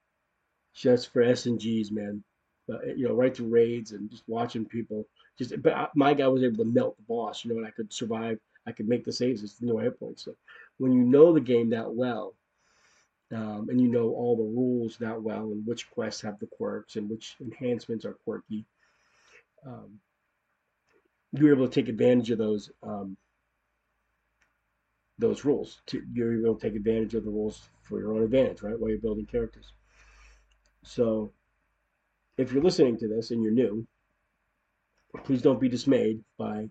just 0.75 1.13
for 1.13 1.23
S 1.23 1.47
and 1.47 1.59
Gs, 1.61 1.91
man. 1.91 2.23
But, 2.69 2.99
you 2.99 3.09
know, 3.09 3.15
right 3.15 3.37
through 3.37 3.49
raids 3.49 3.93
and 3.93 4.11
just 4.11 4.25
watching 4.29 4.65
people. 4.67 5.07
Just, 5.39 5.61
but 5.63 5.91
my 5.95 6.15
guy 6.15 6.29
was 6.29 6.43
able 6.43 6.59
to 6.59 6.71
melt 6.71 6.97
the 6.97 7.03
boss, 7.03 7.45
you 7.45 7.53
know, 7.53 7.59
and 7.59 7.67
I 7.67 7.71
could 7.71 7.93
survive. 7.93 8.39
I 8.67 8.73
could 8.73 8.89
make 8.89 9.05
the 9.05 9.13
saves 9.13 9.43
with 9.43 9.55
no 9.61 9.79
hit 9.79 9.99
points. 9.99 10.25
So 10.25 10.35
when 10.79 10.93
you 10.93 11.03
know 11.03 11.33
the 11.33 11.41
game 11.41 11.71
that 11.71 11.93
well, 11.93 12.35
um, 13.33 13.69
and 13.69 13.81
you 13.81 13.89
know 13.89 14.11
all 14.11 14.37
the 14.37 14.43
rules 14.43 14.97
that 14.99 15.21
well, 15.21 15.53
and 15.53 15.67
which 15.67 15.91
quests 15.91 16.23
have 16.23 16.39
the 16.39 16.47
quirks 16.47 16.97
and 16.97 17.11
which 17.11 17.37
enhancements 17.41 18.05
are 18.05 18.17
quirky, 18.25 18.65
um, 19.67 19.99
you're 21.33 21.55
able 21.55 21.69
to 21.69 21.75
take 21.75 21.89
advantage 21.89 22.31
of 22.31 22.39
those 22.39 22.71
um, 22.83 23.17
those 25.19 25.45
rules. 25.45 25.81
To, 25.87 26.03
you're 26.13 26.39
able 26.41 26.55
to 26.57 26.61
take 26.61 26.77
advantage 26.77 27.15
of 27.15 27.25
the 27.25 27.31
rules 27.31 27.69
for 27.83 27.99
your 27.99 28.15
own 28.15 28.23
advantage, 28.23 28.63
right? 28.63 28.79
While 28.79 28.91
you're 28.91 28.99
building 28.99 29.27
characters. 29.27 29.73
So, 30.85 31.33
if 32.37 32.53
you're 32.53 32.63
listening 32.63 32.99
to 32.99 33.09
this 33.09 33.31
and 33.31 33.43
you're 33.43 33.53
new, 33.53 33.87
please 35.23 35.43
don't 35.43 35.61
be 35.61 35.69
dismayed 35.69 36.23
by 36.39 36.69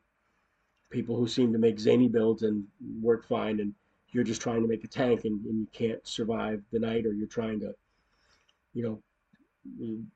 people 0.90 1.16
who 1.16 1.28
seem 1.28 1.54
to 1.54 1.60
make 1.60 1.80
zany 1.80 2.08
builds 2.08 2.44
and 2.44 2.66
work 3.02 3.28
fine, 3.28 3.60
and 3.60 3.74
you're 4.12 4.24
just 4.24 4.42
trying 4.42 4.62
to 4.62 4.68
make 4.68 4.84
a 4.84 4.88
tank 4.88 5.26
and, 5.26 5.44
and 5.46 5.60
you 5.60 5.68
can't 5.72 6.06
survive 6.08 6.62
the 6.72 6.80
night, 6.80 7.06
or 7.06 7.14
you're 7.14 7.28
trying 7.28 7.60
to, 7.60 7.74
you 8.74 8.84
know, 8.84 9.02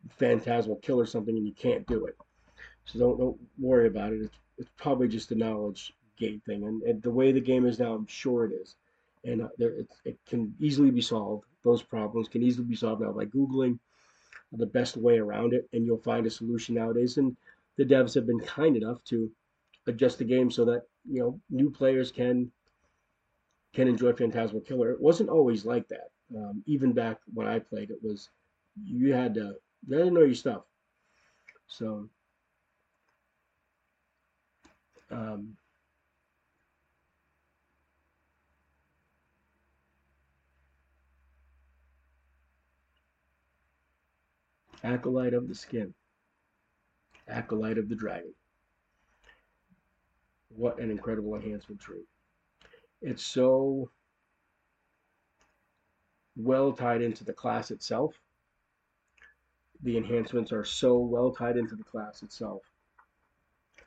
phantasmal 0.09 0.75
kill 0.77 0.99
or 0.99 1.05
something 1.05 1.37
and 1.37 1.47
you 1.47 1.53
can't 1.53 1.87
do 1.87 2.05
it. 2.05 2.17
So 2.85 2.99
don't 2.99 3.17
don't 3.17 3.37
worry 3.57 3.87
about 3.87 4.13
it. 4.13 4.21
It's, 4.21 4.37
it's 4.57 4.69
probably 4.77 5.07
just 5.07 5.31
a 5.31 5.35
knowledge 5.35 5.93
gate 6.17 6.41
thing, 6.45 6.63
and, 6.63 6.81
and 6.83 7.01
the 7.01 7.11
way 7.11 7.31
the 7.31 7.39
game 7.39 7.65
is 7.65 7.79
now, 7.79 7.93
I'm 7.93 8.07
sure 8.07 8.45
it 8.45 8.53
is, 8.53 8.75
and 9.23 9.43
uh, 9.43 9.47
there, 9.57 9.71
it, 9.71 9.87
it 10.03 10.17
can 10.27 10.53
easily 10.59 10.91
be 10.91 11.01
solved. 11.01 11.45
Those 11.63 11.81
problems 11.81 12.27
can 12.27 12.43
easily 12.43 12.65
be 12.65 12.75
solved 12.75 13.01
now 13.01 13.11
by 13.11 13.25
googling 13.25 13.79
the 14.51 14.65
best 14.65 14.97
way 14.97 15.17
around 15.17 15.53
it, 15.53 15.67
and 15.73 15.85
you'll 15.85 15.97
find 15.97 16.25
a 16.25 16.29
solution 16.29 16.75
nowadays. 16.75 17.17
And 17.17 17.35
the 17.77 17.85
devs 17.85 18.15
have 18.15 18.27
been 18.27 18.39
kind 18.39 18.75
enough 18.75 19.03
to 19.05 19.31
adjust 19.87 20.17
the 20.17 20.25
game 20.25 20.51
so 20.51 20.65
that 20.65 20.83
you 21.09 21.21
know 21.21 21.39
new 21.49 21.69
players 21.69 22.11
can 22.11 22.51
can 23.73 23.87
enjoy 23.87 24.13
Phantasmal 24.13 24.61
Killer. 24.61 24.91
It 24.91 24.99
wasn't 25.01 25.29
always 25.29 25.65
like 25.65 25.87
that. 25.89 26.09
Um, 26.35 26.63
even 26.65 26.93
back 26.93 27.19
when 27.33 27.47
I 27.47 27.59
played, 27.59 27.91
it 27.91 27.99
was 28.01 28.29
you 28.83 29.13
had 29.13 29.33
to 29.35 29.55
you 29.87 29.97
had 29.97 30.05
to 30.05 30.11
know 30.11 30.21
your 30.23 30.35
stuff. 30.35 30.63
So 31.67 32.09
um, 35.11 35.57
Acolyte 44.83 45.35
of 45.35 45.47
the 45.47 45.53
Skin. 45.53 45.93
Acolyte 47.27 47.77
of 47.77 47.89
the 47.89 47.95
Dragon. 47.95 48.33
What 50.49 50.79
an 50.79 50.89
incredible 50.89 51.35
enhancement 51.35 51.81
tree. 51.81 52.05
It's 53.01 53.23
so 53.23 53.89
well 56.35 56.71
tied 56.71 57.01
into 57.01 57.23
the 57.23 57.33
class 57.33 57.71
itself. 57.71 58.13
The 59.83 59.97
enhancements 59.97 60.51
are 60.51 60.63
so 60.63 60.97
well 60.97 61.31
tied 61.31 61.57
into 61.57 61.75
the 61.75 61.83
class 61.83 62.23
itself. 62.23 62.61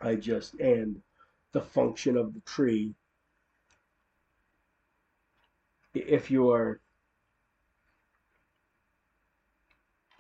I 0.01 0.15
just, 0.15 0.55
and 0.55 1.03
the 1.53 1.61
function 1.61 2.17
of 2.17 2.33
the 2.33 2.41
tree. 2.41 2.95
If 5.95 6.31
you're 6.31 6.81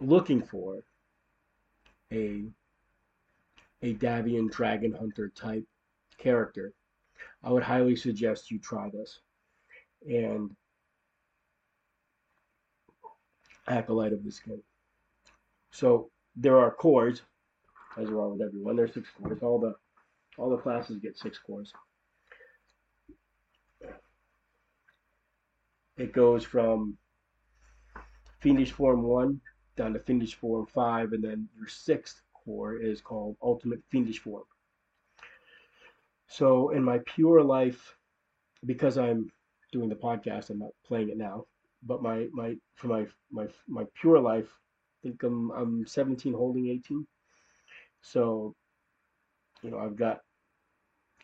looking 0.00 0.42
for 0.42 0.82
a 2.12 2.44
a 3.82 3.94
Davion 3.94 4.50
Dragon 4.50 4.92
Hunter 4.92 5.30
type 5.30 5.64
character, 6.18 6.72
I 7.42 7.50
would 7.50 7.62
highly 7.62 7.96
suggest 7.96 8.50
you 8.50 8.58
try 8.58 8.88
this. 8.90 9.20
And 10.08 10.50
Acolyte 13.68 14.12
of 14.12 14.24
the 14.24 14.32
Skin. 14.32 14.62
So 15.70 16.10
there 16.36 16.58
are 16.58 16.70
cores, 16.70 17.22
as 17.96 18.08
are 18.08 18.28
with 18.28 18.42
everyone. 18.42 18.76
There's 18.76 18.94
six 18.94 19.08
cores. 19.10 19.42
All 19.42 19.58
the 19.58 19.74
all 20.38 20.50
the 20.50 20.56
classes 20.56 20.98
get 20.98 21.18
six 21.18 21.38
cores. 21.38 21.72
It 25.96 26.12
goes 26.12 26.44
from 26.44 26.96
Fiendish 28.40 28.72
Form 28.72 29.02
1 29.02 29.38
down 29.76 29.92
to 29.92 29.98
Fiendish 29.98 30.34
Form 30.34 30.66
5, 30.66 31.12
and 31.12 31.22
then 31.22 31.48
your 31.54 31.68
sixth 31.68 32.22
core 32.44 32.76
is 32.76 33.00
called 33.00 33.36
Ultimate 33.42 33.80
Fiendish 33.90 34.18
Form. 34.18 34.44
So 36.28 36.70
in 36.70 36.82
my 36.82 37.00
pure 37.06 37.42
life, 37.42 37.96
because 38.64 38.98
I'm 38.98 39.30
doing 39.72 39.88
the 39.88 39.96
podcast, 39.96 40.50
I'm 40.50 40.58
not 40.58 40.70
playing 40.86 41.10
it 41.10 41.16
now, 41.16 41.44
but 41.82 42.02
my, 42.02 42.26
my 42.32 42.56
for 42.74 42.88
my, 42.88 43.06
my 43.30 43.46
my 43.68 43.84
pure 44.00 44.20
life, 44.20 44.48
I 44.48 45.08
think 45.08 45.22
I'm 45.22 45.50
I'm 45.50 45.86
17 45.86 46.32
holding 46.32 46.68
18. 46.68 47.06
So, 48.02 48.54
you 49.62 49.70
know, 49.70 49.78
I've 49.78 49.96
got 49.96 50.20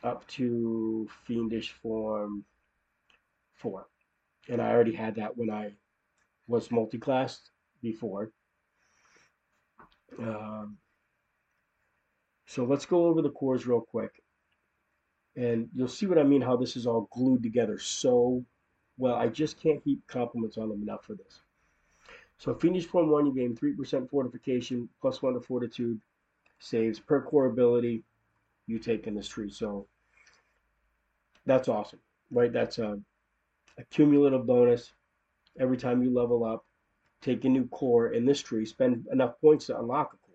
up 0.03 0.27
to 0.29 1.09
Fiendish 1.25 1.73
Form 1.73 2.45
4. 3.55 3.87
And 4.49 4.61
I 4.62 4.71
already 4.71 4.95
had 4.95 5.17
that 5.17 5.37
when 5.37 5.51
I 5.51 5.73
was 6.47 6.71
multi-classed 6.71 7.51
before. 7.83 8.31
Um, 10.19 10.79
so 12.47 12.65
let's 12.65 12.87
go 12.87 13.07
over 13.07 13.23
the 13.23 13.31
cores 13.31 13.67
real 13.67 13.81
quick. 13.81 14.23
And 15.37 15.69
you'll 15.75 15.89
see 15.89 16.07
what 16.07 16.19
I 16.19 16.23
mean, 16.23 16.41
how 16.41 16.57
this 16.57 16.77
is 16.77 16.87
all 16.87 17.09
glued 17.13 17.43
together 17.43 17.79
so 17.79 18.45
well. 18.97 19.15
I 19.15 19.29
just 19.29 19.61
can't 19.61 19.83
keep 19.85 20.07
compliments 20.07 20.57
on 20.57 20.71
them 20.71 20.83
enough 20.83 21.05
for 21.05 21.15
this. 21.15 21.41
So 22.39 22.55
Fiendish 22.55 22.87
Form 22.87 23.11
1, 23.11 23.27
you 23.27 23.35
gain 23.35 23.55
3% 23.55 24.09
fortification, 24.09 24.89
plus 25.01 25.23
1 25.23 25.35
to 25.35 25.41
fortitude, 25.41 26.01
saves 26.59 26.99
per 26.99 27.21
core 27.23 27.47
ability 27.47 28.03
you 28.67 28.79
take 28.79 29.07
in 29.07 29.15
this 29.15 29.29
tree. 29.29 29.51
So 29.51 29.87
that's 31.45 31.69
awesome, 31.69 32.01
right? 32.31 32.53
That's 32.53 32.79
a, 32.79 32.99
a 33.79 33.85
cumulative 33.91 34.47
bonus 34.47 34.93
every 35.59 35.77
time 35.77 36.03
you 36.03 36.13
level 36.13 36.45
up 36.45 36.65
take 37.27 37.45
a 37.45 37.49
new 37.49 37.67
core 37.69 38.13
in 38.13 38.25
this 38.25 38.41
tree, 38.41 38.65
spend 38.65 39.07
enough 39.13 39.41
points 39.41 39.67
to 39.67 39.79
unlock 39.79 40.15
a 40.15 40.26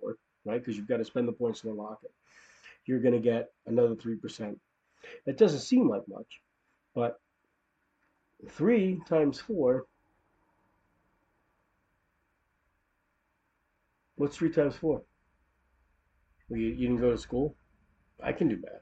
right? 0.45 0.59
Because 0.59 0.77
you've 0.77 0.87
got 0.87 0.97
to 0.97 1.05
spend 1.05 1.27
the 1.27 1.33
points 1.33 1.61
to 1.61 1.69
unlock 1.69 1.99
it. 2.03 2.11
You're 2.85 2.99
going 2.99 3.13
to 3.13 3.19
get 3.19 3.49
another 3.67 3.95
3%. 3.95 4.55
That 5.25 5.37
doesn't 5.37 5.59
seem 5.59 5.89
like 5.89 6.03
much, 6.07 6.41
but 6.93 7.19
3 8.49 9.01
times 9.07 9.39
4, 9.39 9.85
what's 14.15 14.37
3 14.37 14.51
times 14.51 14.75
4? 14.75 15.01
Well, 16.49 16.59
you, 16.59 16.67
you 16.67 16.87
didn't 16.87 17.01
go 17.01 17.11
to 17.11 17.17
school? 17.17 17.55
I 18.23 18.31
can 18.31 18.47
do 18.47 18.57
math. 18.57 18.81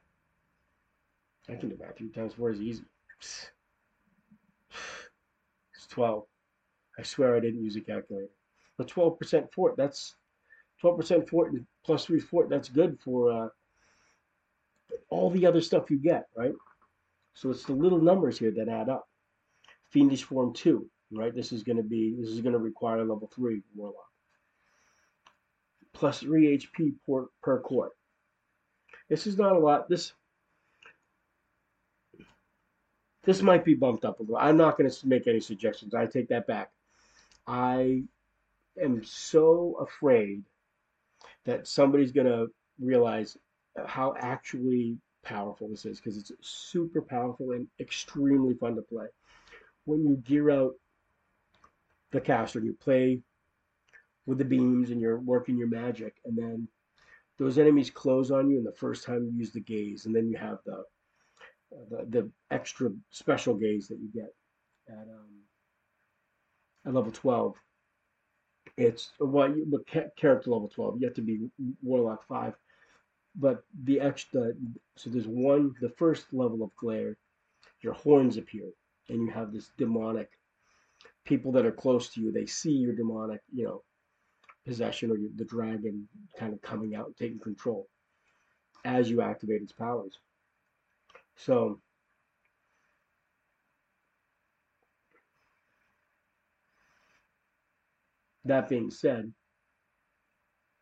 I 1.49 1.59
can 1.59 1.69
do 1.69 1.77
math. 1.79 1.97
3 1.97 2.09
times 2.09 2.33
4 2.33 2.51
is 2.51 2.61
easy. 2.61 2.83
It's 3.19 3.49
12. 5.89 6.23
I 6.97 7.03
swear 7.03 7.35
I 7.35 7.39
didn't 7.39 7.63
use 7.63 7.75
a 7.75 7.81
calculator. 7.81 8.29
But 8.77 8.87
12% 8.87 9.51
fort, 9.53 9.75
that's 9.77 10.15
12% 10.83 11.27
fort 11.27 11.51
and 11.51 11.65
plus 11.85 12.05
3 12.05 12.19
fort, 12.19 12.49
that's 12.49 12.69
good 12.69 12.97
for 13.03 13.31
uh, 13.31 13.49
all 15.09 15.29
the 15.29 15.45
other 15.45 15.61
stuff 15.61 15.91
you 15.91 15.97
get, 15.97 16.27
right? 16.35 16.53
So 17.33 17.49
it's 17.49 17.63
the 17.63 17.73
little 17.73 18.01
numbers 18.01 18.39
here 18.39 18.51
that 18.51 18.69
add 18.69 18.89
up. 18.89 19.07
Fiendish 19.91 20.23
form 20.23 20.53
2, 20.53 20.89
right? 21.11 21.33
This 21.33 21.51
is 21.51 21.63
going 21.63 21.77
to 21.77 21.83
be, 21.83 22.15
this 22.19 22.29
is 22.29 22.41
going 22.41 22.53
to 22.53 22.59
require 22.59 22.99
a 22.99 23.05
level 23.05 23.29
3 23.33 23.61
Warlock. 23.75 23.95
Plus 25.93 26.19
3 26.19 26.57
HP 26.57 26.93
per, 27.07 27.27
per 27.41 27.59
core. 27.59 27.91
This 29.09 29.25
is 29.25 29.37
not 29.37 29.55
a 29.55 29.59
lot. 29.59 29.89
This 29.89 30.13
this 33.23 33.41
might 33.41 33.65
be 33.65 33.73
bumped 33.73 34.05
up 34.05 34.19
a 34.19 34.23
little. 34.23 34.37
I'm 34.37 34.57
not 34.57 34.77
going 34.77 34.89
to 34.89 35.07
make 35.07 35.27
any 35.27 35.39
suggestions. 35.39 35.93
I 35.93 36.05
take 36.05 36.29
that 36.29 36.47
back. 36.47 36.71
I 37.45 38.03
am 38.81 39.03
so 39.03 39.77
afraid 39.81 40.43
that 41.45 41.67
somebody's 41.67 42.11
going 42.11 42.27
to 42.27 42.47
realize 42.79 43.37
how 43.85 44.13
actually 44.19 44.97
powerful 45.23 45.69
this 45.69 45.85
is 45.85 45.99
because 45.99 46.17
it's 46.17 46.31
super 46.41 47.01
powerful 47.01 47.51
and 47.51 47.67
extremely 47.79 48.53
fun 48.55 48.75
to 48.75 48.81
play. 48.81 49.07
When 49.85 50.05
you 50.05 50.17
gear 50.17 50.49
out 50.51 50.73
the 52.11 52.21
caster, 52.21 52.59
you 52.59 52.73
play 52.73 53.21
with 54.25 54.37
the 54.37 54.45
beams 54.45 54.91
and 54.91 55.01
you're 55.01 55.19
working 55.19 55.57
your 55.57 55.67
magic, 55.67 56.15
and 56.25 56.37
then 56.37 56.67
those 57.37 57.57
enemies 57.57 57.89
close 57.89 58.31
on 58.31 58.49
you, 58.49 58.57
and 58.57 58.65
the 58.65 58.71
first 58.73 59.05
time 59.05 59.25
you 59.25 59.39
use 59.39 59.51
the 59.51 59.59
gaze, 59.59 60.05
and 60.05 60.15
then 60.15 60.29
you 60.29 60.37
have 60.37 60.59
the 60.65 60.83
the, 61.89 62.05
the 62.09 62.31
extra 62.51 62.89
special 63.11 63.55
gaze 63.55 63.87
that 63.87 63.99
you 63.99 64.09
get 64.13 64.33
at 64.89 65.07
um, 65.07 65.43
at 66.85 66.93
level 66.93 67.11
12. 67.11 67.55
It's 68.79 69.11
well, 69.19 69.49
you, 69.49 69.65
but 69.67 69.85
character 69.87 70.49
level 70.49 70.71
12. 70.73 71.01
You 71.01 71.07
have 71.07 71.15
to 71.15 71.21
be 71.21 71.49
Warlock 71.83 72.25
5. 72.27 72.53
But 73.35 73.63
the 73.83 73.99
extra, 73.99 74.53
so 74.95 75.09
there's 75.09 75.27
one, 75.27 75.75
the 75.81 75.89
first 75.89 76.33
level 76.33 76.63
of 76.63 76.75
glare, 76.75 77.17
your 77.81 77.93
horns 77.93 78.37
appear, 78.37 78.69
and 79.09 79.21
you 79.21 79.29
have 79.31 79.51
this 79.51 79.71
demonic 79.77 80.29
people 81.25 81.51
that 81.51 81.65
are 81.65 81.71
close 81.71 82.09
to 82.09 82.21
you. 82.21 82.31
They 82.31 82.45
see 82.45 82.71
your 82.71 82.93
demonic, 82.93 83.41
you 83.53 83.65
know, 83.65 83.83
possession 84.65 85.11
or 85.11 85.17
the 85.35 85.45
dragon 85.45 86.07
kind 86.37 86.53
of 86.53 86.61
coming 86.61 86.95
out 86.95 87.07
and 87.07 87.17
taking 87.17 87.39
control 87.39 87.87
as 88.85 89.09
you 89.09 89.21
activate 89.21 89.61
its 89.61 89.73
powers. 89.73 90.17
So 91.35 91.81
that 98.49 98.69
being 98.69 98.91
said, 98.91 99.31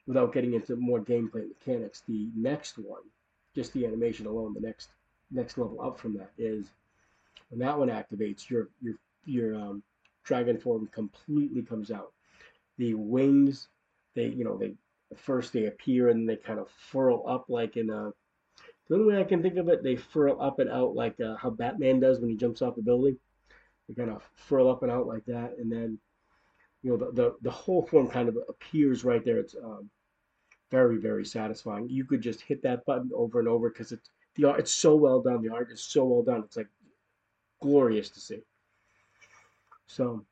without 0.08 0.34
getting 0.34 0.54
into 0.54 0.76
more 0.76 1.00
gameplay 1.00 1.48
mechanics, 1.48 2.04
the 2.08 2.30
next 2.36 2.78
one, 2.78 3.02
just 3.56 3.74
the 3.74 3.86
animation 3.86 4.26
alone, 4.26 4.54
the 4.54 4.62
next 4.62 4.90
next 5.32 5.58
level 5.58 5.82
up 5.82 6.00
from 6.00 6.14
that 6.18 6.32
is 6.38 6.68
when 7.50 7.60
that 7.60 7.78
one 7.78 7.90
activates, 7.90 8.50
your 8.50 8.70
your 8.82 8.96
your 9.26 9.56
um, 9.56 9.84
dragon 10.24 10.58
form 10.58 10.88
completely 10.94 11.62
comes 11.62 11.92
out. 11.92 12.14
The 12.78 12.94
wings 12.94 13.68
they 14.16 14.28
you 14.28 14.44
know 14.44 14.58
they 14.58 14.74
first 15.16 15.54
they 15.54 15.66
appear 15.66 16.10
and 16.10 16.28
they 16.28 16.36
kind 16.36 16.60
of 16.60 16.70
furl 16.70 17.24
up 17.28 17.46
like 17.48 17.78
in 17.78 17.90
a 17.90 18.12
the 18.90 18.96
only 18.96 19.14
way 19.14 19.22
I 19.22 19.26
can 19.26 19.42
think 19.42 19.58
of 19.58 19.70
it 19.70 19.84
they 19.84 19.96
furl 19.96 20.42
up 20.42 20.60
and 20.60 20.70
out 20.70 20.96
like 20.96 21.20
uh, 21.22 21.36
how 21.38 21.50
Batman 21.50 22.00
does 22.00 22.20
when 22.20 22.30
he 22.30 22.36
jumps 22.36 22.62
off 22.62 22.76
the 22.76 22.82
building 22.82 23.18
they 23.88 23.94
kind 23.94 24.10
of 24.10 24.24
furl 24.36 24.70
up 24.70 24.84
and 24.84 24.92
out 24.92 25.08
like 25.08 25.26
that 25.26 25.54
and 25.60 25.72
then 25.72 26.00
you 26.84 26.92
know 26.92 26.98
the 26.98 27.12
the, 27.12 27.36
the 27.42 27.52
whole 27.52 27.86
form 27.86 28.08
kind 28.08 28.30
of 28.30 28.38
appears 28.50 29.04
right 29.04 29.24
there. 29.24 29.38
It's 29.40 29.56
um, 29.56 29.90
very 30.72 30.98
very 30.98 31.26
satisfying. 31.26 31.90
You 31.90 32.06
could 32.06 32.22
just 32.22 32.42
hit 32.42 32.62
that 32.64 32.86
button 32.86 33.10
over 33.16 33.40
and 33.40 33.48
over 33.48 33.70
because 33.70 33.92
it's 33.92 34.10
the 34.36 34.46
art 34.46 34.60
it's 34.60 34.72
so 34.72 34.96
well 34.96 35.22
done. 35.22 35.42
The 35.42 35.54
art 35.54 35.72
is 35.72 35.82
so 35.82 36.06
well 36.06 36.24
done. 36.24 36.44
It's 36.44 36.58
like 36.58 36.68
glorious 37.62 38.10
to 38.12 38.20
see. 38.20 38.42
So 39.88 40.26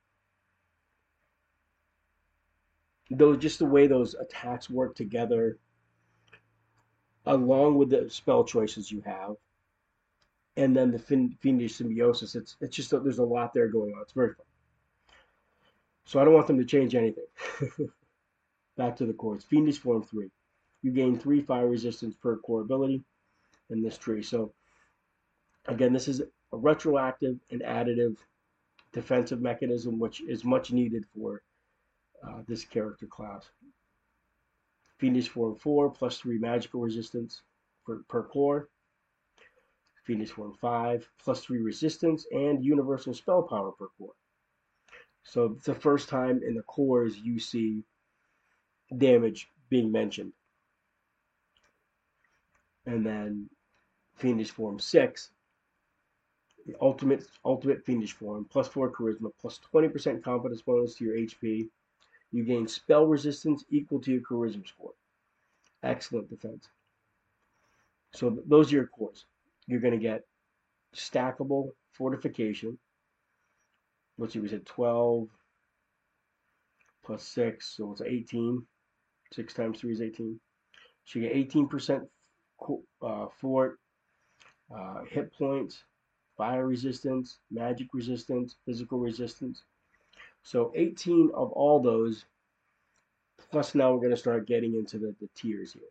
though 3.12 3.36
just 3.36 3.60
the 3.60 3.66
way 3.66 3.88
those 3.88 4.16
attacks 4.16 4.70
work 4.70 4.96
together 4.96 5.58
along 7.26 7.78
with 7.78 7.90
the 7.90 8.10
spell 8.10 8.44
choices 8.44 8.92
you 8.92 9.02
have 9.02 9.36
and 10.58 10.76
then 10.76 10.92
the 10.92 11.00
fiendish 11.42 11.76
symbiosis 11.76 12.36
it's 12.36 12.58
it's 12.62 12.76
just 12.76 12.92
there's 12.92 13.20
a 13.20 13.24
lot 13.24 13.54
there 13.54 13.68
going 13.68 13.94
on. 13.94 14.02
It's 14.02 14.14
very 14.14 14.34
fun 14.34 14.46
so 16.06 16.20
i 16.20 16.24
don't 16.24 16.34
want 16.34 16.48
them 16.48 16.58
to 16.58 16.66
change 16.66 16.96
anything 16.96 17.26
back 18.78 18.96
to 18.96 19.06
the 19.06 19.14
cores 19.14 19.44
fiendish 19.44 19.78
form 19.78 20.04
3 20.04 20.30
you 20.82 20.92
gain 20.92 21.18
3 21.18 21.42
fire 21.42 21.68
resistance 21.68 22.16
per 22.16 22.38
core 22.38 22.62
ability 22.62 23.04
in 23.70 23.82
this 23.82 23.98
tree 23.98 24.24
so 24.24 24.54
again 25.68 25.94
this 25.94 26.08
is 26.08 26.22
a 26.22 26.58
retroactive 26.58 27.38
and 27.52 27.62
additive 27.62 28.16
defensive 28.96 29.42
mechanism 29.42 30.00
which 30.00 30.22
is 30.22 30.46
much 30.46 30.72
needed 30.72 31.04
for 31.14 31.42
uh, 32.26 32.42
this 32.48 32.64
character 32.64 33.06
class. 33.06 33.50
Fiendish 34.98 35.28
Form 35.28 35.56
4 35.56 35.90
plus 35.92 36.18
3 36.20 36.38
magical 36.38 36.80
resistance 36.80 37.42
per, 37.86 38.02
per 38.08 38.24
core. 38.24 38.70
Fiendish 40.06 40.32
Form 40.32 40.54
5 40.62 41.08
plus 41.24 41.42
3 41.44 41.62
resistance 41.62 42.26
and 42.32 42.64
universal 42.64 43.14
spell 43.14 43.44
power 43.44 43.72
per 43.74 43.88
core. 43.98 44.14
So 45.26 45.56
it's 45.58 45.66
the 45.66 45.76
first 45.76 46.08
time 46.08 46.42
in 46.48 46.56
the 46.56 46.62
cores 46.64 47.18
you 47.18 47.40
see 47.40 47.84
damage 48.96 49.50
being 49.70 49.92
mentioned. 49.92 50.32
And 52.86 53.06
then 53.06 53.50
Fiendish 54.16 54.52
Form 54.52 54.80
6, 54.80 55.32
the 56.68 56.76
ultimate 56.80 57.26
ultimate 57.44 57.84
Fiendish 57.86 58.14
Form, 58.14 58.46
plus 58.50 58.68
4 58.68 58.92
charisma, 58.92 59.32
plus 59.42 59.60
20% 59.74 60.24
competence 60.24 60.62
bonus 60.62 60.96
to 60.96 61.06
your 61.06 61.16
HP, 61.16 61.70
you 62.32 62.44
gain 62.44 62.68
spell 62.68 63.08
resistance 63.08 63.66
equal 63.70 64.00
to 64.02 64.12
your 64.12 64.22
charisma 64.22 64.68
score. 64.68 64.94
Excellent 65.84 66.30
defense. 66.30 66.70
So 68.14 68.38
those 68.46 68.72
are 68.72 68.76
your 68.76 68.88
cores. 68.88 69.26
You're 69.68 69.82
going 69.82 69.94
to 69.94 70.00
get 70.00 70.24
stackable 70.96 71.72
fortification. 71.92 72.78
Let's 74.18 74.34
see, 74.34 74.40
we 74.40 74.48
said 74.48 74.66
12 74.66 75.28
plus 77.06 77.24
6, 77.24 77.76
so 77.78 77.92
it's 77.92 78.02
18. 78.02 78.66
6 79.34 79.54
times 79.54 79.80
3 79.80 79.92
is 79.92 80.02
18. 80.02 80.40
So 81.06 81.20
you 81.20 81.28
get 81.28 81.52
18% 81.52 82.02
uh, 83.02 83.26
fort, 83.40 83.80
uh, 84.76 85.02
hit 85.10 85.34
points, 85.34 85.84
fire 86.38 86.66
resistance, 86.66 87.40
magic 87.52 87.88
resistance, 87.94 88.56
physical 88.66 89.00
resistance. 89.00 89.64
So 90.44 90.72
18 90.76 91.32
of 91.36 91.52
all 91.52 91.82
those, 91.82 92.26
plus 93.52 93.76
now 93.76 93.92
we're 93.92 94.00
going 94.00 94.12
to 94.12 94.18
start 94.18 94.48
getting 94.48 94.76
into 94.76 94.98
the, 94.98 95.16
the 95.20 95.30
tiers 95.36 95.74
here. 95.74 95.84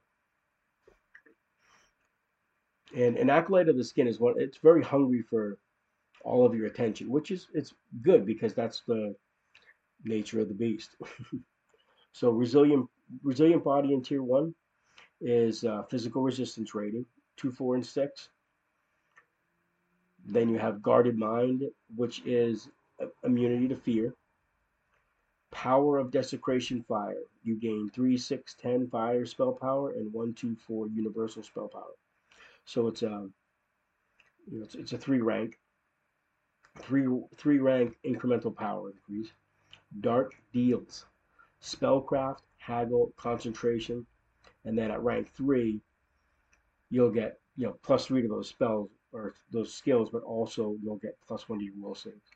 And 3.07 3.17
an 3.17 3.31
acolyte 3.31 3.69
of 3.69 3.77
the 3.77 3.85
skin 3.85 4.07
is 4.07 4.21
one, 4.21 4.35
it's 4.37 4.59
very 4.59 4.83
hungry 4.83 5.23
for 5.23 5.59
all 6.25 6.45
of 6.45 6.55
your 6.55 6.67
attention, 6.67 7.11
which 7.11 7.31
is 7.31 7.47
it's 7.55 7.75
good 8.03 8.27
because 8.27 8.55
that's 8.55 8.83
the 8.87 9.15
nature 10.05 10.41
of 10.41 10.49
the 10.49 10.55
beast. 10.55 10.97
so 12.13 12.31
resilient 12.31 12.89
resilient 13.23 13.63
body 13.63 13.93
in 13.93 14.03
tier 14.03 14.23
one 14.23 14.55
is 15.21 15.65
uh, 15.65 15.83
physical 15.85 16.23
resistance 16.23 16.75
rating, 16.75 17.07
two, 17.37 17.53
four, 17.53 17.75
and 17.75 17.87
six. 17.87 18.31
Then 20.27 20.49
you 20.49 20.59
have 20.59 20.83
guarded 20.83 21.19
mind, 21.19 21.63
which 21.95 22.23
is 22.25 22.69
uh, 23.03 23.07
immunity 23.25 23.69
to 23.69 23.77
fear. 23.77 24.15
Power 25.51 25.99
of 25.99 26.11
Desecration 26.11 26.83
Fire. 26.83 27.23
You 27.45 27.57
gain 27.57 27.91
3, 27.95 28.17
6, 28.17 28.55
10 28.61 28.89
fire 28.89 29.25
spell 29.25 29.53
power 29.53 29.91
and 29.91 30.13
1, 30.13 30.35
2, 30.35 30.57
4 30.57 30.89
universal 30.89 31.43
spell 31.43 31.69
power. 31.69 31.95
So 32.65 32.89
it's 32.89 33.03
a, 33.03 33.29
you 34.51 34.59
know, 34.59 34.65
it's, 34.65 34.75
it's 34.75 34.93
a 34.95 34.99
3 34.99 35.21
rank. 35.21 35.59
3, 36.79 37.07
three 37.37 37.59
rank 37.59 37.97
incremental 38.05 38.55
power 38.55 38.91
increase. 38.91 39.33
Dark 40.01 40.35
Deals. 40.53 41.07
Spellcraft, 41.63 42.41
Haggle, 42.57 43.13
Concentration. 43.17 44.07
And 44.65 44.77
then 44.77 44.91
at 44.91 45.03
rank 45.03 45.31
3, 45.35 45.81
you'll 46.91 47.11
get, 47.11 47.39
you 47.57 47.67
know, 47.67 47.77
plus 47.83 48.07
3 48.07 48.23
to 48.23 48.29
those 48.29 48.49
spells 48.49 48.91
or 49.13 49.35
those 49.51 49.73
skills, 49.73 50.11
but 50.11 50.23
also 50.23 50.77
you'll 50.83 50.97
get 50.97 51.19
plus 51.27 51.49
1 51.49 51.59
to 51.59 51.65
your 51.65 51.75
will 51.81 51.95
saves. 51.95 52.31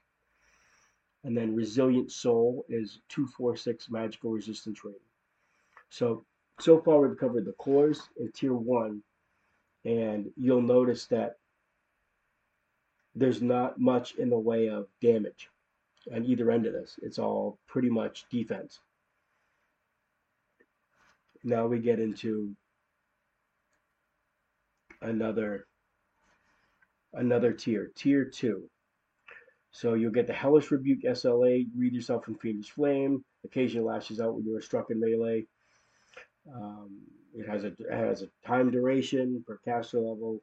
And 1.25 1.37
then 1.37 1.55
Resilient 1.55 2.13
Soul 2.13 2.65
is 2.69 3.01
246 3.09 3.91
magical 3.91 4.31
resistance 4.31 4.85
rating. 4.85 5.01
So, 5.91 6.25
so 6.61 6.81
far 6.81 7.01
we've 7.01 7.19
covered 7.19 7.45
the 7.45 7.53
cores 7.53 8.09
in 8.19 8.31
tier 8.33 8.55
one, 8.55 9.03
and 9.85 10.31
you'll 10.37 10.63
notice 10.63 11.07
that 11.07 11.39
there's 13.19 13.43
not 13.43 13.81
much 13.81 14.15
in 14.15 14.31
the 14.31 14.39
way 14.39 14.69
of 14.69 14.87
damage 15.01 15.49
on 16.15 16.25
either 16.25 16.51
end 16.51 16.67
of 16.67 16.73
this. 16.73 16.99
It's 17.03 17.19
all 17.19 17.59
pretty 17.67 17.91
much 17.91 18.27
defense. 18.31 18.79
Now 21.43 21.67
we 21.67 21.81
get 21.81 21.99
into 22.01 22.55
another 25.03 25.67
another 27.15 27.53
tier, 27.53 27.91
tier 27.97 28.25
two. 28.25 28.69
So 29.71 29.95
you'll 29.95 30.13
get 30.13 30.27
the 30.27 30.33
Hellish 30.33 30.71
Rebuke 30.71 31.03
SLA, 31.03 31.67
read 31.77 31.93
yourself 31.93 32.25
from 32.25 32.37
Fiendish 32.37 32.71
Flame, 32.71 33.25
occasionally 33.45 33.87
lashes 33.87 34.21
out 34.21 34.35
when 34.35 34.45
you 34.45 34.57
are 34.57 34.61
struck 34.61 34.91
in 34.91 35.01
melee. 35.01 35.47
Um, 36.55 36.99
it 37.35 37.49
has 37.49 37.65
a 37.65 37.69
it 37.69 37.91
has 37.91 38.23
a 38.23 38.29
time 38.47 38.71
duration 38.71 39.45
per 39.47 39.59
caster 39.65 39.99
level. 39.99 40.41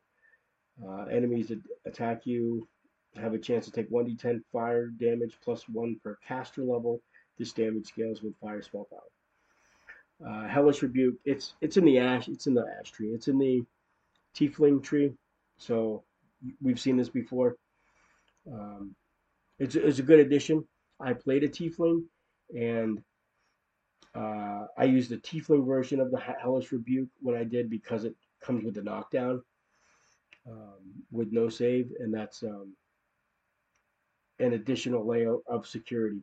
Uh, 0.84 1.05
enemies 1.05 1.47
that 1.47 1.61
attack 1.86 2.26
you 2.26 2.67
have 3.15 3.34
a 3.34 3.39
chance 3.39 3.65
to 3.65 3.71
take 3.71 3.89
1d10 3.89 4.41
fire 4.51 4.88
damage 4.88 5.38
plus 5.43 5.67
1 5.69 5.99
per 6.03 6.17
caster 6.28 6.63
level. 6.63 7.01
This 7.38 7.53
damage 7.53 7.88
scales 7.88 8.21
with 8.21 8.38
fire 8.39 8.61
spell 8.61 8.88
power. 8.89 8.99
Uh, 10.26 10.47
Hellish 10.47 10.82
Rebuke, 10.82 11.15
it's 11.26 11.55
it's 11.59 11.76
in 11.76 11.84
the 11.84 11.99
ash, 11.99 12.30
it's 12.30 12.47
in 12.47 12.53
the 12.53 12.65
ash 12.80 12.91
tree, 12.91 13.09
it's 13.09 13.28
in 13.28 13.38
the 13.38 13.61
Tiefling 14.36 14.82
tree. 14.82 15.11
So 15.57 16.03
we've 16.61 16.80
seen 16.80 16.97
this 16.97 17.09
before. 17.09 17.55
Um, 18.51 18.95
it's, 19.59 19.76
it's 19.76 19.99
a 19.99 20.03
good 20.03 20.19
addition. 20.19 20.65
I 20.99 21.13
played 21.13 21.43
a 21.43 21.49
Tiefling, 21.49 22.03
and 22.53 23.01
uh, 24.13 24.65
I 24.78 24.86
used 24.86 25.09
the 25.09 25.17
Tiefling 25.17 25.65
version 25.65 25.99
of 25.99 26.11
the 26.11 26.19
Hellish 26.19 26.71
Rebuke 26.71 27.09
when 27.21 27.36
I 27.36 27.43
did 27.43 27.69
because 27.69 28.05
it 28.05 28.15
comes 28.41 28.63
with 28.63 28.76
the 28.76 28.84
knockdown. 28.84 29.41
Um, 30.50 31.04
with 31.12 31.32
no 31.32 31.50
save, 31.50 31.91
and 32.00 32.14
that's 32.14 32.43
um, 32.43 32.76
an 34.39 34.54
additional 34.54 35.06
layer 35.06 35.38
of 35.48 35.68
security. 35.68 36.22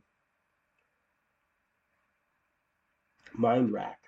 Mind 3.34 3.72
Rack, 3.72 3.98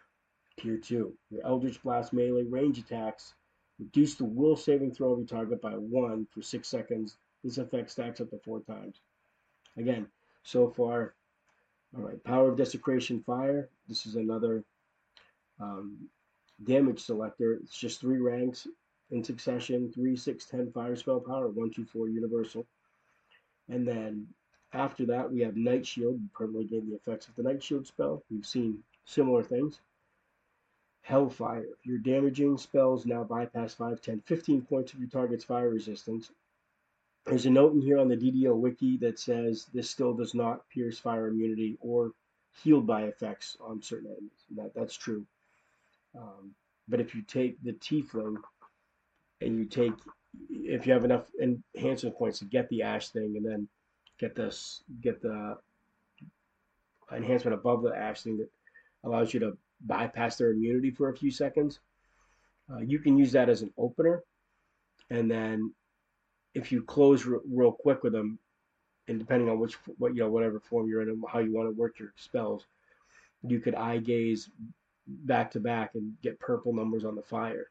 Tier 0.59 0.77
2. 0.77 1.13
Your 1.31 1.45
Eldritch 1.45 1.83
Blast 1.83 2.13
melee 2.13 2.45
range 2.45 2.79
attacks 2.79 3.35
reduce 3.79 4.15
the 4.15 4.25
will 4.25 4.57
saving 4.57 4.93
throw 4.93 5.13
of 5.13 5.19
your 5.19 5.27
target 5.27 5.61
by 5.61 5.73
1 5.73 6.27
for 6.31 6.43
6 6.43 6.69
seconds. 6.69 7.17
This 7.43 7.59
effect 7.59 7.91
stacks 7.91 8.21
up 8.21 8.31
to 8.31 8.39
4 8.45 8.61
times. 8.63 9.01
Again, 9.77 10.07
so 10.43 10.69
far, 10.69 11.15
alright, 11.97 12.23
Power 12.23 12.51
of 12.51 12.57
Desecration 12.57 13.23
Fire. 13.23 13.69
This 13.89 14.07
is 14.07 14.15
another 14.17 14.63
um, 15.59 16.09
damage 16.63 17.01
selector. 17.01 17.55
It's 17.55 17.77
just 17.77 18.01
3 18.01 18.19
ranks 18.19 18.69
in 19.11 19.23
succession 19.23 19.91
3, 19.93 20.17
6, 20.17 20.47
10 20.47 20.73
fire 20.73 20.97
spell 20.97 21.21
power, 21.21 21.49
1, 21.49 21.71
2, 21.71 21.85
4 21.85 22.09
universal. 22.09 22.67
And 23.69 23.87
then 23.87 24.27
after 24.73 25.07
that, 25.07 25.31
we 25.31 25.41
have 25.41 25.57
Night 25.57 25.87
Shield. 25.87 26.21
You 26.21 26.29
permanently 26.35 26.67
gain 26.67 26.89
the 26.89 26.97
effects 26.97 27.29
of 27.29 27.37
the 27.37 27.43
Night 27.43 27.63
Shield 27.63 27.87
spell. 27.87 28.23
We've 28.31 28.47
seen 28.47 28.83
similar 29.05 29.43
things. 29.43 29.81
Hellfire. 31.03 31.67
Your 31.85 31.99
damaging 31.99 32.59
spells 32.59 33.07
now 33.07 33.25
bypass 33.25 33.75
5, 33.75 34.01
10, 34.01 34.23
15 34.27 34.63
points 34.63 34.93
of 34.93 35.01
your 35.01 35.09
target's 35.09 35.45
fire 35.45 35.69
resistance. 35.69 36.31
There's 37.27 37.47
a 37.47 37.51
note 37.51 37.73
in 37.75 37.81
here 37.81 37.99
on 37.99 38.09
the 38.09 38.17
DDO 38.17 38.55
wiki 38.57 38.97
that 38.99 39.19
says 39.19 39.67
this 39.73 39.89
still 39.89 40.13
does 40.13 40.35
not 40.35 40.69
pierce 40.69 40.99
fire 40.99 41.29
immunity 41.29 41.79
or 41.81 42.13
healed 42.63 42.87
by 42.87 43.05
effects 43.05 43.57
on 43.61 43.83
certain 43.83 44.11
enemies. 44.11 44.45
That, 44.57 44.75
that's 44.75 44.97
true. 44.97 45.27
Um, 46.17 46.55
but 46.89 47.01
if 47.01 47.15
you 47.15 47.23
take 47.23 47.63
the 47.63 47.73
Tiefling 47.73 48.37
and 49.45 49.59
you 49.59 49.65
take 49.67 49.93
if 50.51 50.87
you 50.87 50.93
have 50.93 51.05
enough 51.05 51.31
enhancement 51.41 52.17
points 52.17 52.41
to 52.41 52.45
get 52.45 52.69
the 52.69 52.83
ash 52.83 53.11
thing 53.11 53.35
and 53.37 53.47
then 53.47 53.69
get 54.19 54.35
this 54.35 54.83
get 55.01 55.21
the 55.23 55.57
enhancement 57.13 57.55
above 57.55 57.83
the 57.83 57.95
ash 57.97 58.23
thing 58.23 58.37
that 58.39 58.49
allows 59.05 59.33
you 59.33 59.41
to 59.41 59.57
bypass 59.87 60.37
their 60.37 60.51
immunity 60.51 60.91
for 60.91 61.11
a 61.11 61.17
few 61.17 61.31
seconds 61.31 61.79
uh, 62.73 62.81
you 62.81 62.99
can 62.99 63.19
use 63.19 63.33
that 63.33 63.49
as 63.49 63.63
an 63.63 63.73
opener. 63.77 64.23
And 65.11 65.31
then 65.31 65.73
if 66.55 66.73
you 66.73 66.83
close 66.83 67.27
real 67.27 67.73
quick 67.73 68.03
with 68.03 68.13
them 68.13 68.39
and 69.09 69.19
depending 69.19 69.49
on 69.49 69.59
which 69.59 69.75
what 69.99 70.15
you 70.15 70.21
know 70.21 70.31
whatever 70.31 70.61
form 70.61 70.89
you're 70.89 71.03
in 71.03 71.09
and 71.11 71.23
how 71.31 71.41
you 71.41 71.53
want 71.53 71.69
to 71.69 71.79
work 71.79 71.99
your 71.99 72.15
spells 72.17 72.65
you 73.47 73.61
could 73.61 73.75
eye 73.75 73.99
gaze 73.99 74.49
back 75.07 75.51
to 75.51 75.61
back 75.61 75.91
and 75.95 76.15
get 76.23 76.41
purple 76.41 76.73
numbers 76.73 77.05
on 77.05 77.15
the 77.15 77.23
fire 77.23 77.67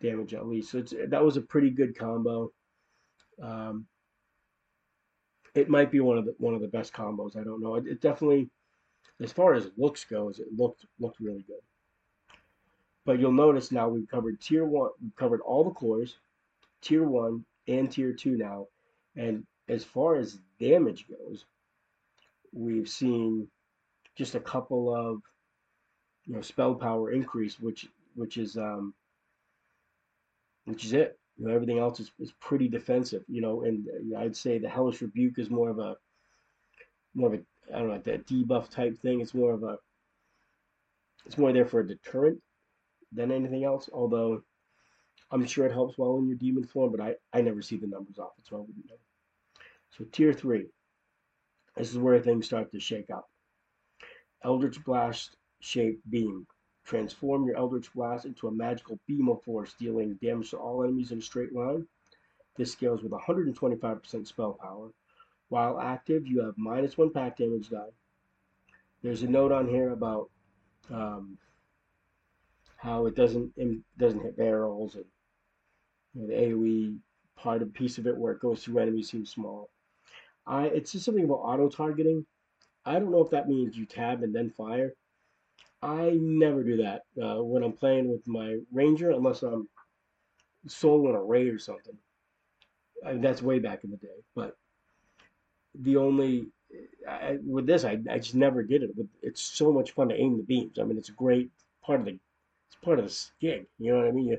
damage 0.00 0.34
at 0.34 0.46
least. 0.46 0.70
So 0.70 0.82
that 1.08 1.24
was 1.24 1.36
a 1.36 1.42
pretty 1.42 1.70
good 1.70 1.96
combo. 1.98 2.50
Um, 3.42 3.86
it 5.54 5.68
might 5.68 5.90
be 5.90 6.00
one 6.00 6.18
of 6.18 6.26
the 6.26 6.34
one 6.38 6.54
of 6.54 6.60
the 6.60 6.68
best 6.68 6.92
combos. 6.92 7.36
I 7.36 7.44
don't 7.44 7.62
know. 7.62 7.76
It, 7.76 7.86
it, 7.86 8.00
definitely, 8.00 8.50
as 9.20 9.32
far 9.32 9.54
as 9.54 9.70
looks 9.76 10.04
goes, 10.04 10.38
it 10.38 10.48
looked 10.56 10.84
looked 10.98 11.20
really 11.20 11.44
good. 11.46 11.56
But 13.04 13.20
you'll 13.20 13.32
notice 13.32 13.72
now 13.72 13.88
we've 13.88 14.08
covered 14.08 14.40
tier 14.40 14.64
one. 14.64 14.90
We've 15.02 15.16
covered 15.16 15.40
all 15.40 15.64
the 15.64 15.70
cores, 15.70 16.16
tier 16.82 17.04
one 17.04 17.44
and 17.68 17.90
tier 17.90 18.12
two 18.12 18.36
now, 18.36 18.66
and 19.16 19.46
as 19.68 19.84
far 19.84 20.16
as 20.16 20.38
damage 20.60 21.06
goes, 21.08 21.44
we've 22.52 22.88
seen 22.88 23.48
just 24.16 24.34
a 24.34 24.40
couple 24.40 24.94
of 24.94 25.20
you 26.26 26.34
know 26.34 26.42
spell 26.42 26.74
power 26.74 27.12
increase, 27.12 27.58
which 27.58 27.86
which 28.14 28.36
is 28.36 28.56
um, 28.56 28.94
which 30.66 30.84
is 30.84 30.92
it. 30.92 31.18
You 31.38 31.46
know, 31.46 31.54
everything 31.54 31.78
else 31.78 32.00
is, 32.00 32.12
is 32.18 32.32
pretty 32.40 32.68
defensive. 32.68 33.22
You 33.28 33.40
know, 33.40 33.62
and 33.62 33.86
uh, 34.14 34.18
I'd 34.18 34.36
say 34.36 34.58
the 34.58 34.68
hellish 34.68 35.00
rebuke 35.00 35.38
is 35.38 35.50
more 35.50 35.70
of 35.70 35.78
a 35.78 35.96
more 37.14 37.32
of 37.32 37.40
a 37.40 37.74
I 37.74 37.78
don't 37.78 37.88
know 37.88 38.00
that 38.04 38.26
debuff 38.26 38.68
type 38.68 38.98
thing. 38.98 39.20
It's 39.20 39.34
more 39.34 39.52
of 39.52 39.62
a 39.62 39.78
it's 41.24 41.38
more 41.38 41.52
there 41.52 41.66
for 41.66 41.80
a 41.80 41.86
deterrent 41.86 42.40
than 43.12 43.32
anything 43.32 43.64
else. 43.64 43.88
Although 43.92 44.42
I'm 45.30 45.44
sure 45.46 45.66
it 45.66 45.72
helps 45.72 45.98
well 45.98 46.18
in 46.18 46.28
your 46.28 46.36
demon 46.36 46.64
form, 46.64 46.92
but 46.92 47.00
I 47.00 47.14
I 47.32 47.40
never 47.40 47.62
see 47.62 47.76
the 47.76 47.86
numbers 47.86 48.18
off 48.18 48.32
it, 48.38 48.46
so 48.46 48.56
I 48.56 48.60
wouldn't 48.60 48.88
know. 48.88 48.96
So 49.90 50.04
tier 50.12 50.32
three, 50.32 50.66
this 51.76 51.90
is 51.90 51.98
where 51.98 52.20
things 52.20 52.46
start 52.46 52.70
to 52.72 52.80
shake 52.80 53.10
up. 53.10 53.28
Eldritch 54.44 54.82
Blast 54.84 55.36
shaped 55.60 56.08
beam. 56.08 56.46
Transform 56.86 57.44
your 57.46 57.56
Eldritch 57.56 57.92
Blast 57.92 58.26
into 58.26 58.46
a 58.46 58.52
magical 58.52 58.98
beam 59.08 59.28
of 59.28 59.42
force, 59.42 59.74
dealing 59.78 60.14
damage 60.22 60.50
to 60.50 60.56
all 60.56 60.84
enemies 60.84 61.10
in 61.10 61.18
a 61.18 61.22
straight 61.22 61.52
line. 61.52 61.86
This 62.56 62.72
scales 62.72 63.02
with 63.02 63.12
125% 63.12 64.26
spell 64.26 64.52
power. 64.54 64.90
While 65.48 65.80
active, 65.80 66.26
you 66.26 66.42
have 66.42 66.56
minus 66.56 66.96
one 66.96 67.10
pact 67.10 67.38
damage 67.38 67.70
die. 67.70 67.90
There's 69.02 69.22
a 69.22 69.28
note 69.28 69.52
on 69.52 69.68
here 69.68 69.90
about 69.90 70.30
um, 70.90 71.38
how 72.76 73.06
it 73.06 73.16
doesn't 73.16 73.52
it 73.56 73.78
doesn't 73.98 74.22
hit 74.22 74.36
barrels 74.36 74.94
and 74.94 75.04
you 76.14 76.22
know, 76.22 76.26
the 76.28 76.34
AOE 76.34 76.98
part 77.36 77.62
of 77.62 77.74
piece 77.74 77.98
of 77.98 78.06
it 78.06 78.16
where 78.16 78.32
it 78.32 78.40
goes 78.40 78.62
through 78.62 78.78
enemies 78.78 79.10
seems 79.10 79.30
small. 79.30 79.70
I 80.46 80.66
it's 80.66 80.92
just 80.92 81.04
something 81.04 81.24
about 81.24 81.34
auto 81.36 81.68
targeting. 81.68 82.24
I 82.84 82.98
don't 82.98 83.10
know 83.10 83.22
if 83.22 83.30
that 83.30 83.48
means 83.48 83.76
you 83.76 83.86
tab 83.86 84.22
and 84.22 84.34
then 84.34 84.50
fire. 84.50 84.94
I 85.82 86.10
never 86.20 86.62
do 86.62 86.78
that 86.78 87.02
uh, 87.22 87.42
when 87.42 87.62
I'm 87.62 87.72
playing 87.72 88.10
with 88.10 88.26
my 88.26 88.58
ranger, 88.72 89.10
unless 89.10 89.42
I'm 89.42 89.68
soloing 90.68 91.14
a 91.14 91.22
raid 91.22 91.52
or 91.52 91.58
something. 91.58 91.96
I 93.04 93.12
mean, 93.12 93.20
that's 93.22 93.42
way 93.42 93.58
back 93.58 93.84
in 93.84 93.90
the 93.90 93.96
day. 93.98 94.24
But 94.34 94.56
the 95.74 95.96
only 95.96 96.48
I, 97.08 97.38
with 97.44 97.66
this, 97.66 97.84
I, 97.84 97.98
I 98.10 98.18
just 98.18 98.34
never 98.34 98.62
did 98.62 98.82
it. 98.82 98.96
But 98.96 99.06
it's 99.22 99.42
so 99.42 99.72
much 99.72 99.92
fun 99.92 100.08
to 100.08 100.16
aim 100.20 100.36
the 100.36 100.42
beams. 100.42 100.78
I 100.78 100.84
mean, 100.84 100.98
it's 100.98 101.10
a 101.10 101.12
great 101.12 101.50
part 101.84 102.00
of 102.00 102.06
the 102.06 102.18
it's 102.68 102.76
part 102.82 102.98
of 102.98 103.06
the 103.06 103.16
gig. 103.40 103.66
You 103.78 103.92
know 103.92 103.98
what 103.98 104.08
I 104.08 104.12
mean? 104.12 104.26
You, 104.26 104.38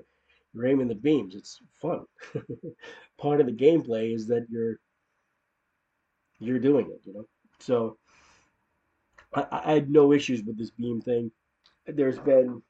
you're 0.54 0.68
aiming 0.68 0.88
the 0.88 0.96
beams. 0.96 1.36
It's 1.36 1.60
fun. 1.82 2.06
part 3.18 3.40
of 3.40 3.46
the 3.46 3.54
gameplay 3.54 4.14
is 4.14 4.28
that 4.28 4.48
you're 4.50 4.80
you're 6.40 6.60
doing 6.60 6.88
it. 6.88 7.02
You 7.06 7.14
know, 7.14 7.28
so 7.60 7.98
I, 9.34 9.46
I 9.52 9.74
had 9.74 9.90
no 9.90 10.14
issues 10.14 10.44
with 10.44 10.58
this 10.58 10.72
beam 10.72 11.02
thing. 11.02 11.32
There's 11.86 12.20
been 12.20 12.62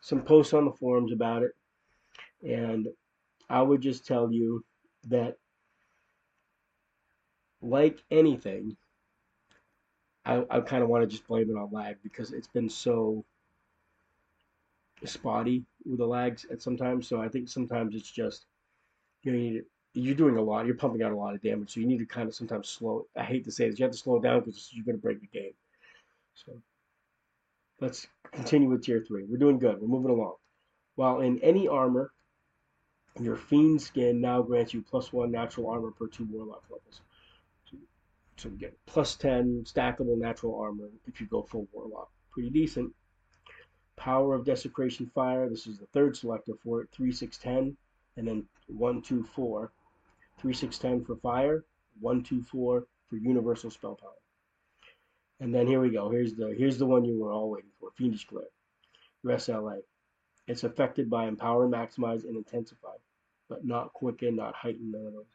some 0.00 0.22
posts 0.22 0.52
on 0.52 0.64
the 0.64 0.72
forums 0.72 1.12
about 1.12 1.42
it, 1.42 1.52
and 2.42 2.88
I 3.48 3.62
would 3.62 3.80
just 3.80 4.06
tell 4.06 4.30
you 4.30 4.64
that, 5.08 5.36
like 7.60 8.02
anything, 8.10 8.76
I, 10.24 10.44
I 10.50 10.60
kind 10.60 10.82
of 10.82 10.88
want 10.88 11.02
to 11.02 11.08
just 11.08 11.26
blame 11.26 11.50
it 11.50 11.58
on 11.58 11.70
lag 11.72 11.96
because 12.02 12.32
it's 12.32 12.48
been 12.48 12.68
so 12.68 13.24
spotty 15.04 15.64
with 15.84 15.98
the 15.98 16.06
lags 16.06 16.46
at 16.50 16.62
sometimes. 16.62 17.08
So 17.08 17.20
I 17.20 17.28
think 17.28 17.48
sometimes 17.48 17.94
it's 17.94 18.10
just 18.10 18.46
you 19.22 19.32
know 19.32 19.38
you 19.38 19.50
need 19.52 19.62
you're 19.94 20.14
doing 20.14 20.36
a 20.36 20.42
lot. 20.42 20.66
You're 20.66 20.74
pumping 20.74 21.02
out 21.02 21.12
a 21.12 21.16
lot 21.16 21.34
of 21.34 21.42
damage, 21.42 21.72
so 21.72 21.80
you 21.80 21.86
need 21.86 21.98
to 21.98 22.06
kind 22.06 22.28
of 22.28 22.34
sometimes 22.34 22.68
slow. 22.68 23.06
I 23.16 23.22
hate 23.22 23.44
to 23.44 23.50
say 23.50 23.68
this, 23.68 23.78
you 23.78 23.84
have 23.84 23.92
to 23.92 23.98
slow 23.98 24.20
down 24.20 24.40
because 24.40 24.68
you're 24.72 24.84
going 24.84 24.96
to 24.96 25.02
break 25.02 25.20
the 25.20 25.26
game. 25.26 25.52
So 26.44 26.60
let's 27.80 28.06
continue 28.32 28.68
with 28.68 28.84
tier 28.84 29.04
three. 29.06 29.24
We're 29.28 29.38
doing 29.38 29.58
good. 29.58 29.80
We're 29.80 29.88
moving 29.88 30.10
along. 30.10 30.36
While 30.94 31.20
in 31.20 31.38
any 31.40 31.66
armor, 31.66 32.12
your 33.20 33.36
fiend 33.36 33.80
skin 33.80 34.20
now 34.20 34.42
grants 34.42 34.74
you 34.74 34.82
plus 34.82 35.12
one 35.12 35.30
natural 35.30 35.68
armor 35.68 35.90
per 35.90 36.06
two 36.06 36.26
warlock 36.30 36.64
levels. 36.70 37.00
So 38.36 38.50
you 38.50 38.56
get 38.56 38.76
plus 38.84 39.16
10 39.16 39.64
stackable 39.64 40.18
natural 40.18 40.60
armor 40.60 40.90
if 41.06 41.20
you 41.20 41.26
go 41.26 41.42
full 41.42 41.66
warlock. 41.72 42.10
Pretty 42.30 42.50
decent. 42.50 42.92
Power 43.96 44.34
of 44.34 44.44
Desecration 44.44 45.10
Fire. 45.14 45.48
This 45.48 45.66
is 45.66 45.78
the 45.78 45.86
third 45.86 46.16
selector 46.16 46.52
for 46.62 46.82
it. 46.82 46.90
3, 46.92 47.10
6, 47.10 47.38
10. 47.38 47.76
And 48.18 48.28
then 48.28 48.46
1, 48.66 49.00
2, 49.00 49.24
4. 49.34 49.72
3, 50.38 50.52
6, 50.52 50.78
10 50.78 51.04
for 51.04 51.16
fire. 51.16 51.64
1, 52.00 52.22
2, 52.22 52.42
4 52.42 52.86
for 53.08 53.16
universal 53.16 53.70
spell 53.70 53.94
power. 53.94 54.10
And 55.40 55.54
then 55.54 55.66
here 55.66 55.80
we 55.80 55.90
go. 55.90 56.10
Here's 56.10 56.34
the 56.34 56.54
here's 56.56 56.78
the 56.78 56.86
one 56.86 57.04
you 57.04 57.18
were 57.18 57.32
all 57.32 57.50
waiting 57.50 57.70
for. 57.78 57.90
Fiendish 57.96 58.26
Glare. 58.26 58.44
Your 59.22 59.34
SLA. 59.34 59.80
It's 60.46 60.64
affected 60.64 61.10
by 61.10 61.26
empower, 61.26 61.68
maximize, 61.68 62.24
and 62.24 62.36
intensify, 62.36 62.96
but 63.48 63.64
not 63.64 63.92
quicken, 63.92 64.36
not 64.36 64.54
heighten, 64.54 64.92
none 64.92 65.06
of 65.06 65.12
those. 65.12 65.26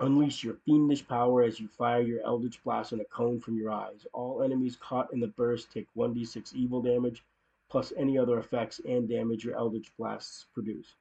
Unleash 0.00 0.42
your 0.42 0.54
fiendish 0.64 1.06
power 1.06 1.42
as 1.42 1.60
you 1.60 1.68
fire 1.68 2.00
your 2.00 2.22
Eldritch 2.22 2.62
Blast 2.64 2.92
in 2.92 3.00
a 3.00 3.04
cone 3.04 3.40
from 3.40 3.56
your 3.56 3.70
eyes. 3.70 4.06
All 4.12 4.42
enemies 4.42 4.76
caught 4.76 5.12
in 5.12 5.20
the 5.20 5.26
burst 5.26 5.70
take 5.70 5.88
1d6 5.96 6.54
evil 6.54 6.80
damage, 6.80 7.24
plus 7.68 7.92
any 7.96 8.16
other 8.16 8.38
effects 8.38 8.80
and 8.86 9.08
damage 9.08 9.44
your 9.44 9.56
Eldritch 9.56 9.92
Blasts 9.98 10.46
produce, 10.54 10.94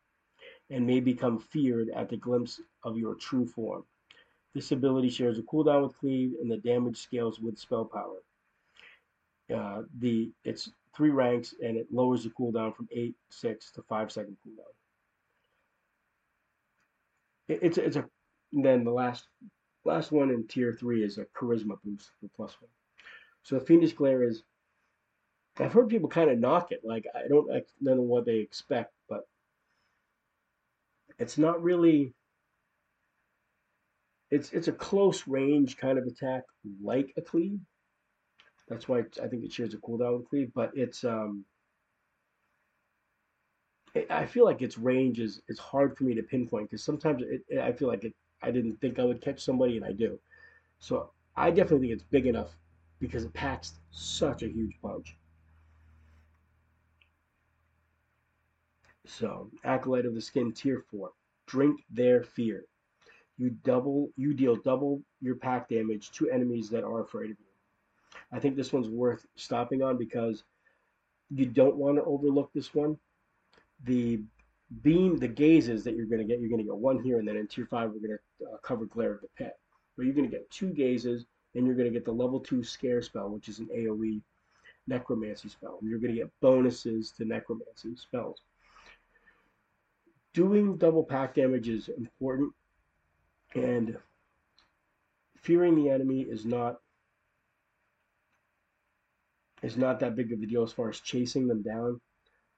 and 0.69 0.86
may 0.86 0.99
become 0.99 1.39
feared 1.39 1.89
at 1.89 2.09
the 2.09 2.17
glimpse 2.17 2.59
of 2.84 2.97
your 2.97 3.15
true 3.15 3.45
form. 3.45 3.86
This 4.54 4.72
ability 4.72 5.10
shares 5.10 5.39
a 5.39 5.43
cooldown 5.43 5.84
with 5.84 5.97
Cleave, 5.97 6.34
and 6.41 6.52
the 6.52 6.58
damage 6.58 6.97
scales 6.97 7.39
with 7.39 7.58
spell 7.58 7.86
power. 7.86 8.22
Uh, 9.56 9.84
the 9.99 10.32
it's 10.43 10.72
three 10.95 11.10
ranks, 11.10 11.56
and 11.62 11.78
it 11.78 11.88
lowers 11.91 12.24
the 12.24 12.30
cooldown 12.32 12.76
from 12.76 12.88
eight 12.91 13.16
six 13.30 13.72
to 13.72 13.82
five 13.84 14.12
second 14.12 14.38
cooldown. 14.45 14.74
it, 17.52 17.60
it's 17.62 17.78
it's 17.78 17.95
a 17.97 18.06
then 18.52 18.84
the 18.84 18.91
last 18.91 19.26
last 19.86 20.12
one 20.12 20.30
in 20.30 20.47
tier 20.47 20.76
three 20.80 21.04
is 21.04 21.18
a 21.18 21.26
charisma 21.38 21.78
boost 21.84 22.12
for 22.20 22.30
plus 22.36 22.56
one. 22.60 22.70
So 23.43 23.58
the 23.58 23.66
Fiendish 23.66 23.93
Glare 23.93 24.24
is 24.24 24.43
I've 25.60 25.74
heard 25.74 25.89
people 25.89 26.10
kind 26.10 26.30
of 26.30 26.39
knock 26.39 26.72
it. 26.72 26.82
Like 26.84 27.06
I 27.14 27.28
don't 27.28 27.52
I 27.52 27.62
don't 27.84 27.97
know 27.97 28.04
what 28.04 28.26
they 28.26 28.38
expect, 28.38 28.93
but 29.10 29.22
it's 31.20 31.38
not 31.38 31.62
really 31.62 32.14
it's 34.32 34.51
it's 34.53 34.67
a 34.67 34.73
close 34.73 35.27
range 35.27 35.77
kind 35.77 35.97
of 35.97 36.05
attack 36.05 36.43
like 36.82 37.13
a 37.17 37.21
cleave. 37.21 37.59
That's 38.67 38.88
why 38.88 39.03
I 39.21 39.27
think 39.27 39.43
it 39.43 39.51
shares 39.51 39.73
a 39.73 39.77
cooldown 39.77 40.17
with 40.19 40.29
cleave, 40.29 40.51
but 40.55 40.71
it's 40.75 41.03
um 41.03 41.45
I 44.09 44.25
feel 44.25 44.45
like 44.45 44.61
its 44.61 44.77
range 44.77 45.19
is 45.19 45.41
is 45.49 45.59
hard 45.59 45.97
for 45.97 46.05
me 46.05 46.13
to 46.15 46.23
pinpoint 46.23 46.69
because 46.69 46.84
sometimes 46.84 47.23
it, 47.23 47.59
I 47.59 47.73
feel 47.73 47.88
like 47.89 48.03
it 48.05 48.13
I 48.41 48.51
didn't 48.51 48.79
think 48.79 48.99
I 48.99 49.03
would 49.03 49.21
catch 49.21 49.43
somebody 49.43 49.75
and 49.77 49.86
I 49.86 49.91
do. 49.91 50.19
So 50.79 51.11
I 51.36 51.51
definitely 51.51 51.88
think 51.88 51.93
it's 51.99 52.09
big 52.09 52.27
enough 52.27 52.57
because 52.99 53.25
it 53.25 53.34
packs 53.34 53.79
such 53.91 54.43
a 54.43 54.47
huge 54.49 54.79
punch. 54.82 55.17
So, 59.05 59.51
Acolyte 59.63 60.07
of 60.07 60.15
the 60.15 60.21
Skin 60.21 60.53
Tier 60.53 60.79
4. 60.89 61.11
Drink 61.45 61.86
their 61.89 62.23
fear. 62.23 62.65
You 63.42 63.50
double 63.64 64.12
you 64.18 64.36
deal 64.36 64.56
double 64.56 65.02
your 65.20 65.34
pact 65.34 65.70
damage 65.70 66.12
to 66.12 66.30
enemies 66.30 66.70
that 66.70 66.84
are 66.84 67.02
afraid 67.02 67.32
of 67.32 67.38
you. 67.39 67.46
I 68.32 68.39
think 68.39 68.56
this 68.56 68.72
one's 68.72 68.88
worth 68.88 69.26
stopping 69.36 69.82
on 69.82 69.98
because 69.98 70.44
you 71.32 71.48
don't 71.48 71.76
want 71.76 71.98
to 71.98 72.04
overlook 72.04 72.52
this 72.54 72.76
one. 72.76 73.00
The 73.84 74.22
beam, 74.84 75.18
the 75.18 75.28
gazes 75.28 75.84
that 75.86 75.96
you're 75.96 76.06
going 76.06 76.22
to 76.22 76.28
get, 76.28 76.39
you're 76.39 76.50
going 76.50 76.62
to 76.62 76.66
get 76.66 76.78
one 76.78 77.02
here, 77.02 77.18
and 77.18 77.28
then 77.28 77.36
in 77.36 77.48
tier 77.48 77.66
five, 77.66 77.89
we're 77.89 78.08
going 78.08 78.20
to 78.39 78.46
uh, 78.46 78.58
cover 78.62 78.86
Glare 78.86 79.16
of 79.16 79.22
the 79.22 79.28
Pit. 79.36 79.54
But 79.98 80.06
you're 80.06 80.14
going 80.14 80.30
to 80.30 80.38
get 80.38 80.52
two 80.52 80.70
gazes, 80.70 81.26
and 81.56 81.66
you're 81.66 81.76
going 81.76 81.92
to 81.92 81.94
get 81.94 82.06
the 82.06 82.12
level 82.12 82.39
two 82.39 82.64
scare 82.64 83.02
spell, 83.02 83.30
which 83.30 83.50
is 83.50 83.58
an 83.58 83.70
AoE 83.76 84.22
necromancy 84.86 85.50
spell. 85.50 85.80
And 85.82 85.89
you're 85.89 86.00
going 86.00 86.14
to 86.14 86.22
get 86.22 86.32
bonuses 86.42 87.12
to 87.18 87.26
necromancy 87.26 87.96
spells. 87.96 88.44
Doing 90.36 90.78
double 90.78 91.04
pact 91.04 91.38
damage 91.38 91.70
is 91.70 91.89
important, 91.89 92.54
and 93.56 93.97
fearing 95.38 95.76
the 95.76 95.89
enemy 95.89 96.22
is 96.22 96.45
not 96.45 96.78
is 99.62 99.78
not 99.78 99.99
that 99.99 100.16
big 100.16 100.32
of 100.32 100.41
a 100.41 100.45
deal 100.45 100.64
as 100.64 100.72
far 100.74 100.89
as 100.89 100.99
chasing 100.99 101.47
them 101.47 101.62
down. 101.62 101.99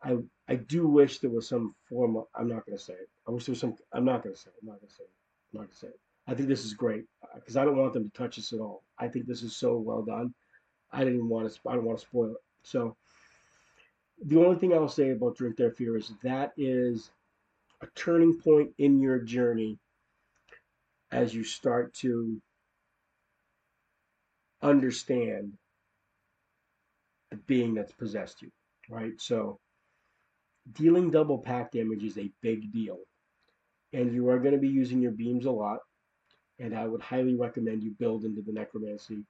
I 0.03 0.17
I 0.47 0.55
do 0.55 0.87
wish 0.87 1.19
there 1.19 1.29
was 1.29 1.47
some 1.47 1.75
form 1.89 2.17
of 2.17 2.25
I'm 2.35 2.47
not 2.47 2.65
gonna 2.65 2.77
say 2.77 2.93
it. 2.93 3.09
I 3.27 3.31
wish 3.31 3.45
there 3.45 3.53
was 3.53 3.59
some 3.59 3.75
I'm 3.93 4.05
not 4.05 4.23
gonna 4.23 4.35
say 4.35 4.49
it. 4.49 4.55
I'm 4.61 4.67
not 4.69 4.79
gonna 4.79 4.91
say 4.91 5.03
it. 5.03 5.11
I'm 5.53 5.59
not 5.61 5.67
gonna 5.67 5.75
say 5.75 5.87
it. 5.87 5.99
I 6.27 6.33
think 6.33 6.47
this 6.47 6.63
is 6.65 6.73
great 6.73 7.05
because 7.35 7.57
uh, 7.57 7.61
I 7.61 7.65
don't 7.65 7.77
want 7.77 7.93
them 7.93 8.09
to 8.09 8.17
touch 8.17 8.37
this 8.37 8.53
at 8.53 8.59
all. 8.59 8.83
I 8.97 9.07
think 9.07 9.25
this 9.25 9.43
is 9.43 9.55
so 9.55 9.77
well 9.77 10.03
done. 10.03 10.33
I 10.91 11.03
didn't 11.03 11.27
want 11.27 11.51
to. 11.51 11.59
I 11.69 11.75
don't 11.75 11.85
want 11.85 11.99
to 11.99 12.05
spoil 12.05 12.31
it. 12.31 12.37
So 12.63 12.95
the 14.25 14.39
only 14.43 14.57
thing 14.57 14.73
I'll 14.73 14.87
say 14.87 15.11
about 15.11 15.35
Drink 15.37 15.57
Their 15.57 15.71
Fear 15.71 15.97
is 15.97 16.13
that 16.23 16.53
is 16.57 17.11
a 17.81 17.87
turning 17.95 18.39
point 18.39 18.71
in 18.77 19.01
your 19.01 19.19
journey 19.19 19.77
as 21.13 21.33
you 21.33 21.43
start 21.43 21.93
to 21.93 22.41
understand 24.63 25.53
the 27.29 27.37
being 27.37 27.75
that's 27.75 27.91
possessed 27.91 28.41
you, 28.41 28.49
right? 28.89 29.13
So 29.19 29.59
dealing 30.73 31.11
double 31.11 31.37
pact 31.37 31.73
damage 31.73 32.03
is 32.03 32.17
a 32.17 32.31
big 32.41 32.71
deal. 32.71 32.97
And 33.93 34.11
you 34.11 34.27
are 34.29 34.39
going 34.39 34.55
to 34.55 34.59
be 34.59 34.69
using 34.69 35.01
your 35.01 35.11
beams 35.11 35.45
a 35.45 35.51
lot. 35.51 35.79
And 36.59 36.75
I 36.75 36.87
would 36.87 37.01
highly 37.01 37.35
recommend 37.35 37.83
you 37.83 37.91
build 37.99 38.25
into 38.25 38.41
the 38.41 38.51
necromancy. 38.51 39.23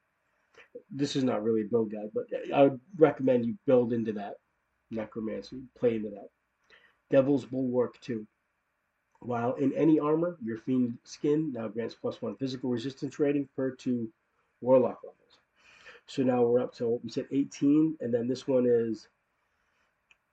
This 0.89 1.17
is 1.17 1.23
not 1.23 1.43
really 1.43 1.61
a 1.61 1.69
build 1.69 1.91
guide, 1.91 2.11
but 2.13 2.25
I 2.53 2.63
would 2.63 2.79
recommend 2.97 3.45
you 3.45 3.57
build 3.65 3.91
into 3.91 4.13
that 4.13 4.35
necromancy, 4.89 5.63
play 5.77 5.95
into 5.95 6.11
that. 6.11 6.29
Devil's 7.09 7.43
Bulwark 7.43 7.99
2. 8.01 8.25
While 9.25 9.53
in 9.53 9.73
any 9.73 9.99
armor, 9.99 10.37
your 10.43 10.57
fiend 10.57 10.97
skin 11.03 11.53
now 11.53 11.69
grants 11.69 11.95
plus 11.95 12.21
one 12.21 12.35
physical 12.35 12.69
resistance 12.69 13.19
rating 13.19 13.47
per 13.55 13.71
two 13.71 14.11
warlock 14.59 14.99
levels. 15.03 15.39
So 16.07 16.23
now 16.23 16.43
we're 16.43 16.59
up 16.59 16.73
to 16.75 16.99
we 17.03 17.09
said 17.09 17.27
18, 17.31 17.97
and 18.01 18.13
then 18.13 18.27
this 18.27 18.47
one 18.47 18.65
is 18.67 19.07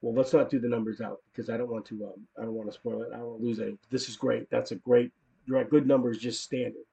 well, 0.03 0.14
let's 0.14 0.32
not 0.32 0.51
do 0.51 0.59
the 0.59 0.68
numbers 0.68 1.01
out 1.01 1.20
because 1.30 1.51
I 1.51 1.57
don't 1.57 1.70
want 1.70 1.84
to. 1.86 2.05
Um, 2.07 2.26
I 2.38 2.43
don't 2.43 2.55
want 2.55 2.68
to 2.68 2.74
spoil 2.74 3.03
it. 3.03 3.11
I 3.12 3.18
don't 3.18 3.26
want 3.26 3.41
to 3.41 3.47
lose 3.47 3.61
any. 3.61 3.76
This 3.91 4.09
is 4.09 4.16
great. 4.16 4.49
That's 4.51 4.72
a 4.72 4.76
great. 4.76 5.12
At 5.57 5.70
good 5.70 5.86
numbers, 5.86 6.18
just 6.18 6.43
standard. 6.43 6.84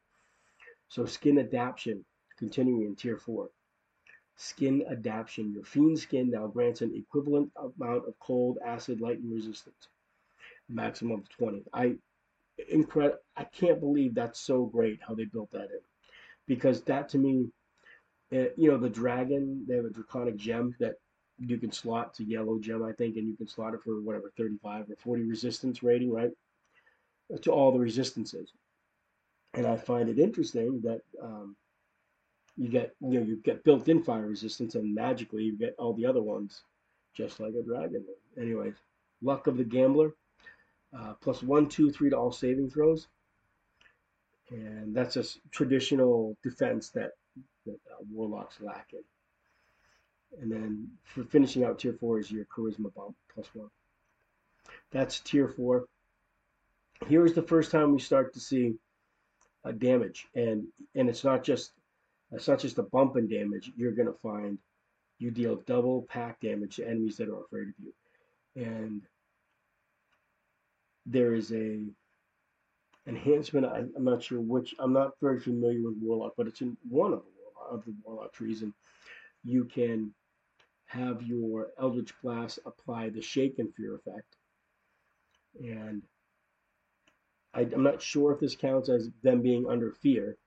So 0.90 1.06
skin 1.06 1.38
adaptation, 1.38 2.04
continuing 2.38 2.84
in 2.84 2.96
tier 2.96 3.18
four. 3.18 3.50
Skin 4.36 4.84
adaptation. 4.90 5.54
Your 5.54 5.64
fiend 5.64 6.00
skin 6.00 6.32
now 6.32 6.48
grants 6.48 6.82
an 6.82 6.94
equivalent 6.96 7.52
amount 7.58 8.08
of 8.08 8.20
cold, 8.20 8.58
acid, 8.66 9.00
lightning 9.00 9.34
resistance. 9.34 9.88
Maximum 10.70 11.20
of 11.20 11.30
20. 11.30 11.64
I 11.74 11.96
incredible. 12.70 13.20
I 13.36 13.44
can't 13.46 13.80
believe 13.80 14.16
that's 14.16 14.40
so 14.40 14.66
great 14.66 15.00
how 15.08 15.14
they 15.14 15.26
built 15.26 15.52
that 15.52 15.70
in, 15.72 15.82
because 16.48 16.82
that 16.84 17.10
to 17.10 17.18
me, 17.18 17.48
uh, 18.34 18.50
you 18.58 18.70
know, 18.70 18.78
the 18.78 18.90
dragon. 18.90 19.66
They 19.68 19.76
have 19.76 19.86
a 19.86 19.90
draconic 19.90 20.36
gem 20.36 20.76
that 20.80 20.96
you 21.40 21.58
can 21.58 21.72
slot 21.72 22.14
to 22.16 22.24
yellow 22.24 22.60
gem, 22.60 22.84
I 22.84 22.92
think, 22.94 23.16
and 23.16 23.28
you 23.28 23.38
can 23.38 23.48
slot 23.48 23.74
it 23.74 23.82
for 23.84 24.02
whatever 24.02 24.32
35 24.38 24.90
or 24.90 24.96
40 24.96 25.24
resistance 25.24 25.84
rating, 25.84 26.12
right? 26.12 26.32
To 27.42 27.52
all 27.52 27.72
the 27.72 27.80
resistances. 27.80 28.52
And 29.54 29.68
I 29.68 29.78
find 29.78 30.10
it 30.10 30.20
interesting 30.20 30.82
that 30.84 31.02
um, 31.22 31.56
you 32.58 32.70
get 32.70 32.96
you 33.02 33.20
know 33.20 33.26
you 33.26 33.38
get 33.38 33.64
built-in 33.64 34.04
fire 34.04 34.28
resistance, 34.28 34.76
and 34.76 34.94
magically 34.94 35.44
you 35.44 35.58
get 35.58 35.76
all 35.78 35.94
the 35.94 36.06
other 36.06 36.22
ones, 36.22 36.64
just 37.16 37.40
like 37.40 37.54
a 37.54 37.64
dragon. 37.64 38.04
Anyways, 38.40 38.76
luck 39.22 39.48
of 39.48 39.58
the 39.58 39.64
gambler, 39.64 40.14
uh, 40.96 41.14
plus 41.22 41.42
one, 41.42 41.68
two, 41.68 41.90
three 41.90 42.10
to 42.10 42.18
all 42.18 42.32
saving 42.32 42.70
throws, 42.70 43.08
and 44.50 44.96
that's 44.96 45.18
a 45.18 45.24
traditional 45.52 46.38
defense 46.44 46.90
that, 46.90 47.12
that 47.66 47.80
uh, 47.92 48.04
warlocks 48.12 48.60
lack 48.62 48.90
in. 48.94 49.04
And 50.42 50.52
then 50.52 50.88
for 51.04 51.24
finishing 51.24 51.64
out 51.64 51.80
tier 51.80 51.94
four 51.94 52.20
is 52.20 52.32
your 52.32 52.46
charisma 52.46 52.94
bump 52.94 53.16
plus 53.34 53.48
one. 53.54 53.70
That's 54.92 55.20
tier 55.22 55.48
four. 55.48 55.86
Here 57.08 57.26
is 57.26 57.34
the 57.34 57.42
first 57.42 57.72
time 57.72 57.94
we 57.94 58.00
start 58.00 58.34
to 58.34 58.40
see 58.40 58.76
damage, 59.74 60.28
and 60.36 60.66
and 60.96 61.10
it's 61.10 61.24
not 61.24 61.44
just 61.44 61.72
it's 62.32 62.48
not 62.48 62.60
just 62.60 62.78
a 62.78 62.84
bump 62.84 63.18
in 63.18 63.28
damage. 63.28 63.72
You're 63.76 63.92
gonna 63.92 64.14
find 64.14 64.58
you 65.20 65.32
deal 65.32 65.58
double 65.66 66.04
pact 66.04 66.42
damage 66.42 66.78
to 66.78 66.88
enemies 66.88 67.18
that 67.18 67.30
are 67.30 67.44
afraid 67.44 67.70
of 67.70 67.74
you, 67.80 67.94
and 68.64 69.02
there 71.08 71.34
is 71.34 71.52
a 71.54 71.86
enhancement. 73.08 73.66
I, 73.66 73.80
am 73.80 74.04
not 74.04 74.22
sure 74.22 74.40
which. 74.40 74.76
I'm 74.80 74.94
not 74.94 75.14
very 75.22 75.40
familiar 75.40 75.82
with 75.82 75.98
Warlock, 76.02 76.34
but 76.38 76.48
it's 76.48 76.62
in 76.62 76.78
one 76.88 77.14
of 77.14 77.24
the, 77.24 77.76
of 77.76 77.86
the 77.86 77.96
Warlock 78.04 78.34
trees, 78.34 78.62
and 78.62 78.74
you 79.44 79.66
can 79.66 80.14
have 80.86 81.22
your 81.24 81.70
Eldritch 81.80 82.14
Blast 82.22 82.60
apply 82.66 83.10
the 83.10 83.22
Shaken 83.22 83.72
Fear 83.76 83.96
effect. 83.96 84.36
And 85.60 86.04
I, 87.54 87.62
am 87.62 87.84
not 87.84 88.02
sure 88.02 88.34
if 88.34 88.40
this 88.40 88.56
counts 88.56 88.90
as 88.90 89.10
them 89.24 89.42
being 89.42 89.66
under 89.68 89.92
fear, 89.92 90.38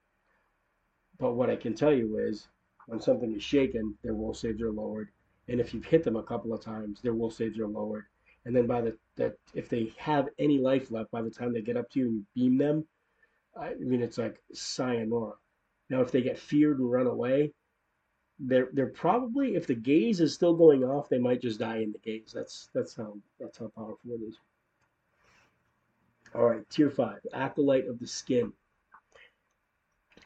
but 1.18 1.32
what 1.32 1.50
I 1.50 1.56
can 1.56 1.74
tell 1.74 1.92
you 1.92 2.18
is 2.18 2.46
when 2.86 3.00
something 3.00 3.34
is 3.34 3.42
shaken, 3.42 3.96
their 4.02 4.14
will 4.14 4.34
saves 4.34 4.62
are 4.62 4.72
lowered. 4.72 5.08
And 5.48 5.60
if 5.60 5.74
you've 5.74 5.84
hit 5.84 6.04
them 6.04 6.16
a 6.16 6.22
couple 6.22 6.52
of 6.52 6.60
times, 6.60 7.00
their 7.00 7.14
will 7.14 7.30
saves 7.30 7.58
are 7.58 7.66
lowered. 7.66 8.04
And 8.44 8.56
then 8.56 8.66
by 8.66 8.80
the 8.80 8.96
that 9.16 9.36
if 9.54 9.68
they 9.68 9.92
have 9.98 10.28
any 10.38 10.58
life 10.58 10.90
left 10.90 11.10
by 11.10 11.22
the 11.22 11.30
time 11.30 11.52
they 11.52 11.60
get 11.60 11.76
up 11.76 11.90
to 11.90 11.98
you 11.98 12.06
and 12.06 12.14
you 12.14 12.26
beam 12.34 12.58
them, 12.58 12.86
I 13.58 13.74
mean 13.74 14.02
it's 14.02 14.18
like 14.18 14.40
sayonara. 14.52 15.34
Now 15.90 16.00
if 16.00 16.10
they 16.10 16.22
get 16.22 16.38
feared 16.38 16.78
and 16.78 16.90
run 16.90 17.06
away, 17.06 17.52
they're 18.38 18.68
they're 18.72 18.86
probably 18.86 19.56
if 19.56 19.66
the 19.66 19.74
gaze 19.74 20.20
is 20.20 20.32
still 20.32 20.54
going 20.54 20.82
off, 20.84 21.08
they 21.08 21.18
might 21.18 21.42
just 21.42 21.60
die 21.60 21.78
in 21.78 21.92
the 21.92 21.98
gaze. 21.98 22.32
That's 22.34 22.70
that's 22.72 22.96
how 22.96 23.18
that's 23.38 23.58
how 23.58 23.70
powerful 23.76 24.12
it 24.12 24.22
is. 24.26 24.38
All 26.34 26.48
right, 26.48 26.68
tier 26.70 26.90
five, 26.90 27.18
acolyte 27.34 27.88
of 27.88 27.98
the 27.98 28.06
skin, 28.06 28.52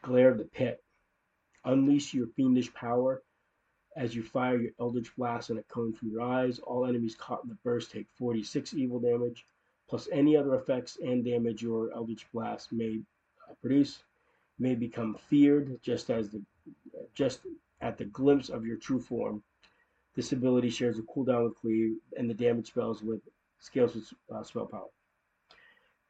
glare 0.03 0.31
of 0.31 0.39
the 0.39 0.45
pit. 0.45 0.83
Unleash 1.65 2.13
your 2.13 2.27
fiendish 2.37 2.73
power 2.75 3.23
as 3.97 4.15
you 4.15 4.23
fire 4.23 4.61
your 4.61 4.73
eldritch 4.81 5.15
blast 5.17 5.51
in 5.51 5.59
a 5.59 5.63
cone 5.65 5.93
from 5.93 6.11
your 6.11 6.23
eyes. 6.23 6.59
All 6.59 6.87
enemies 6.87 7.15
caught 7.15 7.45
in 7.45 7.49
the 7.49 7.59
burst 7.63 7.91
take 7.91 8.07
46 8.17 8.75
evil 8.75 8.99
damage, 8.99 9.47
plus 9.89 10.09
any 10.13 10.37
other 10.37 10.55
effects 10.55 10.99
and 11.03 11.25
damage 11.25 11.63
your 11.63 11.93
eldritch 11.93 12.27
blast 12.33 12.73
may 12.73 13.01
uh, 13.49 13.55
produce. 13.61 14.03
May 14.59 14.75
become 14.75 15.17
feared, 15.29 15.81
just 15.83 16.11
as 16.11 16.31
the 16.31 16.43
just 17.15 17.41
at 17.81 17.99
the 17.99 18.05
glimpse 18.05 18.49
of 18.49 18.65
your 18.65 18.77
true 18.77 19.01
form. 19.01 19.43
This 20.15 20.33
ability 20.33 20.71
shares 20.71 20.99
a 20.99 21.03
cooldown 21.03 21.45
with 21.45 21.57
Cleave 21.57 21.97
and 22.17 22.31
the 22.31 22.35
damage 22.35 22.69
spells 22.69 23.03
with 23.03 23.21
scales 23.59 23.95
with 23.95 24.13
uh, 24.33 24.45
spell 24.45 24.67
power. 24.67 24.89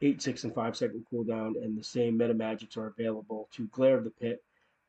8, 0.02 0.20
6, 0.20 0.44
and 0.44 0.54
5 0.54 0.76
second 0.76 1.06
cooldown, 1.10 1.62
and 1.62 1.78
the 1.78 1.84
same 1.84 2.18
meta 2.18 2.34
magics 2.34 2.76
are 2.76 2.88
available 2.88 3.48
to 3.52 3.66
Glare 3.68 3.96
of 3.96 4.04
the 4.04 4.10
Pit 4.10 4.42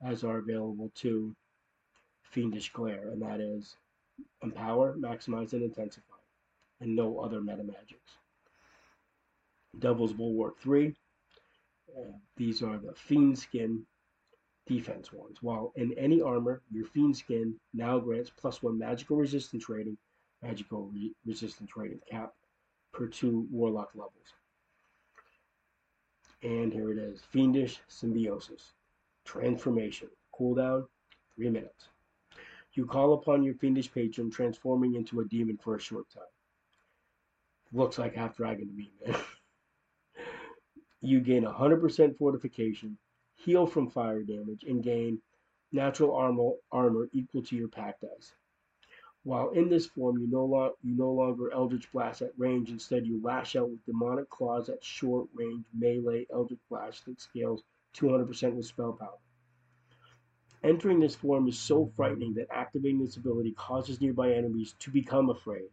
as 0.03 0.23
are 0.25 0.39
available 0.39 0.91
to 0.95 1.33
Fiendish 2.31 2.71
Glare, 2.73 3.09
and 3.09 3.21
that 3.21 3.39
is 3.39 3.75
Empower, 4.41 4.95
Maximize, 4.97 5.53
and 5.53 5.63
Intensify, 5.63 6.15
and 6.81 6.95
no 6.95 7.19
other 7.19 7.41
meta 7.41 7.63
magics. 7.63 8.17
Devil's 9.79 10.13
Bulwark 10.13 10.59
3. 10.59 10.93
Uh, 11.97 12.01
these 12.37 12.61
are 12.61 12.77
the 12.77 12.93
Fiend 12.93 13.37
Skin 13.37 13.85
defense 14.65 15.11
ones. 15.13 15.41
While 15.41 15.71
in 15.75 15.93
any 15.97 16.21
armor, 16.21 16.61
your 16.71 16.85
Fiend 16.85 17.15
Skin 17.15 17.55
now 17.73 17.99
grants 17.99 18.31
plus 18.35 18.63
one 18.63 18.77
magical 18.77 19.17
resistance 19.17 19.69
rating, 19.69 19.97
magical 20.41 20.85
re 20.87 21.13
resistance 21.25 21.71
rating 21.75 21.99
cap 22.09 22.33
per 22.93 23.07
two 23.07 23.47
Warlock 23.51 23.89
levels. 23.93 24.33
And 26.43 26.71
here 26.71 26.91
it 26.91 26.97
is 26.97 27.21
Fiendish 27.21 27.79
Symbiosis. 27.87 28.73
Transformation. 29.25 30.09
Cooldown 30.39 30.85
3 31.35 31.49
minutes. 31.49 31.89
You 32.75 32.85
call 32.85 33.13
upon 33.13 33.41
your 33.43 33.53
fiendish 33.55 33.91
patron, 33.91 34.29
transforming 34.29 34.95
into 34.95 35.21
a 35.21 35.25
demon 35.25 35.57
for 35.57 35.75
a 35.75 35.79
short 35.79 36.09
time. 36.09 36.23
Looks 37.71 37.97
like 37.97 38.15
half 38.15 38.35
dragon 38.35 38.67
to 38.67 38.73
me, 38.73 38.91
man. 39.05 39.15
you 41.01 41.21
gain 41.21 41.43
100% 41.43 42.17
fortification, 42.17 42.97
heal 43.35 43.65
from 43.65 43.89
fire 43.89 44.23
damage, 44.23 44.65
and 44.67 44.83
gain 44.83 45.21
natural 45.71 46.13
armor, 46.13 46.51
armor 46.71 47.07
equal 47.13 47.43
to 47.43 47.55
your 47.55 47.69
pact 47.69 48.01
dice. 48.01 48.33
While 49.23 49.51
in 49.51 49.69
this 49.69 49.85
form, 49.85 50.19
you 50.19 50.27
no, 50.27 50.45
lo- 50.45 50.75
you 50.83 50.95
no 50.95 51.11
longer 51.11 51.51
Eldritch 51.51 51.91
Blast 51.93 52.21
at 52.21 52.37
range. 52.37 52.69
Instead, 52.69 53.07
you 53.07 53.21
lash 53.23 53.55
out 53.55 53.69
with 53.69 53.85
Demonic 53.85 54.29
Claws 54.29 54.69
at 54.69 54.83
short 54.83 55.27
range 55.33 55.65
melee 55.73 56.27
Eldritch 56.31 56.59
Blast 56.69 57.05
that 57.05 57.21
scales 57.21 57.63
200% 57.95 58.53
with 58.53 58.65
spell 58.65 58.93
power. 58.93 59.17
Entering 60.65 60.99
this 60.99 61.13
form 61.13 61.47
is 61.47 61.59
so 61.59 61.91
frightening 61.95 62.33
that 62.33 62.47
activating 62.49 62.99
this 62.99 63.17
ability 63.17 63.51
causes 63.51 64.01
nearby 64.01 64.31
enemies 64.31 64.73
to 64.79 64.89
become 64.89 65.29
afraid. 65.29 65.69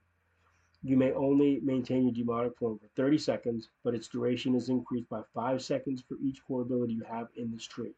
You 0.83 0.99
may 0.99 1.13
only 1.13 1.61
maintain 1.61 2.03
your 2.03 2.13
demonic 2.13 2.59
form 2.59 2.79
for 2.79 2.89
30 2.95 3.17
seconds, 3.17 3.71
but 3.83 3.95
its 3.95 4.07
duration 4.07 4.55
is 4.55 4.69
increased 4.69 5.09
by 5.09 5.23
5 5.33 5.63
seconds 5.63 6.03
for 6.07 6.19
each 6.23 6.45
core 6.47 6.61
ability 6.61 6.93
you 6.93 7.05
have 7.05 7.29
in 7.37 7.51
this 7.51 7.67
tree. 7.67 7.95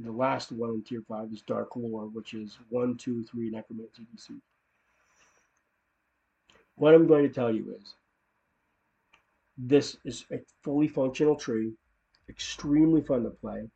The 0.00 0.12
last 0.12 0.52
one 0.52 0.70
in 0.70 0.82
tier 0.84 1.02
5 1.08 1.32
is 1.32 1.42
Dark 1.42 1.74
Lore, 1.74 2.06
which 2.06 2.32
is 2.32 2.60
1, 2.68 2.96
2, 2.96 3.24
3 3.24 3.50
Necromancy 3.50 4.06
DC. 4.14 4.40
What 6.76 6.94
I'm 6.94 7.08
going 7.08 7.26
to 7.26 7.34
tell 7.34 7.52
you 7.52 7.74
is 7.80 7.96
this 9.58 9.96
is 10.04 10.24
a 10.30 10.38
fully 10.62 10.86
functional 10.86 11.34
tree, 11.34 11.72
extremely 12.28 13.00
fun 13.00 13.24
to 13.24 13.30
play. 13.30 13.68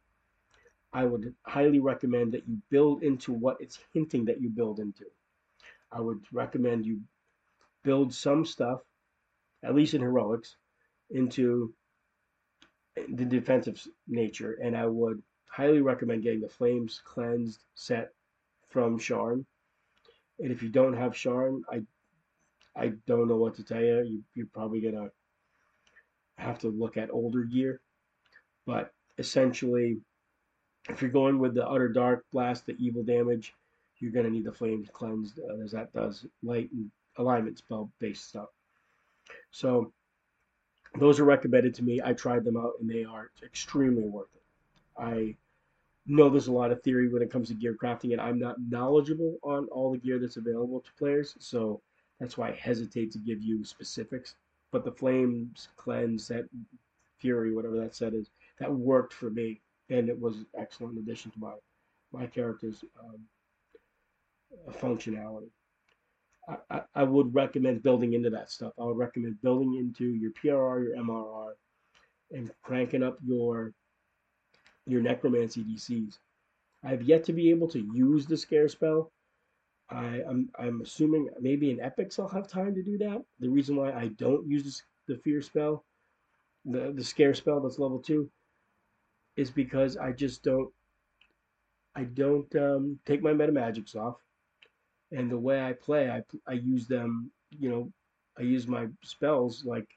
I 0.92 1.04
would 1.04 1.34
highly 1.46 1.78
recommend 1.78 2.32
that 2.32 2.48
you 2.48 2.60
build 2.70 3.02
into 3.02 3.32
what 3.32 3.60
it's 3.60 3.78
hinting 3.92 4.24
that 4.26 4.40
you 4.40 4.50
build 4.50 4.80
into. 4.80 5.04
I 5.92 6.00
would 6.00 6.24
recommend 6.32 6.86
you 6.86 7.00
build 7.82 8.12
some 8.12 8.44
stuff, 8.44 8.80
at 9.62 9.74
least 9.74 9.94
in 9.94 10.00
heroics, 10.00 10.56
into 11.10 11.74
the 13.08 13.24
defensive 13.24 13.86
nature, 14.08 14.58
and 14.62 14.76
I 14.76 14.86
would 14.86 15.22
highly 15.48 15.80
recommend 15.80 16.22
getting 16.22 16.40
the 16.40 16.48
Flames 16.48 17.00
Cleansed 17.04 17.64
set 17.74 18.12
from 18.68 18.98
Sharn. 18.98 19.44
And 20.38 20.50
if 20.52 20.62
you 20.62 20.68
don't 20.68 20.94
have 20.94 21.12
Sharn, 21.12 21.62
I 21.70 21.82
I 22.76 22.92
don't 23.06 23.28
know 23.28 23.36
what 23.36 23.54
to 23.56 23.64
tell 23.64 23.80
you. 23.82 24.02
you 24.02 24.24
you're 24.34 24.46
probably 24.52 24.80
gonna 24.80 25.10
have 26.38 26.58
to 26.60 26.68
look 26.68 26.96
at 26.96 27.10
older 27.10 27.44
gear, 27.44 27.80
but 28.66 28.92
essentially, 29.18 30.00
if 30.88 31.02
you're 31.02 31.10
going 31.10 31.38
with 31.38 31.54
the 31.54 31.66
Utter 31.68 31.88
Dark 31.88 32.24
Blast, 32.32 32.66
the 32.66 32.76
evil 32.78 33.02
damage, 33.02 33.54
you're 33.98 34.12
gonna 34.12 34.30
need 34.30 34.44
the 34.44 34.52
Flames 34.52 34.88
Cleansed, 34.92 35.38
uh, 35.38 35.62
as 35.62 35.72
that 35.72 35.92
does 35.92 36.26
light 36.42 36.70
and 36.72 36.90
alignment 37.16 37.58
spell 37.58 37.90
based 37.98 38.28
stuff. 38.28 38.48
So 39.50 39.92
those 40.98 41.20
are 41.20 41.24
recommended 41.24 41.74
to 41.74 41.84
me. 41.84 42.00
I 42.02 42.14
tried 42.14 42.44
them 42.44 42.56
out 42.56 42.74
and 42.80 42.88
they 42.88 43.04
are 43.04 43.30
extremely 43.42 44.08
worth 44.08 44.34
it. 44.34 44.42
I 44.98 45.36
know 46.06 46.28
there's 46.28 46.48
a 46.48 46.52
lot 46.52 46.72
of 46.72 46.82
theory 46.82 47.08
when 47.08 47.22
it 47.22 47.30
comes 47.30 47.48
to 47.48 47.54
gear 47.54 47.76
crafting, 47.80 48.12
and 48.12 48.20
I'm 48.20 48.38
not 48.38 48.56
knowledgeable 48.68 49.38
on 49.42 49.66
all 49.66 49.92
the 49.92 49.98
gear 49.98 50.18
that's 50.18 50.36
available 50.36 50.80
to 50.80 50.92
players, 50.98 51.36
so 51.38 51.80
that's 52.18 52.36
why 52.36 52.48
I 52.48 52.52
hesitate 52.52 53.12
to 53.12 53.18
give 53.18 53.42
you 53.42 53.64
specifics. 53.64 54.34
But 54.72 54.84
the 54.84 54.92
Flames 54.92 55.68
Cleanse, 55.76 56.28
that 56.28 56.48
Fury, 57.18 57.54
whatever 57.54 57.78
that 57.78 57.94
set 57.94 58.14
is, 58.14 58.30
that 58.58 58.72
worked 58.72 59.12
for 59.12 59.30
me, 59.30 59.60
and 59.90 60.08
it 60.08 60.18
was 60.18 60.44
excellent 60.56 60.98
addition 60.98 61.30
to 61.32 61.38
my 61.38 61.52
my 62.12 62.26
character's 62.26 62.84
um, 62.98 63.20
functionality. 64.72 65.50
I, 66.70 66.82
I 66.94 67.04
would 67.04 67.32
recommend 67.34 67.82
building 67.82 68.14
into 68.14 68.30
that 68.30 68.50
stuff. 68.50 68.72
I 68.80 68.84
would 68.84 68.96
recommend 68.96 69.40
building 69.42 69.76
into 69.76 70.06
your 70.06 70.32
PRR, 70.32 70.84
your 70.84 70.96
MRR, 70.96 71.52
and 72.32 72.50
cranking 72.62 73.02
up 73.02 73.18
your 73.24 73.72
your 74.86 75.02
necromancy 75.02 75.62
DCs. 75.62 76.18
I 76.82 76.88
have 76.90 77.02
yet 77.02 77.24
to 77.24 77.32
be 77.32 77.50
able 77.50 77.68
to 77.68 77.78
use 77.94 78.26
the 78.26 78.36
scare 78.36 78.68
spell. 78.68 79.12
I, 79.90 80.22
I'm, 80.28 80.48
I'm 80.58 80.80
assuming 80.80 81.28
maybe 81.40 81.70
in 81.70 81.80
epics 81.80 82.18
I'll 82.18 82.28
have 82.28 82.48
time 82.48 82.74
to 82.74 82.82
do 82.82 82.96
that. 82.98 83.22
The 83.40 83.48
reason 83.48 83.76
why 83.76 83.92
I 83.92 84.08
don't 84.08 84.48
use 84.48 84.82
the 85.06 85.16
fear 85.18 85.42
spell, 85.42 85.84
the 86.64 86.92
the 86.92 87.04
scare 87.04 87.34
spell 87.34 87.60
that's 87.60 87.78
level 87.78 88.00
two, 88.00 88.30
is 89.40 89.50
because 89.50 89.96
I 89.96 90.12
just 90.12 90.42
don't 90.42 90.70
I 91.96 92.04
don't 92.04 92.54
um, 92.56 92.98
take 93.06 93.22
my 93.22 93.32
meta 93.32 93.52
magics 93.52 93.94
off, 93.94 94.16
and 95.10 95.30
the 95.30 95.38
way 95.38 95.62
I 95.62 95.72
play, 95.72 96.10
I 96.10 96.22
I 96.46 96.52
use 96.54 96.86
them. 96.86 97.30
You 97.50 97.70
know, 97.70 97.92
I 98.38 98.42
use 98.42 98.68
my 98.68 98.86
spells 99.02 99.64
like 99.64 99.88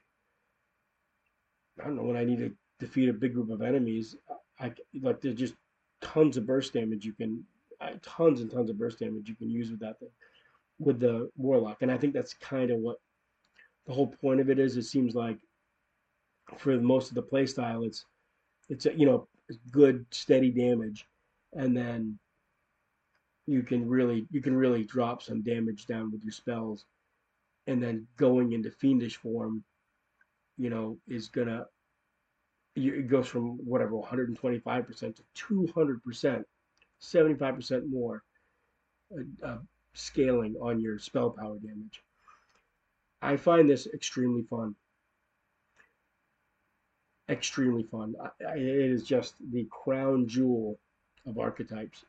I 1.80 1.84
don't 1.84 1.96
know 1.96 2.02
when 2.02 2.16
I 2.16 2.24
need 2.24 2.38
to 2.38 2.52
defeat 2.80 3.08
a 3.08 3.12
big 3.12 3.34
group 3.34 3.50
of 3.50 3.62
enemies. 3.62 4.16
I 4.58 4.72
like 5.02 5.20
there's 5.20 5.36
just 5.36 5.54
tons 6.00 6.36
of 6.36 6.46
burst 6.46 6.72
damage 6.72 7.04
you 7.04 7.12
can, 7.12 7.44
tons 8.02 8.40
and 8.40 8.50
tons 8.50 8.70
of 8.70 8.78
burst 8.78 8.98
damage 8.98 9.28
you 9.28 9.36
can 9.36 9.50
use 9.50 9.70
with 9.70 9.80
that 9.80 10.00
thing, 10.00 10.10
with 10.78 11.00
the 11.00 11.30
warlock, 11.36 11.82
and 11.82 11.92
I 11.92 11.98
think 11.98 12.14
that's 12.14 12.34
kind 12.34 12.70
of 12.70 12.78
what 12.78 12.96
the 13.86 13.92
whole 13.92 14.08
point 14.08 14.40
of 14.40 14.48
it 14.48 14.58
is. 14.58 14.78
It 14.78 14.84
seems 14.84 15.14
like 15.14 15.38
for 16.58 16.76
most 16.78 17.10
of 17.10 17.14
the 17.14 17.22
playstyle, 17.22 17.86
it's 17.86 18.04
it's 18.68 18.86
a, 18.86 18.94
you 18.94 19.06
know 19.06 19.28
good 19.70 20.06
steady 20.10 20.50
damage, 20.50 21.06
and 21.52 21.76
then 21.76 22.18
you 23.46 23.62
can 23.62 23.88
really 23.88 24.26
you 24.30 24.40
can 24.40 24.56
really 24.56 24.84
drop 24.84 25.22
some 25.22 25.42
damage 25.42 25.86
down 25.86 26.10
with 26.10 26.22
your 26.22 26.32
spells, 26.32 26.84
and 27.66 27.82
then 27.82 28.06
going 28.16 28.52
into 28.52 28.70
fiendish 28.70 29.16
form, 29.16 29.62
you 30.56 30.70
know, 30.70 30.98
is 31.06 31.28
gonna 31.28 31.66
it 32.76 33.08
goes 33.08 33.28
from 33.28 33.58
whatever 33.64 33.92
125% 33.92 35.14
to 35.16 35.22
200%, 35.36 36.44
75% 37.00 37.88
more 37.88 38.22
uh, 39.44 39.58
scaling 39.92 40.56
on 40.60 40.80
your 40.80 40.98
spell 40.98 41.30
power 41.30 41.56
damage. 41.58 42.02
I 43.22 43.36
find 43.36 43.70
this 43.70 43.86
extremely 43.86 44.42
fun. 44.42 44.74
Extremely 47.28 47.84
fun. 47.84 48.14
I, 48.22 48.56
it 48.56 48.90
is 48.90 49.02
just 49.04 49.34
the 49.52 49.66
crown 49.70 50.28
jewel 50.28 50.78
of 51.26 51.38
archetypes. 51.38 52.04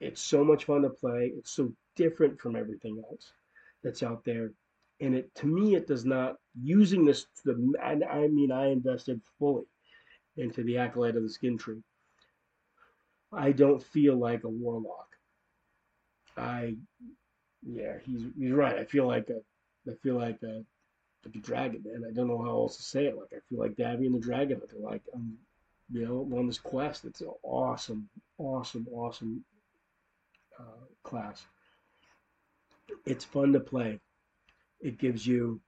It's 0.00 0.20
so 0.20 0.44
much 0.44 0.64
fun 0.64 0.82
to 0.82 0.90
play. 0.90 1.32
It's 1.36 1.52
so 1.52 1.72
different 1.96 2.40
from 2.40 2.56
everything 2.56 3.02
else 3.10 3.32
that's 3.82 4.02
out 4.02 4.24
there. 4.24 4.52
And 5.00 5.16
it 5.16 5.34
to 5.36 5.46
me, 5.46 5.74
it 5.74 5.88
does 5.88 6.04
not 6.04 6.36
using 6.62 7.04
this. 7.04 7.26
The 7.44 7.74
I 7.82 8.28
mean, 8.28 8.52
I 8.52 8.66
invested 8.68 9.20
fully 9.38 9.64
into 10.36 10.62
the 10.62 10.78
acolyte 10.78 11.16
of 11.16 11.24
the 11.24 11.28
skin 11.28 11.58
tree. 11.58 11.82
I 13.32 13.52
don't 13.52 13.82
feel 13.82 14.16
like 14.16 14.44
a 14.44 14.48
warlock. 14.48 15.08
I, 16.36 16.76
yeah, 17.66 17.94
he's 18.04 18.22
he's 18.38 18.52
right. 18.52 18.78
I 18.78 18.84
feel 18.84 19.06
like 19.06 19.28
a, 19.30 19.40
I 19.90 19.94
feel 20.02 20.16
like 20.16 20.38
a, 20.42 20.62
like 21.24 21.36
a 21.36 21.38
dragon, 21.38 21.82
man. 21.84 22.04
I 22.08 22.12
don't 22.12 22.28
know 22.28 22.42
how 22.42 22.50
else 22.50 22.76
to 22.76 22.82
say 22.82 23.06
it. 23.06 23.16
Like 23.16 23.32
I 23.32 23.40
feel 23.48 23.58
like 23.58 23.76
Davion 23.76 24.12
the 24.12 24.18
Dragon. 24.18 24.60
They're 24.70 24.80
like 24.80 25.02
I'm, 25.14 25.36
you 25.92 26.06
know, 26.06 26.28
on 26.36 26.46
this 26.46 26.58
quest. 26.58 27.04
It's 27.04 27.20
an 27.20 27.30
awesome, 27.42 28.08
awesome, 28.38 28.86
awesome 28.92 29.44
uh, 30.58 30.86
class. 31.02 31.44
It's 33.06 33.24
fun 33.24 33.52
to 33.52 33.60
play. 33.60 34.00
It 34.80 34.98
gives 34.98 35.26
you 35.26 35.60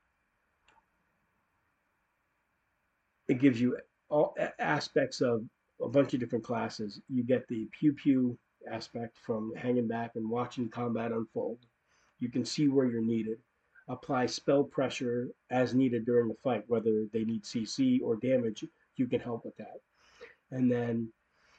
it 3.28 3.38
gives 3.40 3.60
you 3.60 3.78
all 4.08 4.36
aspects 4.58 5.20
of 5.20 5.44
a 5.80 5.88
bunch 5.88 6.14
of 6.14 6.20
different 6.20 6.44
classes. 6.44 7.00
You 7.08 7.22
get 7.22 7.46
the 7.48 7.68
pew 7.78 7.92
pew 7.92 8.38
aspect 8.70 9.18
from 9.24 9.52
hanging 9.56 9.88
back 9.88 10.12
and 10.14 10.28
watching 10.28 10.68
combat 10.68 11.12
unfold. 11.12 11.58
You 12.20 12.28
can 12.30 12.44
see 12.44 12.68
where 12.68 12.86
you're 12.86 13.02
needed. 13.02 13.38
Apply 13.88 14.26
spell 14.26 14.64
pressure 14.64 15.28
as 15.50 15.74
needed 15.74 16.04
during 16.06 16.28
the 16.28 16.36
fight, 16.42 16.64
whether 16.68 17.06
they 17.12 17.24
need 17.24 17.44
CC 17.44 18.00
or 18.02 18.16
damage, 18.16 18.64
you 18.96 19.06
can 19.06 19.20
help 19.20 19.44
with 19.44 19.56
that. 19.56 19.80
And 20.50 20.70
then 20.70 21.12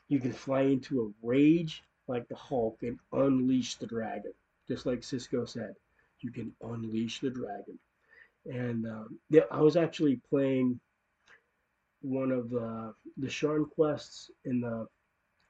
you 0.07 0.19
can 0.19 0.31
fly 0.31 0.61
into 0.61 1.01
a 1.01 1.27
rage 1.27 1.83
like 2.07 2.27
the 2.27 2.35
Hulk 2.35 2.79
and 2.81 2.99
unleash 3.11 3.75
the 3.75 3.87
dragon, 3.87 4.33
just 4.67 4.85
like 4.85 5.03
Cisco 5.03 5.45
said. 5.45 5.73
You 6.21 6.31
can 6.31 6.51
unleash 6.61 7.19
the 7.19 7.29
dragon. 7.29 7.77
And 8.45 8.85
um, 8.87 9.19
yeah, 9.29 9.43
I 9.51 9.61
was 9.61 9.75
actually 9.75 10.21
playing 10.29 10.79
one 12.01 12.31
of 12.31 12.49
the 12.49 12.93
the 13.17 13.27
Sharn 13.27 13.69
quests 13.69 14.29
in 14.45 14.61
the 14.61 14.87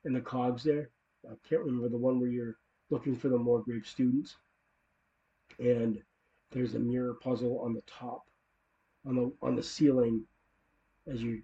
in 0.06 0.14
the 0.14 0.22
cogs 0.22 0.64
there. 0.64 0.90
I 1.30 1.34
can't 1.48 1.64
remember 1.64 1.90
the 1.90 1.98
one 1.98 2.20
where 2.20 2.30
you're 2.30 2.58
looking 2.90 3.16
for 3.16 3.30
the 3.30 3.38
Morgrave 3.38 3.86
students. 3.86 4.38
And 5.60 6.02
there's 6.52 6.76
a 6.76 6.80
mirror 6.80 7.14
puzzle 7.14 7.60
on 7.60 7.74
the 7.74 7.82
top, 7.82 8.26
on 9.06 9.16
the 9.16 9.32
on 9.42 9.56
the 9.56 9.64
ceiling, 9.64 10.24
as 11.12 11.22
you 11.22 11.42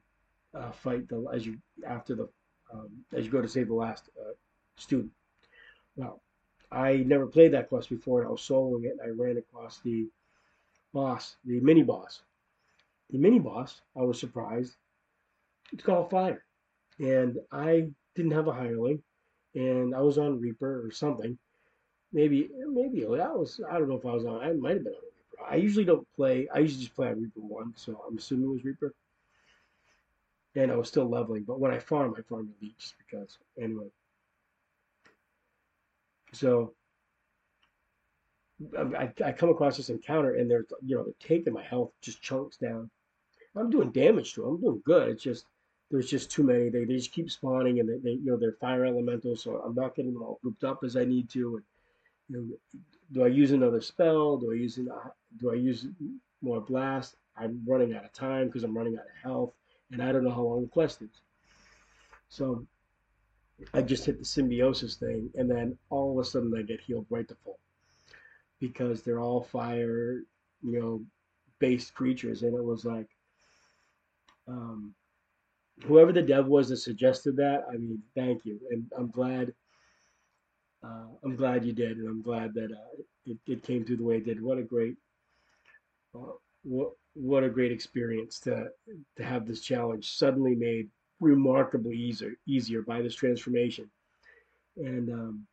uh, 0.54 0.72
fight 0.72 1.08
the 1.08 1.26
as 1.34 1.46
you 1.46 1.58
after 1.88 2.16
the 2.16 2.30
um, 2.74 2.90
as 3.14 3.26
you 3.26 3.32
go 3.32 3.42
to 3.42 3.48
save 3.48 3.68
the 3.68 3.74
last 3.74 4.10
uh, 4.20 4.34
student. 4.78 5.12
Well, 5.96 6.22
I 6.72 6.98
never 6.98 7.28
played 7.28 7.54
that 7.54 7.70
quest 7.70 7.90
before, 7.90 8.22
and 8.22 8.28
I 8.28 8.32
was 8.32 8.42
soloing 8.42 8.86
it, 8.86 8.98
and 9.00 9.02
I 9.02 9.10
ran 9.10 9.38
across 9.38 9.80
the 9.82 10.08
boss, 10.94 11.36
the 11.46 11.60
mini 11.60 11.84
boss. 11.84 12.22
The 13.10 13.18
mini 13.18 13.40
boss, 13.40 13.82
I 13.96 14.04
was 14.04 14.20
surprised. 14.20 14.76
It's 15.74 15.84
called 15.84 16.10
Fire, 16.10 16.44
and 17.00 17.38
I 17.52 17.92
didn't 18.16 18.32
have 18.32 18.48
a 18.48 18.54
hireling, 18.54 19.02
and 19.54 19.94
I 19.94 20.02
was 20.02 20.18
on 20.18 20.40
Reaper 20.40 20.86
or 20.86 20.92
something. 20.92 21.38
Maybe, 22.14 22.50
maybe 22.68 23.06
I 23.06 23.32
was. 23.32 23.62
I 23.70 23.78
don't 23.78 23.88
know 23.88 23.98
if 23.98 24.06
I 24.06 24.14
was 24.14 24.26
on. 24.26 24.42
I 24.42 24.52
might 24.54 24.76
have 24.76 24.84
been 24.84 24.94
on 24.94 25.00
Reaper. 25.02 25.52
I 25.52 25.56
usually 25.56 25.86
don't 25.86 26.08
play. 26.16 26.48
I 26.54 26.60
usually 26.60 26.84
just 26.84 26.96
play 26.96 27.08
on 27.08 27.22
Reaper 27.22 27.40
one, 27.40 27.74
so 27.76 28.04
I'm 28.08 28.18
assuming 28.18 28.50
it 28.50 28.54
was 28.54 28.66
Reaper. 28.66 28.94
And 30.56 30.72
I 30.72 30.76
was 30.76 30.90
still 30.90 31.10
leveling, 31.10 31.44
but 31.44 31.62
when 31.62 31.72
I 31.72 31.80
farm, 31.80 32.14
I 32.18 32.22
farm 32.24 32.50
elite 32.60 32.78
just 32.78 32.96
because. 32.98 33.38
Anyway, 33.58 33.88
so 36.34 36.74
I, 38.78 39.10
I 39.26 39.32
come 39.32 39.50
across 39.50 39.78
this 39.78 39.90
encounter, 39.90 40.36
and 40.36 40.52
they're 40.52 40.66
you 40.86 40.98
know 40.98 41.04
they're 41.04 41.14
taking 41.28 41.54
my 41.54 41.64
health 41.64 41.92
just 42.02 42.22
chunks 42.22 42.58
down. 42.58 42.90
I'm 43.56 43.70
doing 43.70 43.92
damage 43.92 44.34
to 44.34 44.42
them. 44.42 44.50
I'm 44.52 44.62
doing 44.62 44.82
good. 44.86 45.10
It's 45.10 45.24
just 45.24 45.46
there's 45.90 46.10
just 46.10 46.32
too 46.32 46.44
many. 46.44 46.70
They, 46.70 46.86
they 46.86 46.96
just 46.98 47.14
keep 47.14 47.32
spawning, 47.32 47.80
and 47.80 47.88
they, 47.88 47.98
they 47.98 48.12
you 48.12 48.26
know 48.26 48.38
they're 48.38 48.58
fire 48.60 48.86
elementals, 48.86 49.44
so 49.44 49.62
I'm 49.66 49.76
not 49.76 49.96
getting 49.96 50.14
them 50.14 50.24
all 50.24 50.40
grouped 50.42 50.66
up 50.66 50.84
as 50.84 50.98
I 50.98 51.06
need 51.06 51.30
to. 51.32 51.56
And, 51.56 51.66
know, 52.32 52.80
do 53.12 53.24
I 53.24 53.28
use 53.28 53.52
another 53.52 53.82
spell? 53.82 54.38
Do 54.38 54.52
I 54.52 54.56
use 54.56 54.76
do 54.76 55.52
I 55.52 55.56
use 55.56 55.88
more 56.42 56.62
blast? 56.62 57.16
I'm 57.38 57.62
running 57.66 57.96
out 57.96 58.06
of 58.06 58.14
time 58.14 58.48
because 58.48 58.64
I'm 58.64 58.78
running 58.78 58.98
out 58.98 59.06
of 59.06 59.24
health, 59.24 59.54
and 59.92 60.02
I 60.02 60.12
don't 60.12 60.24
know 60.24 60.32
how 60.32 60.42
long 60.44 60.62
the 60.62 60.68
quest 60.70 61.02
is. 61.02 61.22
So 62.30 62.66
I 63.74 63.82
just 63.82 64.06
hit 64.06 64.20
the 64.20 64.26
symbiosis 64.26 64.96
thing, 64.96 65.30
and 65.36 65.50
then 65.50 65.78
all 65.90 66.12
of 66.12 66.26
a 66.26 66.28
sudden 66.28 66.54
I 66.58 66.62
get 66.62 66.82
healed 66.82 67.06
right 67.10 67.28
to 67.28 67.36
full 67.44 67.60
because 68.60 69.02
they're 69.02 69.20
all 69.20 69.42
fire, 69.42 70.22
you 70.62 70.80
know, 70.80 71.02
based 71.60 71.94
creatures, 71.94 72.44
and 72.44 72.56
it 72.56 72.64
was 72.64 72.86
like, 72.86 73.08
um, 74.48 74.94
whoever 75.84 76.12
the 76.12 76.22
dev 76.22 76.48
was 76.48 76.70
that 76.70 76.78
suggested 76.78 77.36
that, 77.38 77.64
I 77.70 77.78
mean, 77.78 78.02
thank 78.16 78.46
you, 78.46 78.60
and 78.72 78.86
I'm 78.98 79.10
glad. 79.10 79.54
Uh, 80.84 81.06
I'm 81.24 81.36
glad 81.36 81.66
you 81.66 81.74
did, 81.74 81.98
and 81.98 82.08
I'm 82.08 82.22
glad 82.22 82.54
that 82.56 82.72
uh, 82.72 83.02
it, 83.26 83.38
it 83.48 83.64
came 83.64 83.86
through 83.86 83.98
the 83.98 84.04
way 84.04 84.18
it 84.18 84.26
did. 84.26 84.42
What 84.42 84.58
a 84.58 84.64
great, 84.64 84.96
uh, 86.16 86.34
what 86.64 86.92
what 87.14 87.44
a 87.44 87.50
great 87.50 87.72
experience 87.72 88.40
to 88.42 88.68
to 89.18 89.24
have 89.24 89.48
this 89.48 89.62
challenge 89.62 90.16
suddenly 90.18 90.56
made 90.56 90.90
remarkably 91.20 91.96
easier 91.96 92.34
easier 92.48 92.82
by 92.82 93.02
this 93.02 93.16
transformation, 93.16 93.90
and 94.78 95.12
um, 95.12 95.48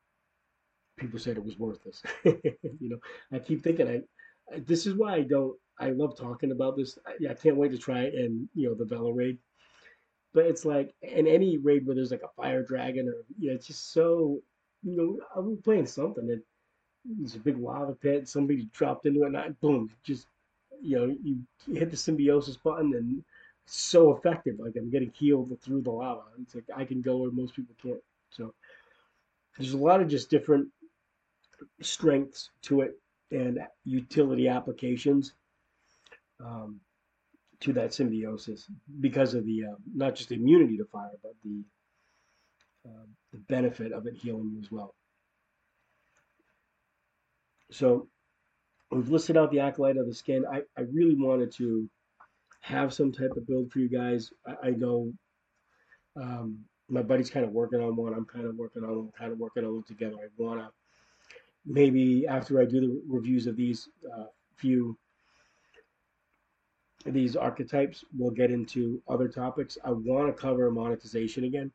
people 0.99 1.19
said 1.19 1.37
it 1.37 1.45
was 1.45 1.59
worthless. 1.59 2.03
you 2.25 2.41
know, 2.81 2.99
I 3.33 3.39
keep 3.41 3.63
thinking 3.63 3.89
I, 3.89 4.55
I, 4.55 4.61
this 4.61 4.87
is 4.87 4.95
why 4.95 5.15
I 5.17 5.23
don't 5.23 5.57
I 5.81 5.91
love 5.91 6.17
talking 6.19 6.53
about 6.53 6.77
this. 6.77 6.99
I, 7.07 7.31
I 7.31 7.35
can't 7.35 7.57
wait 7.57 7.73
to 7.73 7.79
try 7.79 8.03
it 8.03 8.15
and 8.15 8.49
you 8.55 8.69
know 8.69 8.75
the 8.75 8.87
Vela 8.87 9.13
raid 9.13 9.39
but 10.35 10.47
it's 10.47 10.65
like 10.65 10.95
in 11.03 11.27
any 11.27 11.59
raid 11.59 11.87
where 11.87 11.97
there's 11.97 12.11
like 12.11 12.23
a 12.23 12.43
fire 12.43 12.63
dragon 12.63 13.09
or 13.09 13.25
you 13.39 13.51
know, 13.51 13.55
it's 13.57 13.67
just 13.67 13.93
so 13.93 14.41
you 14.83 14.97
know, 14.97 15.19
I 15.35 15.41
was 15.41 15.59
playing 15.65 15.87
something 15.87 16.29
and 16.31 16.43
there's 17.05 17.35
a 17.35 17.41
big 17.41 17.59
lava 17.59 17.95
pit, 17.95 18.29
somebody 18.29 18.69
dropped 18.73 19.07
into 19.07 19.25
it 19.25 19.29
and 19.29 19.37
I 19.37 19.49
boom, 19.61 19.91
just 20.05 20.27
you 20.81 20.97
know, 20.97 21.17
you 21.23 21.39
hit 21.75 21.91
the 21.91 21.97
symbiosis 21.97 22.57
button 22.57 22.95
and 22.95 23.25
so 23.67 24.15
effective. 24.17 24.57
Like 24.59 24.75
I'm 24.77 24.91
getting 24.91 25.13
healed 25.15 25.57
through 25.63 25.83
the 25.83 25.91
lava. 25.91 26.23
It's 26.41 26.55
like 26.55 26.65
I 26.77 26.85
can 26.85 27.03
go 27.03 27.19
where 27.19 27.31
most 27.31 27.55
people 27.55 27.75
can't. 27.83 28.03
So 28.31 28.55
there's 29.57 29.73
a 29.73 29.79
lot 29.79 30.01
of 30.01 30.09
just 30.09 30.31
different 30.31 30.69
strengths 31.83 32.51
to 32.63 32.83
it 32.83 32.93
and 33.31 33.59
utility 33.85 34.49
applications. 34.49 35.35
Um, 36.41 36.81
to 37.61 37.73
that 37.73 37.93
symbiosis 37.93 38.71
because 39.01 39.35
of 39.35 39.45
the 39.45 39.65
uh, 39.65 39.75
not 39.95 40.15
just 40.15 40.29
the 40.29 40.37
immunity 40.37 40.77
to 40.77 40.85
fire, 40.85 41.11
but 41.23 41.33
the 41.45 41.63
uh, 42.87 43.07
the 43.33 43.39
benefit 43.49 43.93
of 43.93 44.07
it 44.07 44.15
healing 44.15 44.51
you 44.53 44.61
as 44.61 44.71
well. 44.71 44.95
So 47.71 48.09
we've 48.91 49.09
listed 49.09 49.37
out 49.37 49.51
the 49.51 49.61
acolyte 49.61 49.97
of 49.97 50.07
the 50.07 50.15
skin. 50.15 50.45
I, 50.51 50.63
I 50.77 50.83
really 50.93 51.17
wanted 51.17 51.53
to 51.57 51.89
have 52.61 52.93
some 52.93 53.13
type 53.13 53.33
of 53.37 53.47
build 53.47 53.71
for 53.71 53.79
you 53.79 53.89
guys. 53.89 54.31
I, 54.47 54.69
I 54.69 54.71
know 54.71 55.13
um, 56.17 56.59
my 56.89 57.03
buddy's 57.03 57.31
kind 57.31 57.45
of 57.45 57.53
working 57.53 57.81
on 57.81 57.97
one. 57.97 58.15
I'm 58.15 58.25
kind 58.25 58.47
of 58.47 58.57
working 58.57 58.83
on 58.85 58.97
one. 58.97 59.11
Kind 59.19 59.33
of 59.33 59.39
working 59.39 59.65
on 59.65 59.75
one 59.75 59.83
together. 59.85 60.17
I 60.17 60.43
want 60.43 60.61
to 60.61 60.71
maybe 61.67 62.27
after 62.27 62.61
I 62.61 62.65
do 62.65 62.81
the 62.81 63.03
reviews 63.07 63.47
of 63.47 63.57
these 63.57 63.89
uh, 64.17 64.25
few 64.57 64.99
these 67.05 67.37
archetypes. 67.37 68.05
We'll 68.17 68.33
get 68.33 68.51
into 68.51 69.03
other 69.09 69.29
topics. 69.29 69.77
I 69.85 69.91
want 69.91 70.35
to 70.35 70.41
cover 70.41 70.71
monetization 70.71 71.45
again 71.45 71.71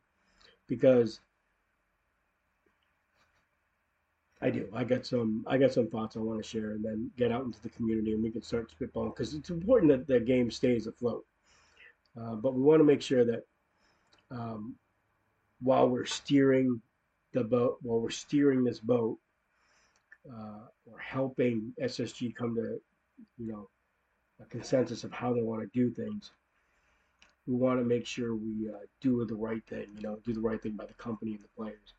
because 0.68 1.20
I 4.42 4.50
do. 4.50 4.68
I 4.74 4.84
got 4.84 5.06
some. 5.06 5.46
I 5.48 5.58
got 5.58 5.72
some 5.72 5.88
thoughts 5.88 6.18
I 6.18 6.20
want 6.20 6.44
to 6.44 6.48
share, 6.48 6.72
and 6.72 6.84
then 6.84 7.10
get 7.18 7.32
out 7.32 7.46
into 7.46 7.62
the 7.62 7.70
community, 7.70 8.14
and 8.14 8.22
we 8.22 8.30
can 8.30 8.42
start 8.42 8.72
spitballing 8.78 9.16
because 9.16 9.34
it's 9.34 9.50
important 9.50 9.92
that 9.92 10.06
the 10.06 10.20
game 10.20 10.52
stays 10.52 10.86
afloat. 10.86 11.26
Uh, 12.20 12.36
but 12.36 12.54
we 12.54 12.62
want 12.62 12.82
to 12.82 12.84
make 12.84 13.02
sure 13.02 13.24
that 13.24 13.44
um, 14.32 14.76
while 15.62 15.88
we're 15.88 16.06
steering 16.06 16.82
the 17.34 17.44
boat, 17.44 17.78
while 17.82 18.02
we're 18.02 18.10
steering 18.10 18.66
this 18.66 18.80
boat, 18.80 19.18
uh, 20.30 20.68
or 20.92 21.00
helping 21.00 21.74
SSG 21.82 22.36
come 22.36 22.56
to, 22.56 22.82
you 23.38 23.52
know, 23.52 23.70
a 24.42 24.46
consensus 24.46 25.04
of 25.04 25.12
how 25.12 25.34
they 25.34 25.42
want 25.42 25.62
to 25.62 25.68
do 25.74 25.90
things. 25.90 26.32
We 27.46 27.56
want 27.56 27.80
to 27.80 27.86
make 27.86 28.06
sure 28.06 28.36
we 28.36 28.70
uh, 28.74 28.78
do 29.02 29.26
the 29.26 29.36
right 29.36 29.64
thing, 29.68 29.88
you 29.96 30.02
know, 30.02 30.18
do 30.26 30.34
the 30.34 30.40
right 30.40 30.62
thing 30.62 30.76
by 30.78 30.86
the 30.86 30.94
company 30.94 31.32
and 31.34 31.44
the 31.44 31.50
players, 31.58 31.94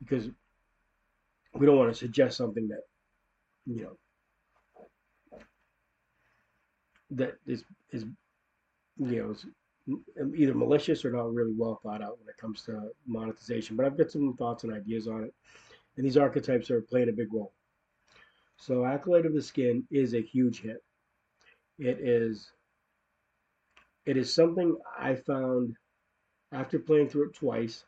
because 0.00 0.28
we 1.54 1.66
don't 1.66 1.78
want 1.78 1.92
to 1.92 1.98
suggest 1.98 2.36
something 2.36 2.68
that, 2.68 2.82
you 3.66 3.82
know, 3.82 3.96
that 7.10 7.34
is 7.46 7.64
is 7.92 8.04
you 8.98 9.22
know 9.22 9.30
is 9.30 9.46
either 10.34 10.54
malicious 10.54 11.04
or 11.04 11.12
not 11.12 11.32
really 11.32 11.54
well 11.56 11.78
thought 11.82 12.02
out 12.02 12.18
when 12.18 12.28
it 12.28 12.36
comes 12.38 12.62
to 12.62 12.90
monetization. 13.06 13.76
But 13.76 13.86
I've 13.86 13.98
got 13.98 14.10
some 14.10 14.34
thoughts 14.36 14.64
and 14.64 14.72
ideas 14.72 15.06
on 15.06 15.24
it, 15.24 15.34
and 15.96 16.04
these 16.04 16.16
archetypes 16.16 16.70
are 16.70 16.80
playing 16.80 17.08
a 17.08 17.12
big 17.12 17.32
role. 17.32 17.52
So 18.56 18.84
Acolyte 18.84 19.26
of 19.26 19.34
the 19.34 19.42
Skin 19.42 19.84
is 19.90 20.14
a 20.14 20.20
huge 20.20 20.62
hit. 20.62 20.82
It 21.78 21.98
is 22.00 22.50
it 24.06 24.16
is 24.16 24.32
something 24.32 24.76
I 24.98 25.14
found 25.14 25.76
after 26.52 26.78
playing 26.78 27.08
through 27.08 27.30
it 27.30 27.34
twice. 27.34 27.84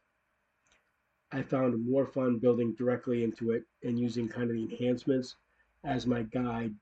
I 1.33 1.43
found 1.43 1.87
more 1.87 2.07
fun 2.07 2.39
building 2.39 2.75
directly 2.75 3.25
into 3.25 3.51
it 3.51 3.65
and 3.83 3.99
using 3.99 4.29
kind 4.29 4.51
of 4.51 4.57
the 4.57 4.63
enhancements 4.63 5.37
as 5.85 6.07
my 6.07 6.23
guide 6.23 6.75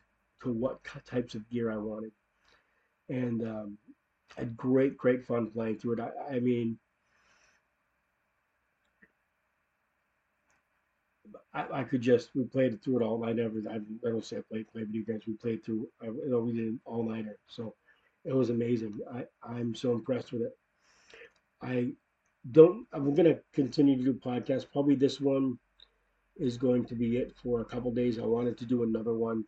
to 0.43 0.53
what 0.53 0.79
types 1.07 1.35
of 1.35 1.49
gear 1.49 1.71
I 1.73 1.77
wanted. 1.77 2.13
And 3.09 3.43
um, 3.43 3.79
I 4.37 4.41
had 4.41 4.57
great, 4.57 4.97
great 4.97 5.27
fun 5.27 5.51
playing 5.51 5.79
through 5.79 5.95
it. 5.95 6.01
I, 6.01 6.37
I 6.37 6.41
mean, 6.41 6.79
I, 11.53 11.81
I 11.81 11.85
could 11.85 12.01
just 12.01 12.31
we 12.35 12.45
played 12.45 12.83
through 12.83 13.01
it 13.01 13.05
all 13.05 13.19
night. 13.19 13.37
Never 13.37 13.61
I, 13.71 13.77
I 13.77 14.11
don't 14.11 14.25
say 14.25 14.39
I 14.39 14.41
played 14.51 14.71
play 14.73 14.83
video 14.85 15.05
games. 15.05 15.25
We 15.27 15.35
played 15.35 15.65
through. 15.65 15.89
I, 16.03 16.07
you 16.07 16.29
know, 16.29 16.41
we 16.41 16.53
did 16.53 16.67
an 16.67 16.81
all 16.85 17.09
nighter. 17.09 17.39
So 17.47 17.75
it 18.25 18.35
was 18.35 18.51
amazing. 18.51 19.01
I 19.13 19.25
I'm 19.43 19.75
so 19.75 19.93
impressed 19.93 20.33
with 20.33 20.43
it. 20.43 20.57
I 21.63 21.93
don't. 22.53 22.87
I'm 22.93 23.15
gonna 23.15 23.39
continue 23.53 23.97
to 23.97 24.05
do 24.05 24.15
podcasts. 24.15 24.71
Probably 24.71 24.95
this 24.95 25.21
one 25.21 25.59
is 26.37 26.57
going 26.57 26.85
to 26.87 26.95
be 26.95 27.17
it 27.17 27.35
for 27.43 27.61
a 27.61 27.65
couple 27.65 27.91
days. 27.93 28.19
I 28.19 28.23
wanted 28.23 28.59
to 28.59 28.67
do 28.67 28.83
another 28.83 29.15
one 29.15 29.45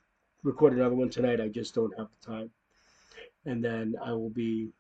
record 0.47 0.73
another 0.73 0.95
one 0.95 1.11
tonight. 1.11 1.41
I 1.41 1.49
just 1.49 1.75
don't 1.75 1.97
have 1.99 2.09
the 2.21 2.27
time. 2.27 2.51
And 3.45 3.65
then 3.65 3.95
I 4.03 4.13
will 4.13 4.31
be 4.31 4.71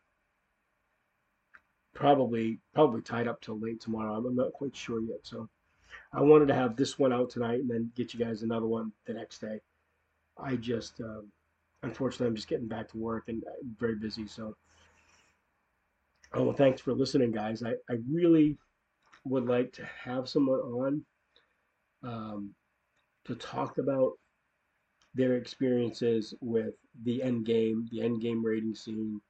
probably 1.94 2.60
probably 2.74 3.02
tied 3.02 3.28
up 3.28 3.40
till 3.40 3.59
late 3.59 3.81
tomorrow. 3.81 4.14
I'm 4.14 4.36
not 4.36 4.52
quite 4.52 4.77
sure 4.77 5.01
yet. 5.01 5.20
So 5.23 5.48
I 6.12 6.20
wanted 6.20 6.48
to 6.48 6.55
have 6.55 6.77
this 6.77 6.98
one 6.98 7.12
out 7.12 7.31
tonight 7.31 7.60
and 7.60 7.70
then 7.70 7.93
get 7.97 8.14
you 8.14 8.20
guys 8.20 8.43
another 8.43 8.66
one 8.66 8.93
the 9.06 9.14
next 9.14 9.40
day. 9.40 9.60
I 10.39 10.56
just 10.56 11.01
um, 11.01 11.32
unfortunately 11.86 12.26
I'm 12.26 12.36
just 12.36 12.48
getting 12.48 12.68
back 12.68 12.88
to 12.90 12.98
work 12.98 13.24
and 13.28 13.42
I'm 13.46 13.76
very 13.78 13.96
busy. 13.96 14.26
So 14.26 14.54
oh 16.34 16.44
well, 16.44 16.56
thanks 16.56 16.80
for 16.80 16.92
listening, 16.92 17.32
guys. 17.32 17.62
I 17.62 17.72
I 17.90 17.96
really 18.10 18.58
would 19.24 19.46
like 19.46 19.72
to 19.72 19.84
have 20.04 20.28
someone 20.28 20.60
on 20.60 21.04
um, 22.04 22.54
to 23.24 23.34
talk 23.34 23.78
about 23.78 24.12
their 25.14 25.36
experiences 25.36 26.34
with 26.40 26.74
the 27.04 27.22
end 27.22 27.46
game, 27.46 27.88
the 27.90 28.02
end 28.02 28.20
game 28.20 28.44
rating 28.44 28.74
scene, 28.74 29.20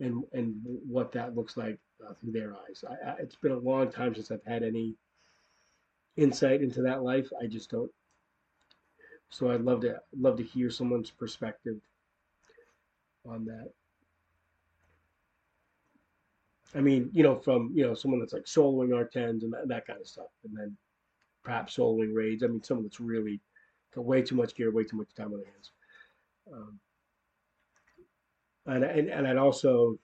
and 0.00 0.24
and 0.32 0.54
what 0.64 1.12
that 1.12 1.34
looks 1.34 1.56
like 1.56 1.78
uh, 2.06 2.14
through 2.14 2.32
their 2.32 2.54
eyes. 2.54 2.84
I, 2.88 3.10
I, 3.10 3.14
it's 3.20 3.36
been 3.36 3.52
a 3.52 3.58
long 3.58 3.90
time 3.90 4.14
since 4.14 4.30
I've 4.30 4.44
had 4.46 4.62
any 4.62 4.96
insight 6.16 6.62
into 6.62 6.82
that 6.82 7.02
life. 7.02 7.28
I 7.42 7.46
just 7.46 7.70
don't. 7.70 7.90
So 9.32 9.50
I'd 9.50 9.62
love 9.62 9.80
to 9.80 9.98
love 10.14 10.36
to 10.36 10.42
hear 10.42 10.68
someone's 10.68 11.10
perspective 11.10 11.80
on 13.26 13.46
that. 13.46 13.72
I 16.74 16.82
mean, 16.82 17.08
you 17.14 17.22
know, 17.22 17.36
from 17.36 17.72
you 17.74 17.82
know 17.82 17.94
someone 17.94 18.20
that's 18.20 18.34
like 18.34 18.44
soloing 18.44 18.90
R10s 18.90 19.42
and 19.42 19.52
that, 19.54 19.68
that 19.68 19.86
kind 19.86 20.00
of 20.00 20.06
stuff, 20.06 20.26
and 20.44 20.54
then 20.54 20.76
perhaps 21.42 21.78
soloing 21.78 22.14
raids. 22.14 22.42
I 22.42 22.48
mean, 22.48 22.62
someone 22.62 22.84
that's 22.84 23.00
really 23.00 23.40
got 23.94 24.04
way 24.04 24.20
too 24.20 24.34
much 24.34 24.54
gear, 24.54 24.70
way 24.70 24.84
too 24.84 24.98
much 24.98 25.14
time 25.14 25.32
on 25.32 25.38
their 25.38 25.46
hands. 25.46 25.70
Um, 26.52 26.80
and, 28.66 28.84
and 28.84 29.08
and 29.08 29.26
I'd 29.26 29.38
also 29.38 29.98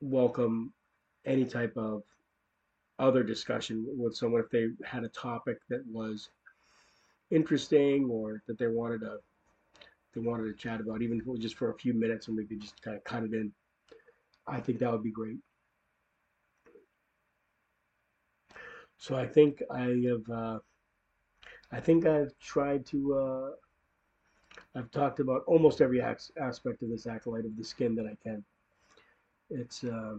welcome 0.00 0.72
any 1.24 1.44
type 1.44 1.76
of 1.76 2.02
other 2.98 3.22
discussion 3.22 3.86
with 3.96 4.16
someone 4.16 4.40
if 4.40 4.50
they 4.50 4.70
had 4.84 5.04
a 5.04 5.08
topic 5.08 5.58
that 5.68 5.86
was 5.86 6.28
interesting 7.30 8.08
or 8.10 8.42
that 8.46 8.58
they 8.58 8.66
wanted 8.66 9.00
to 9.00 9.18
they 10.12 10.20
wanted 10.20 10.44
to 10.44 10.54
chat 10.54 10.80
about, 10.80 11.02
even 11.02 11.18
if 11.18 11.26
it 11.26 11.30
was 11.30 11.40
just 11.40 11.56
for 11.56 11.70
a 11.70 11.78
few 11.78 11.94
minutes 11.94 12.28
and 12.28 12.36
we 12.36 12.44
could 12.44 12.60
just 12.60 12.80
kind 12.82 12.96
of 12.96 13.04
cut 13.04 13.22
it 13.22 13.32
in. 13.32 13.52
I 14.46 14.60
think 14.60 14.80
that 14.80 14.90
would 14.90 15.04
be 15.04 15.12
great. 15.12 15.38
So 18.98 19.16
I 19.16 19.26
think 19.26 19.62
I 19.70 20.02
have, 20.08 20.28
uh, 20.30 20.58
I 21.72 21.80
think 21.80 22.06
I've 22.06 22.36
tried 22.38 22.84
to, 22.86 23.14
uh, 23.14 23.50
I've 24.74 24.90
talked 24.90 25.20
about 25.20 25.42
almost 25.46 25.80
every 25.80 26.02
aspect 26.02 26.82
of 26.82 26.90
this 26.90 27.06
acolyte 27.06 27.44
of 27.44 27.56
the 27.56 27.64
skin 27.64 27.94
that 27.94 28.06
I 28.06 28.16
can. 28.22 28.44
It's, 29.48 29.84
uh, 29.84 30.16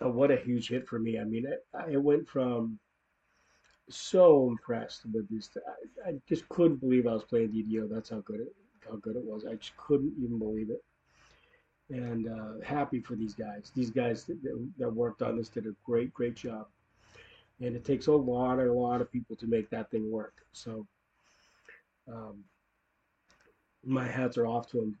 oh, 0.00 0.10
what 0.10 0.30
a 0.30 0.36
huge 0.36 0.68
hit 0.68 0.88
for 0.88 0.98
me. 0.98 1.18
I 1.20 1.24
mean, 1.24 1.46
it, 1.46 1.64
it 1.90 2.02
went 2.02 2.26
from 2.26 2.78
so 3.88 4.48
impressed 4.48 5.02
with 5.12 5.28
this. 5.28 5.50
I, 6.04 6.10
I 6.10 6.14
just 6.28 6.48
couldn't 6.48 6.80
believe 6.80 7.06
I 7.06 7.12
was 7.12 7.24
playing 7.24 7.50
DDO. 7.50 7.88
That's 7.90 8.10
how 8.10 8.20
good 8.20 8.40
it, 8.40 8.54
how 8.88 8.96
good 8.96 9.16
it 9.16 9.24
was. 9.24 9.44
I 9.44 9.54
just 9.54 9.76
couldn't 9.76 10.14
even 10.18 10.38
believe 10.38 10.70
it 10.70 10.82
and 11.90 12.28
uh, 12.28 12.64
happy 12.64 13.00
for 13.00 13.14
these 13.14 13.34
guys. 13.34 13.70
These 13.74 13.90
guys 13.90 14.24
that, 14.24 14.42
that, 14.78 14.90
worked 14.90 15.22
on 15.22 15.36
this 15.36 15.48
did 15.48 15.66
a 15.66 15.74
great, 15.84 16.12
great 16.12 16.34
job. 16.34 16.66
And 17.60 17.74
it 17.76 17.84
takes 17.84 18.06
a 18.08 18.12
lot, 18.12 18.58
a 18.58 18.72
lot 18.72 19.00
of 19.00 19.10
people 19.10 19.36
to 19.36 19.46
make 19.46 19.70
that 19.70 19.90
thing 19.90 20.10
work. 20.10 20.34
So 20.52 20.86
um, 22.12 22.44
my 23.84 24.06
hats 24.06 24.36
are 24.36 24.46
off 24.46 24.68
to 24.70 24.78
them 24.78 24.98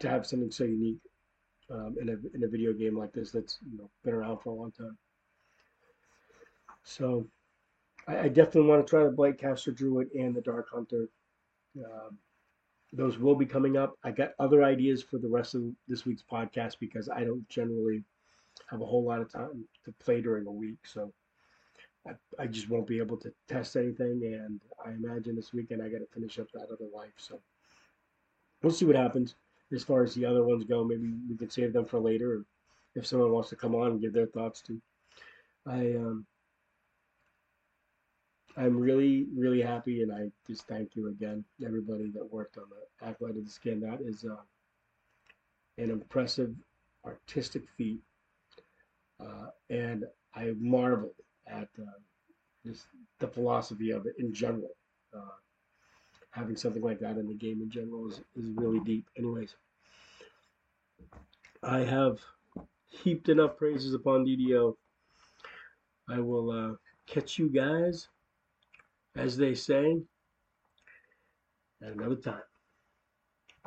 to 0.00 0.08
have 0.08 0.26
something 0.26 0.50
so 0.50 0.64
unique 0.64 1.00
um, 1.70 1.96
in 2.00 2.08
a 2.08 2.36
in 2.36 2.44
a 2.44 2.48
video 2.48 2.72
game 2.72 2.98
like 2.98 3.12
this 3.12 3.30
that's 3.30 3.58
you 3.70 3.78
know 3.78 3.88
been 4.04 4.14
around 4.14 4.38
for 4.38 4.50
a 4.50 4.54
long 4.54 4.72
time. 4.72 4.96
So 6.84 7.26
I, 8.08 8.20
I 8.20 8.28
definitely 8.28 8.68
want 8.68 8.86
to 8.86 8.90
try 8.90 9.04
the 9.04 9.10
Blightcaster 9.10 9.74
Druid 9.74 10.08
and 10.14 10.34
the 10.34 10.40
Dark 10.40 10.68
Hunter. 10.72 11.08
Um, 11.76 12.18
those 12.92 13.18
will 13.18 13.34
be 13.34 13.46
coming 13.46 13.76
up. 13.76 13.96
I 14.04 14.10
got 14.10 14.32
other 14.38 14.62
ideas 14.62 15.02
for 15.02 15.18
the 15.18 15.28
rest 15.28 15.54
of 15.54 15.62
this 15.88 16.04
week's 16.04 16.22
podcast 16.22 16.78
because 16.78 17.08
I 17.08 17.24
don't 17.24 17.48
generally 17.48 18.04
have 18.70 18.82
a 18.82 18.86
whole 18.86 19.04
lot 19.04 19.20
of 19.20 19.32
time 19.32 19.64
to 19.84 19.92
play 19.92 20.20
during 20.20 20.46
a 20.46 20.52
week. 20.52 20.78
So 20.84 21.12
I, 22.06 22.12
I 22.38 22.46
just 22.46 22.68
won't 22.68 22.86
be 22.86 22.98
able 22.98 23.16
to 23.18 23.32
test 23.48 23.76
anything. 23.76 24.20
And 24.24 24.60
I 24.84 24.90
imagine 24.90 25.36
this 25.36 25.54
weekend 25.54 25.82
I 25.82 25.88
got 25.88 25.98
to 25.98 26.06
finish 26.12 26.38
up 26.38 26.48
that 26.52 26.70
other 26.70 26.88
life. 26.94 27.14
So 27.16 27.40
we'll 28.62 28.72
see 28.72 28.84
what 28.84 28.96
happens 28.96 29.36
as 29.72 29.82
far 29.82 30.02
as 30.02 30.14
the 30.14 30.26
other 30.26 30.44
ones 30.44 30.64
go. 30.64 30.84
Maybe 30.84 31.12
we 31.30 31.36
can 31.36 31.50
save 31.50 31.72
them 31.72 31.86
for 31.86 31.98
later. 31.98 32.44
if 32.94 33.06
someone 33.06 33.32
wants 33.32 33.48
to 33.50 33.56
come 33.56 33.74
on 33.74 33.92
and 33.92 34.00
give 34.00 34.12
their 34.12 34.26
thoughts 34.26 34.60
too. 34.60 34.80
I 35.66 35.94
um, 35.96 36.26
I'm 38.56 38.78
really, 38.78 39.26
really 39.34 39.62
happy, 39.62 40.02
and 40.02 40.12
I 40.12 40.30
just 40.46 40.66
thank 40.66 40.94
you 40.94 41.08
again, 41.08 41.44
everybody 41.64 42.10
that 42.10 42.32
worked 42.32 42.58
on 42.58 42.64
the 42.68 43.06
Acolyte 43.06 43.36
of 43.38 43.44
the 43.44 43.50
Skin. 43.50 43.80
That 43.80 44.00
is 44.02 44.24
uh, 44.24 44.36
an 45.78 45.90
impressive 45.90 46.54
artistic 47.06 47.62
feat, 47.76 48.00
uh, 49.20 49.46
and 49.70 50.04
I 50.34 50.52
marvel 50.58 51.14
at 51.46 51.68
uh, 51.80 51.98
just 52.66 52.86
the 53.20 53.28
philosophy 53.28 53.90
of 53.90 54.06
it 54.06 54.14
in 54.18 54.34
general. 54.34 54.76
Uh, 55.16 55.36
having 56.30 56.56
something 56.56 56.82
like 56.82 56.98
that 57.00 57.16
in 57.16 57.28
the 57.28 57.34
game 57.34 57.60
in 57.62 57.70
general 57.70 58.08
is, 58.08 58.20
is 58.36 58.50
really 58.56 58.80
deep. 58.80 59.06
Anyways, 59.16 59.54
I 61.62 61.80
have 61.80 62.18
heaped 62.88 63.30
enough 63.30 63.56
praises 63.56 63.94
upon 63.94 64.26
DDO. 64.26 64.74
I 66.08 66.18
will 66.20 66.50
uh, 66.50 66.74
catch 67.06 67.38
you 67.38 67.48
guys 67.48 68.08
as 69.16 69.36
they 69.36 69.54
say, 69.54 69.96
at 71.82 71.92
another 71.92 72.16
time. 72.16 72.51